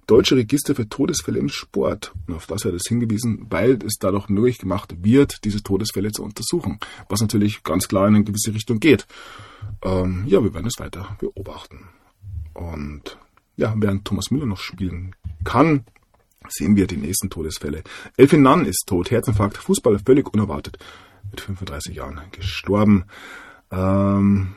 Deutsche 0.07 0.37
Register 0.37 0.75
für 0.75 0.89
Todesfälle 0.89 1.39
im 1.39 1.49
Sport. 1.49 2.13
Und 2.27 2.35
auf 2.35 2.47
das 2.47 2.65
hat 2.65 2.75
es 2.75 2.87
hingewiesen, 2.87 3.47
weil 3.51 3.79
es 3.85 3.95
dadurch 3.99 4.29
möglich 4.29 4.59
gemacht 4.59 4.95
wird, 5.03 5.45
diese 5.45 5.63
Todesfälle 5.63 6.13
zu 6.13 6.23
untersuchen. 6.23 6.79
Was 7.09 7.21
natürlich 7.21 7.63
ganz 7.63 7.89
klar 7.89 8.07
in 8.09 8.17
eine 8.17 8.25
gewisse 8.25 8.55
Richtung 8.55 8.81
geht. 8.81 9.07
Ähm, 9.83 10.25
ja, 10.27 10.43
wir 10.43 10.53
werden 10.53 10.67
es 10.67 10.79
weiter 10.79 11.17
beobachten. 11.19 11.89
Und 12.53 13.19
ja, 13.57 13.75
während 13.77 14.05
Thomas 14.05 14.31
Müller 14.31 14.47
noch 14.47 14.61
spielen 14.61 15.15
kann, 15.43 15.85
sehen 16.49 16.77
wir 16.77 16.87
die 16.87 16.97
nächsten 16.99 17.31
Todesfälle. 17.31 17.83
Elfin 18.17 18.43
Nunn 18.43 18.67
ist 18.67 18.85
tot, 18.87 19.11
Herzinfarkt, 19.11 19.57
Fußballer 19.57 20.01
völlig 20.05 20.33
unerwartet, 20.33 20.79
mit 21.31 21.41
35 21.41 21.97
Jahren 21.97 22.21
gestorben. 22.31 23.05
Ähm, 23.71 24.55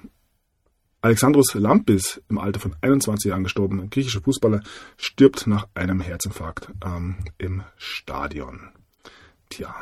Alexandros 1.02 1.54
Lampis, 1.54 2.22
im 2.30 2.38
Alter 2.38 2.60
von 2.60 2.76
21 2.82 3.30
Jahren 3.30 3.44
gestorben, 3.44 3.80
ein 3.82 3.90
griechischer 3.90 4.22
Fußballer, 4.22 4.62
stirbt 4.98 5.48
nach 5.48 5.68
einem 5.74 6.02
Herzinfarkt 6.02 6.70
ähm, 6.84 7.18
im 7.38 7.64
Stadion. 7.78 8.70
Tja. 9.50 9.76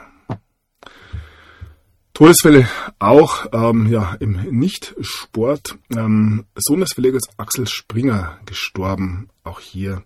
Todesfälle 2.14 2.70
auch 2.98 3.48
ähm, 3.52 3.88
ja, 3.88 4.16
im 4.20 4.42
Nicht-Sport. 4.58 5.78
Ähm, 5.96 6.46
Sohn 6.56 6.80
des 6.80 6.94
Verlegers 6.94 7.24
Axel 7.38 7.68
Springer 7.68 8.40
gestorben. 8.46 9.30
Auch 9.44 9.60
hier 9.60 10.04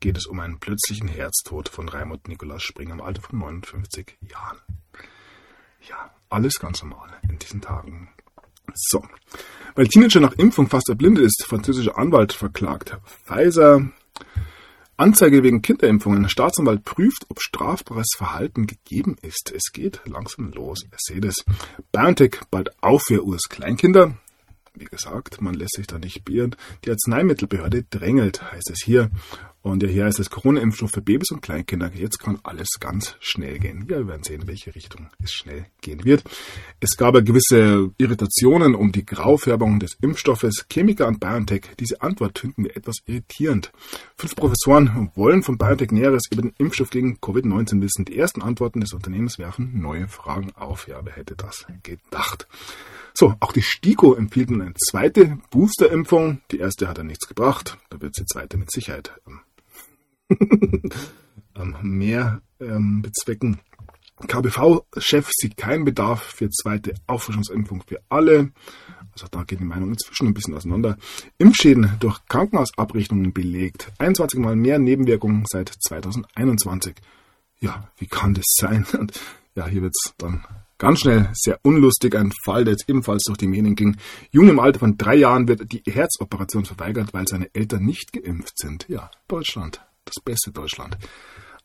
geht 0.00 0.18
es 0.18 0.26
um 0.26 0.40
einen 0.40 0.58
plötzlichen 0.58 1.08
Herztod 1.08 1.68
von 1.68 1.88
Raimund 1.88 2.28
Nikolaus 2.28 2.62
Springer 2.62 2.92
im 2.92 3.00
Alter 3.00 3.22
von 3.22 3.38
59 3.38 4.18
Jahren. 4.20 4.58
Ja, 5.88 6.10
alles 6.28 6.58
ganz 6.58 6.82
normal 6.82 7.08
in 7.28 7.38
diesen 7.38 7.60
Tagen. 7.62 8.10
So. 8.74 9.02
Weil 9.74 9.88
Teenager 9.88 10.20
nach 10.20 10.34
Impfung 10.34 10.68
fast 10.68 10.88
erblindet 10.88 11.24
ist, 11.24 11.44
französischer 11.46 11.96
Anwalt 11.96 12.32
verklagt. 12.32 12.98
Pfizer. 13.24 13.88
Anzeige 14.96 15.42
wegen 15.42 15.62
Kinderimpfungen. 15.62 16.28
Staatsanwalt 16.28 16.84
prüft, 16.84 17.24
ob 17.28 17.40
strafbares 17.40 18.08
Verhalten 18.16 18.66
gegeben 18.66 19.16
ist. 19.22 19.52
Es 19.54 19.72
geht 19.72 20.02
langsam 20.04 20.50
los. 20.52 20.84
Ihr 20.84 20.98
seht 20.98 21.24
es. 21.24 21.44
BioNTech 21.92 22.40
bald 22.50 22.70
Aufwehr-Urs 22.82 23.48
Kleinkinder. 23.48 24.14
Wie 24.80 24.86
gesagt, 24.86 25.42
man 25.42 25.52
lässt 25.52 25.74
sich 25.76 25.86
da 25.86 25.98
nicht 25.98 26.24
beirren. 26.24 26.56
Die 26.86 26.90
Arzneimittelbehörde 26.90 27.84
drängelt, 27.90 28.50
heißt 28.50 28.70
es 28.70 28.82
hier. 28.82 29.10
Und 29.60 29.82
ja, 29.82 29.90
hier 29.90 30.04
heißt 30.06 30.18
es 30.20 30.30
Corona-Impfstoff 30.30 30.92
für 30.92 31.02
Babys 31.02 31.32
und 31.32 31.42
Kleinkinder. 31.42 31.90
Jetzt 31.94 32.18
kann 32.18 32.38
alles 32.44 32.68
ganz 32.80 33.16
schnell 33.20 33.58
gehen. 33.58 33.86
Ja, 33.90 33.98
wir 33.98 34.08
werden 34.08 34.22
sehen, 34.22 34.40
in 34.40 34.48
welche 34.48 34.74
Richtung 34.74 35.10
es 35.22 35.32
schnell 35.32 35.66
gehen 35.82 36.02
wird. 36.02 36.24
Es 36.80 36.96
gab 36.96 37.12
gewisse 37.12 37.90
Irritationen 37.98 38.74
um 38.74 38.90
die 38.90 39.04
Graufärbung 39.04 39.80
des 39.80 39.98
Impfstoffes. 40.00 40.64
Chemiker 40.72 41.06
und 41.08 41.20
BioNTech, 41.20 41.66
diese 41.78 42.00
Antwort 42.00 42.38
finden 42.38 42.64
wir 42.64 42.74
etwas 42.74 42.96
irritierend. 43.04 43.72
Fünf 44.16 44.34
Professoren 44.34 45.10
wollen 45.14 45.42
von 45.42 45.58
BioNTech 45.58 45.90
Näheres 45.90 46.22
über 46.30 46.40
den 46.40 46.54
Impfstoff 46.56 46.88
gegen 46.88 47.18
Covid-19 47.18 47.82
wissen. 47.82 48.06
Die 48.06 48.16
ersten 48.16 48.40
Antworten 48.40 48.80
des 48.80 48.94
Unternehmens 48.94 49.38
werfen 49.38 49.78
neue 49.78 50.08
Fragen 50.08 50.52
auf. 50.56 50.88
Ja, 50.88 51.00
wer 51.04 51.16
hätte 51.16 51.36
das 51.36 51.66
gedacht? 51.82 52.48
So, 53.14 53.34
auch 53.40 53.52
die 53.52 53.62
STIKO 53.62 54.14
empfiehlt 54.14 54.50
nun 54.50 54.62
eine 54.62 54.74
zweite 54.74 55.38
Boosterimpfung. 55.50 56.40
Die 56.50 56.58
erste 56.58 56.88
hat 56.88 56.98
ja 56.98 57.04
nichts 57.04 57.26
gebracht. 57.26 57.78
Da 57.90 58.00
wird 58.00 58.18
die 58.18 58.26
zweite 58.26 58.56
mit 58.56 58.70
Sicherheit 58.70 59.12
ähm, 59.26 59.40
ähm, 61.56 61.76
mehr 61.82 62.42
ähm, 62.60 63.02
bezwecken. 63.02 63.60
KBV-Chef 64.26 65.30
sieht 65.32 65.56
keinen 65.56 65.84
Bedarf 65.84 66.22
für 66.22 66.50
zweite 66.50 66.94
Auffrischungsimpfung 67.06 67.82
für 67.86 68.02
alle. 68.08 68.52
Also 69.12 69.26
da 69.30 69.44
geht 69.44 69.60
die 69.60 69.64
Meinung 69.64 69.90
inzwischen 69.90 70.28
ein 70.28 70.34
bisschen 70.34 70.54
auseinander. 70.54 70.96
Impfschäden 71.38 71.96
durch 72.00 72.20
Krankenhausabrechnungen 72.26 73.32
belegt. 73.32 73.92
21 73.98 74.38
Mal 74.38 74.56
mehr 74.56 74.78
Nebenwirkungen 74.78 75.44
seit 75.50 75.68
2021. 75.68 76.96
Ja, 77.60 77.90
wie 77.98 78.06
kann 78.06 78.34
das 78.34 78.46
sein? 78.56 78.86
Ja, 79.56 79.66
hier 79.66 79.82
wird 79.82 79.94
es 80.00 80.14
dann 80.16 80.44
ganz 80.80 81.00
schnell 81.00 81.30
sehr 81.34 81.60
unlustig. 81.62 82.16
Ein 82.16 82.32
Fall, 82.44 82.64
der 82.64 82.72
jetzt 82.72 82.88
ebenfalls 82.88 83.22
durch 83.22 83.38
die 83.38 83.46
Medien 83.46 83.76
ging. 83.76 83.96
Jung 84.32 84.48
im 84.48 84.58
Alter 84.58 84.80
von 84.80 84.98
drei 84.98 85.14
Jahren 85.14 85.46
wird 85.46 85.70
die 85.70 85.84
Herzoperation 85.88 86.64
verweigert, 86.64 87.14
weil 87.14 87.28
seine 87.28 87.54
Eltern 87.54 87.84
nicht 87.84 88.12
geimpft 88.12 88.58
sind. 88.58 88.88
Ja, 88.88 89.12
Deutschland 89.28 89.80
das 90.04 90.16
beste 90.24 90.50
Deutschland 90.50 90.98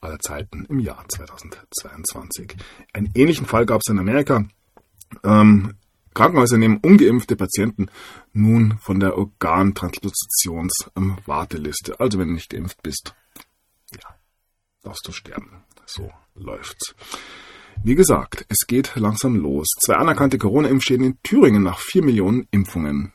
aller 0.01 0.19
Zeiten 0.19 0.65
im 0.65 0.79
Jahr 0.79 1.03
2022. 1.07 2.55
Einen 2.93 3.09
ähnlichen 3.15 3.47
Fall 3.47 3.65
gab 3.65 3.81
es 3.83 3.89
in 3.89 3.97
Amerika. 3.99 4.45
Ähm, 5.23 5.75
Krankenhäuser 6.13 6.57
nehmen 6.57 6.77
ungeimpfte 6.77 7.35
Patienten 7.35 7.87
nun 8.33 8.77
von 8.79 8.99
der 8.99 9.17
Organtransplantations-Warteliste. 9.17 11.99
Also 11.99 12.19
wenn 12.19 12.27
du 12.29 12.35
nicht 12.35 12.51
geimpft 12.51 12.83
bist, 12.83 13.15
ja, 13.91 14.15
darfst 14.81 15.07
du 15.07 15.11
sterben. 15.11 15.63
So 15.85 16.11
läuft's. 16.35 16.95
Wie 17.87 17.93
gesagt, 17.93 18.47
es 18.49 18.65
geht 18.65 18.95
langsam 18.95 19.35
los. 19.35 19.67
Zwei 19.79 19.97
anerkannte 19.97 20.39
Corona-Impfschäden 20.39 21.05
in 21.05 21.21
Thüringen 21.21 21.61
nach 21.61 21.77
vier 21.77 22.03
Millionen 22.03 22.47
Impfungen. 22.49 23.13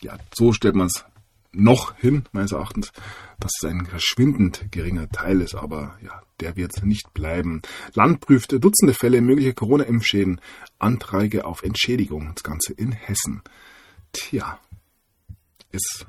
Ja, 0.00 0.18
so 0.34 0.52
stellt 0.52 0.74
man 0.74 0.88
es 0.88 1.04
noch 1.52 1.94
hin, 1.94 2.24
meines 2.32 2.50
Erachtens, 2.50 2.90
dass 3.38 3.52
es 3.56 3.68
ein 3.68 3.86
verschwindend 3.86 4.72
geringer 4.72 5.08
Teil 5.10 5.40
ist, 5.40 5.54
aber 5.54 5.96
ja, 6.02 6.22
der 6.40 6.56
wird 6.56 6.84
nicht 6.84 7.14
bleiben. 7.14 7.62
Land 7.94 8.18
prüft 8.18 8.50
Dutzende 8.50 8.94
Fälle 8.94 9.20
möglicher 9.20 9.52
Corona-Impfschäden, 9.52 10.40
Anträge 10.80 11.44
auf 11.44 11.62
Entschädigung, 11.62 12.32
das 12.34 12.42
Ganze 12.42 12.72
in 12.72 12.90
Hessen. 12.90 13.42
Tja, 14.10 14.58
ist 15.70 16.04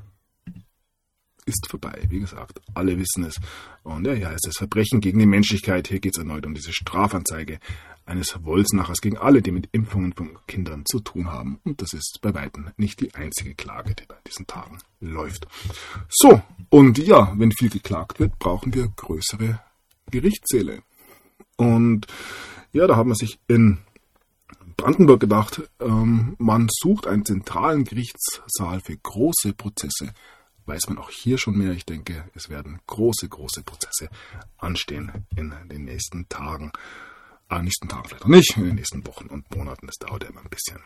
ist 1.51 1.69
vorbei. 1.69 2.01
Wie 2.09 2.19
gesagt, 2.19 2.61
alle 2.73 2.97
wissen 2.97 3.23
es. 3.23 3.35
Und 3.83 4.05
ja, 4.05 4.13
ja, 4.13 4.29
es 4.29 4.35
ist 4.35 4.47
das 4.47 4.57
Verbrechen 4.57 5.01
gegen 5.01 5.19
die 5.19 5.25
Menschlichkeit. 5.25 5.87
Hier 5.87 5.99
geht 5.99 6.15
es 6.15 6.19
erneut 6.19 6.45
um 6.45 6.53
diese 6.53 6.73
Strafanzeige 6.73 7.59
eines 8.05 8.43
Wolfsnachers 8.43 9.01
gegen 9.01 9.17
alle, 9.17 9.41
die 9.41 9.51
mit 9.51 9.69
Impfungen 9.71 10.13
von 10.13 10.37
Kindern 10.47 10.83
zu 10.85 10.99
tun 10.99 11.27
haben. 11.27 11.59
Und 11.63 11.81
das 11.81 11.93
ist 11.93 12.19
bei 12.21 12.33
weitem 12.33 12.71
nicht 12.77 12.99
die 12.99 13.13
einzige 13.13 13.55
Klage, 13.55 13.95
die 13.95 14.05
bei 14.07 14.17
diesen 14.27 14.47
Tagen 14.47 14.79
läuft. 14.99 15.47
So, 16.09 16.41
und 16.69 16.97
ja, 16.97 17.33
wenn 17.37 17.51
viel 17.51 17.69
geklagt 17.69 18.19
wird, 18.19 18.37
brauchen 18.39 18.73
wir 18.73 18.87
größere 18.87 19.59
Gerichtssäle. 20.09 20.81
Und 21.57 22.07
ja, 22.73 22.87
da 22.87 22.95
haben 22.95 23.09
wir 23.09 23.15
sich 23.15 23.39
in 23.47 23.79
Brandenburg 24.77 25.19
gedacht, 25.19 25.61
ähm, 25.79 26.35
man 26.39 26.67
sucht 26.71 27.05
einen 27.05 27.25
zentralen 27.25 27.83
Gerichtssaal 27.83 28.81
für 28.81 28.97
große 28.97 29.53
Prozesse 29.53 30.13
weiß 30.66 30.89
man 30.89 30.97
auch 30.97 31.09
hier 31.09 31.38
schon 31.38 31.57
mehr. 31.57 31.72
Ich 31.72 31.86
denke, 31.86 32.30
es 32.36 32.49
werden 32.49 32.80
große, 32.88 33.28
große 33.28 33.64
Prozesse 33.64 34.09
anstehen 34.57 35.26
in 35.36 35.53
den 35.66 35.86
nächsten 35.86 36.28
Tagen. 36.30 36.72
Ah, 37.47 37.62
nächsten 37.62 37.89
Tagen 37.89 38.07
vielleicht 38.07 38.24
noch 38.24 38.36
nicht, 38.36 38.57
in 38.57 38.66
den 38.66 38.76
nächsten 38.76 39.05
Wochen 39.05 39.28
und 39.28 39.53
Monaten. 39.55 39.88
Das 39.88 39.97
dauert 39.97 40.24
ja 40.24 40.30
immer 40.30 40.41
ein 40.41 40.49
bisschen. 40.49 40.80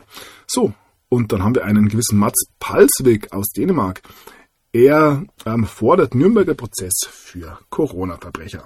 So, 0.48 0.74
und 1.10 1.32
dann 1.32 1.44
haben 1.44 1.56
wir 1.56 1.66
einen 1.66 1.90
gewissen 1.90 2.18
Mats 2.18 2.48
Palsvik 2.60 3.32
aus 3.34 3.48
Dänemark. 3.50 4.02
Er 4.72 5.26
ähm, 5.46 5.66
fordert 5.66 6.16
Nürnberger 6.16 6.56
Prozess 6.56 6.94
für 7.08 7.60
Corona-Verbrecher. 7.70 8.66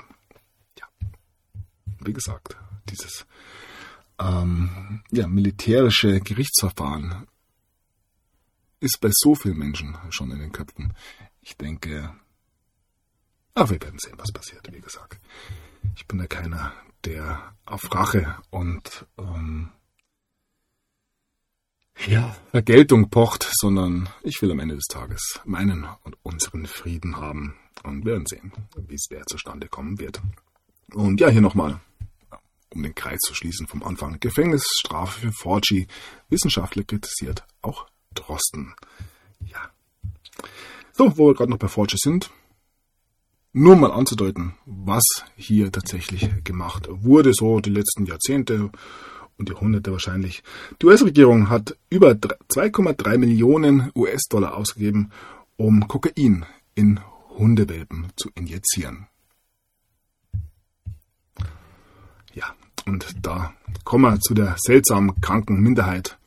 Ja, 0.79 0.85
wie 1.99 2.13
gesagt, 2.13 2.55
dieses 2.89 3.27
ähm, 4.19 5.01
ja, 5.11 5.27
militärische 5.27 6.19
Gerichtsverfahren 6.19 7.27
ist 8.79 8.99
bei 9.01 9.09
so 9.11 9.35
vielen 9.35 9.57
Menschen 9.57 9.97
schon 10.09 10.31
in 10.31 10.39
den 10.39 10.51
Köpfen. 10.51 10.93
Ich 11.41 11.57
denke, 11.57 12.15
ach, 13.53 13.69
wir 13.69 13.81
werden 13.81 13.99
sehen, 13.99 14.17
was 14.17 14.31
passiert, 14.31 14.67
wie 14.71 14.81
gesagt. 14.81 15.19
Ich 15.95 16.07
bin 16.07 16.19
ja 16.19 16.27
keiner, 16.27 16.73
der 17.05 17.55
auf 17.65 17.93
Rache 17.93 18.37
und 18.49 19.05
ähm, 19.17 19.71
ja, 22.07 22.35
Vergeltung 22.51 23.09
pocht, 23.09 23.49
sondern 23.59 24.09
ich 24.23 24.41
will 24.41 24.51
am 24.51 24.59
Ende 24.59 24.75
des 24.75 24.85
Tages 24.85 25.41
meinen 25.43 25.85
und 26.03 26.17
unseren 26.23 26.65
Frieden 26.65 27.17
haben 27.17 27.55
und 27.83 28.05
werden 28.05 28.25
sehen, 28.25 28.53
wie 28.87 28.95
es 28.95 29.07
der 29.09 29.25
zustande 29.25 29.67
kommen 29.67 29.99
wird. 29.99 30.21
Und 30.93 31.19
ja, 31.19 31.27
hier 31.29 31.41
nochmal, 31.41 31.81
um 32.69 32.83
den 32.83 32.95
Kreis 32.95 33.19
zu 33.19 33.33
schließen 33.33 33.67
vom 33.67 33.83
Anfang. 33.83 34.19
Gefängnisstrafe 34.19 35.19
für 35.19 35.31
Forgy, 35.33 35.87
Wissenschaftler 36.29 36.83
kritisiert, 36.83 37.45
auch 37.61 37.87
Drosten. 38.29 38.73
Ja. 39.45 39.71
So, 40.93 41.17
wo 41.17 41.27
wir 41.29 41.33
gerade 41.33 41.49
noch 41.49 41.57
bei 41.57 41.67
Forge 41.67 41.95
sind. 41.97 42.29
Nur 43.51 43.75
mal 43.75 43.91
anzudeuten, 43.91 44.53
was 44.65 45.03
hier 45.35 45.71
tatsächlich 45.71 46.29
gemacht 46.43 46.87
wurde, 46.89 47.33
so 47.33 47.59
die 47.59 47.71
letzten 47.71 48.05
Jahrzehnte 48.05 48.69
und 49.37 49.49
Jahrhunderte 49.49 49.91
wahrscheinlich. 49.91 50.43
Die 50.79 50.85
US-Regierung 50.85 51.49
hat 51.49 51.75
über 51.89 52.11
2,3 52.11 53.17
Millionen 53.17 53.91
US-Dollar 53.95 54.55
ausgegeben, 54.55 55.11
um 55.57 55.87
Kokain 55.87 56.45
in 56.75 56.99
Hundewelpen 57.29 58.09
zu 58.15 58.29
injizieren. 58.35 59.07
Ja, 62.33 62.53
und 62.85 63.15
da 63.23 63.53
kommen 63.83 64.13
wir 64.13 64.19
zu 64.19 64.35
der 64.35 64.55
seltsamen 64.59 65.19
kranken 65.21 65.59
Minderheit. 65.59 66.19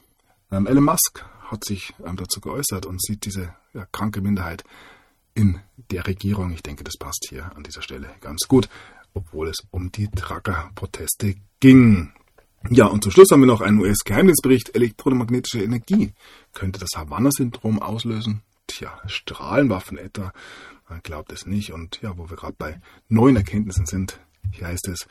Ähm, 0.51 0.67
Elon 0.67 0.85
Musk 0.85 1.25
hat 1.53 1.65
sich 1.65 1.95
ähm, 2.05 2.17
dazu 2.17 2.41
geäußert 2.41 2.87
und 2.87 3.01
sieht 3.01 3.25
diese 3.25 3.55
ja, 3.75 3.87
kranke 3.93 4.21
Minderheit 4.21 4.65
in 5.35 5.61
der 5.91 6.07
Regierung. 6.07 6.53
Ich 6.53 6.63
denke, 6.63 6.83
das 6.83 6.97
passt 6.99 7.27
hier 7.29 7.55
an 7.55 7.63
dieser 7.63 7.83
Stelle 7.83 8.09
ganz 8.21 8.49
gut, 8.49 8.69
obwohl 9.15 9.49
es 9.49 9.59
um 9.71 9.93
die 9.93 10.09
Trucker-Proteste 10.09 11.37
ging. 11.61 12.13
Ja, 12.71 12.87
und 12.87 13.03
zum 13.03 13.13
Schluss 13.13 13.31
haben 13.31 13.41
wir 13.41 13.47
noch 13.47 13.61
einen 13.61 13.81
US-Geheimdienstbericht. 13.81 14.75
Elektromagnetische 14.75 15.63
Energie 15.63 16.13
könnte 16.53 16.79
das 16.79 16.91
Havanna-Syndrom 16.97 17.81
auslösen. 17.81 18.43
Tja, 18.67 19.01
Strahlenwaffen 19.07 19.99
etwa. 19.99 20.33
Man 20.89 21.01
glaubt 21.03 21.33
es 21.33 21.47
nicht. 21.47 21.73
Und 21.73 22.01
ja, 22.03 22.17
wo 22.17 22.31
wir 22.31 22.37
gerade 22.37 22.55
bei 22.57 22.81
neuen 23.09 23.37
Erkenntnissen 23.37 23.87
sind, 23.87 24.21
hier 24.53 24.69
heißt 24.69 24.89
es, 24.89 25.07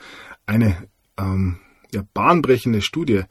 eine 0.45 0.87
ähm, 1.17 1.59
ja, 1.93 2.03
bahnbrechende 2.13 2.81
Studie 2.81 3.23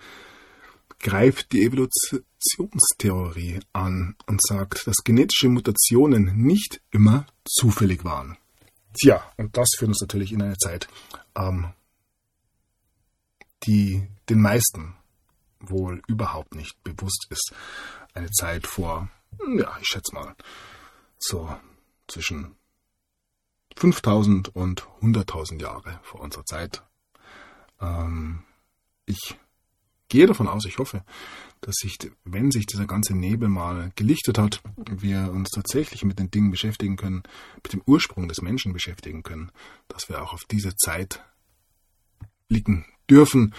greift 1.00 1.52
die 1.52 1.64
Evolutionstheorie 1.64 3.60
an 3.72 4.16
und 4.26 4.40
sagt, 4.42 4.86
dass 4.86 4.96
genetische 5.02 5.48
Mutationen 5.48 6.36
nicht 6.36 6.80
immer 6.90 7.26
zufällig 7.44 8.04
waren. 8.04 8.36
Tja, 8.92 9.24
und 9.36 9.56
das 9.56 9.68
führt 9.78 9.88
uns 9.90 10.00
natürlich 10.00 10.32
in 10.32 10.42
eine 10.42 10.56
Zeit, 10.58 10.88
ähm, 11.36 11.72
die 13.64 14.06
den 14.28 14.40
meisten 14.40 14.94
wohl 15.60 16.02
überhaupt 16.06 16.54
nicht 16.54 16.82
bewusst 16.82 17.26
ist. 17.30 17.52
Eine 18.14 18.30
Zeit 18.30 18.66
vor, 18.66 19.08
ja, 19.56 19.76
ich 19.80 19.88
schätze 19.88 20.14
mal, 20.14 20.34
so 21.18 21.54
zwischen 22.08 22.56
5000 23.76 24.54
und 24.54 24.82
100.000 25.00 25.60
Jahre 25.60 26.00
vor 26.02 26.20
unserer 26.20 26.44
Zeit. 26.44 26.82
Ähm, 27.80 28.44
ich 29.06 29.38
gehe 30.10 30.26
davon 30.26 30.48
aus, 30.48 30.66
ich 30.66 30.78
hoffe, 30.78 31.02
dass 31.62 31.76
sich, 31.76 31.98
wenn 32.24 32.50
sich 32.50 32.66
dieser 32.66 32.86
ganze 32.86 33.14
Nebel 33.14 33.48
mal 33.48 33.92
gelichtet 33.96 34.38
hat, 34.38 34.60
wir 34.76 35.30
uns 35.32 35.50
tatsächlich 35.50 36.04
mit 36.04 36.18
den 36.18 36.30
Dingen 36.30 36.50
beschäftigen 36.50 36.96
können, 36.96 37.22
mit 37.62 37.72
dem 37.72 37.82
Ursprung 37.86 38.28
des 38.28 38.42
Menschen 38.42 38.74
beschäftigen 38.74 39.22
können, 39.22 39.50
dass 39.88 40.10
wir 40.10 40.20
auch 40.20 40.34
auf 40.34 40.44
diese 40.44 40.76
Zeit 40.76 41.24
blicken 42.48 42.84
dürfen. 43.08 43.54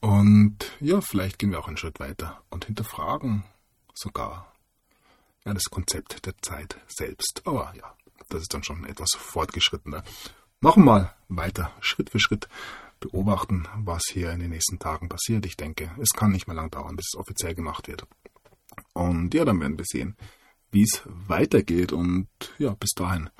Und 0.00 0.72
ja, 0.80 1.00
vielleicht 1.00 1.38
gehen 1.38 1.50
wir 1.50 1.58
auch 1.58 1.68
einen 1.68 1.76
Schritt 1.76 2.00
weiter 2.00 2.42
und 2.48 2.64
hinterfragen 2.64 3.44
sogar 3.94 4.52
ja, 5.44 5.52
das 5.52 5.64
Konzept 5.64 6.24
der 6.24 6.34
Zeit 6.42 6.78
selbst. 6.88 7.42
Aber 7.44 7.72
ja, 7.76 7.94
das 8.28 8.42
ist 8.42 8.54
dann 8.54 8.62
schon 8.62 8.84
etwas 8.84 9.10
fortgeschrittener. 9.16 10.04
Machen 10.60 10.84
wir 10.84 10.92
mal 10.92 11.16
weiter, 11.28 11.72
Schritt 11.80 12.10
für 12.10 12.20
Schritt 12.20 12.48
beobachten, 13.10 13.68
was 13.76 14.02
hier 14.10 14.32
in 14.32 14.40
den 14.40 14.50
nächsten 14.50 14.78
Tagen 14.78 15.08
passiert. 15.08 15.46
Ich 15.46 15.56
denke, 15.56 15.90
es 16.00 16.10
kann 16.10 16.32
nicht 16.32 16.46
mehr 16.46 16.56
lang 16.56 16.70
dauern, 16.70 16.96
bis 16.96 17.10
es 17.12 17.18
offiziell 17.18 17.54
gemacht 17.54 17.88
wird. 17.88 18.06
Und 18.92 19.32
ja, 19.34 19.44
dann 19.44 19.60
werden 19.60 19.78
wir 19.78 19.84
sehen, 19.86 20.16
wie 20.70 20.82
es 20.82 21.02
weitergeht. 21.06 21.92
Und 21.92 22.28
ja, 22.58 22.74
bis 22.74 22.90
dahin 22.90 23.30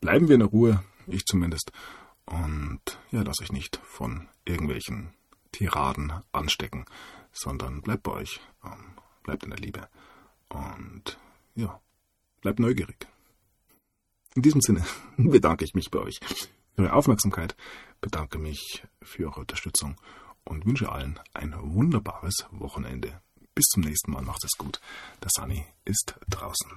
bleiben 0.00 0.28
wir 0.28 0.34
in 0.34 0.40
der 0.40 0.48
Ruhe, 0.48 0.84
ich 1.06 1.24
zumindest. 1.24 1.72
Und 2.26 2.80
ja, 3.10 3.22
lasst 3.22 3.40
euch 3.40 3.52
nicht 3.52 3.80
von 3.84 4.28
irgendwelchen 4.44 5.10
Tiraden 5.52 6.12
anstecken, 6.32 6.84
sondern 7.32 7.82
bleibt 7.82 8.02
bei 8.02 8.12
euch, 8.12 8.40
ähm, 8.64 8.98
bleibt 9.22 9.44
in 9.44 9.50
der 9.50 9.58
Liebe 9.58 9.88
und 10.48 11.18
ja, 11.54 11.80
bleibt 12.40 12.58
neugierig. 12.58 13.06
In 14.34 14.42
diesem 14.42 14.60
Sinne 14.60 14.84
bedanke 15.16 15.64
ich 15.64 15.74
mich 15.74 15.90
bei 15.90 16.00
euch 16.00 16.20
Ihre 16.76 16.92
Aufmerksamkeit, 16.92 17.56
bedanke 18.00 18.38
mich 18.38 18.84
für 19.02 19.26
Eure 19.26 19.40
Unterstützung 19.40 19.96
und 20.44 20.66
wünsche 20.66 20.90
allen 20.90 21.18
ein 21.32 21.54
wunderbares 21.58 22.46
Wochenende. 22.50 23.20
Bis 23.54 23.64
zum 23.66 23.82
nächsten 23.82 24.12
Mal, 24.12 24.22
macht 24.22 24.44
es 24.44 24.52
gut. 24.58 24.80
Der 25.22 25.30
Sunny 25.34 25.64
ist 25.84 26.14
draußen. 26.28 26.70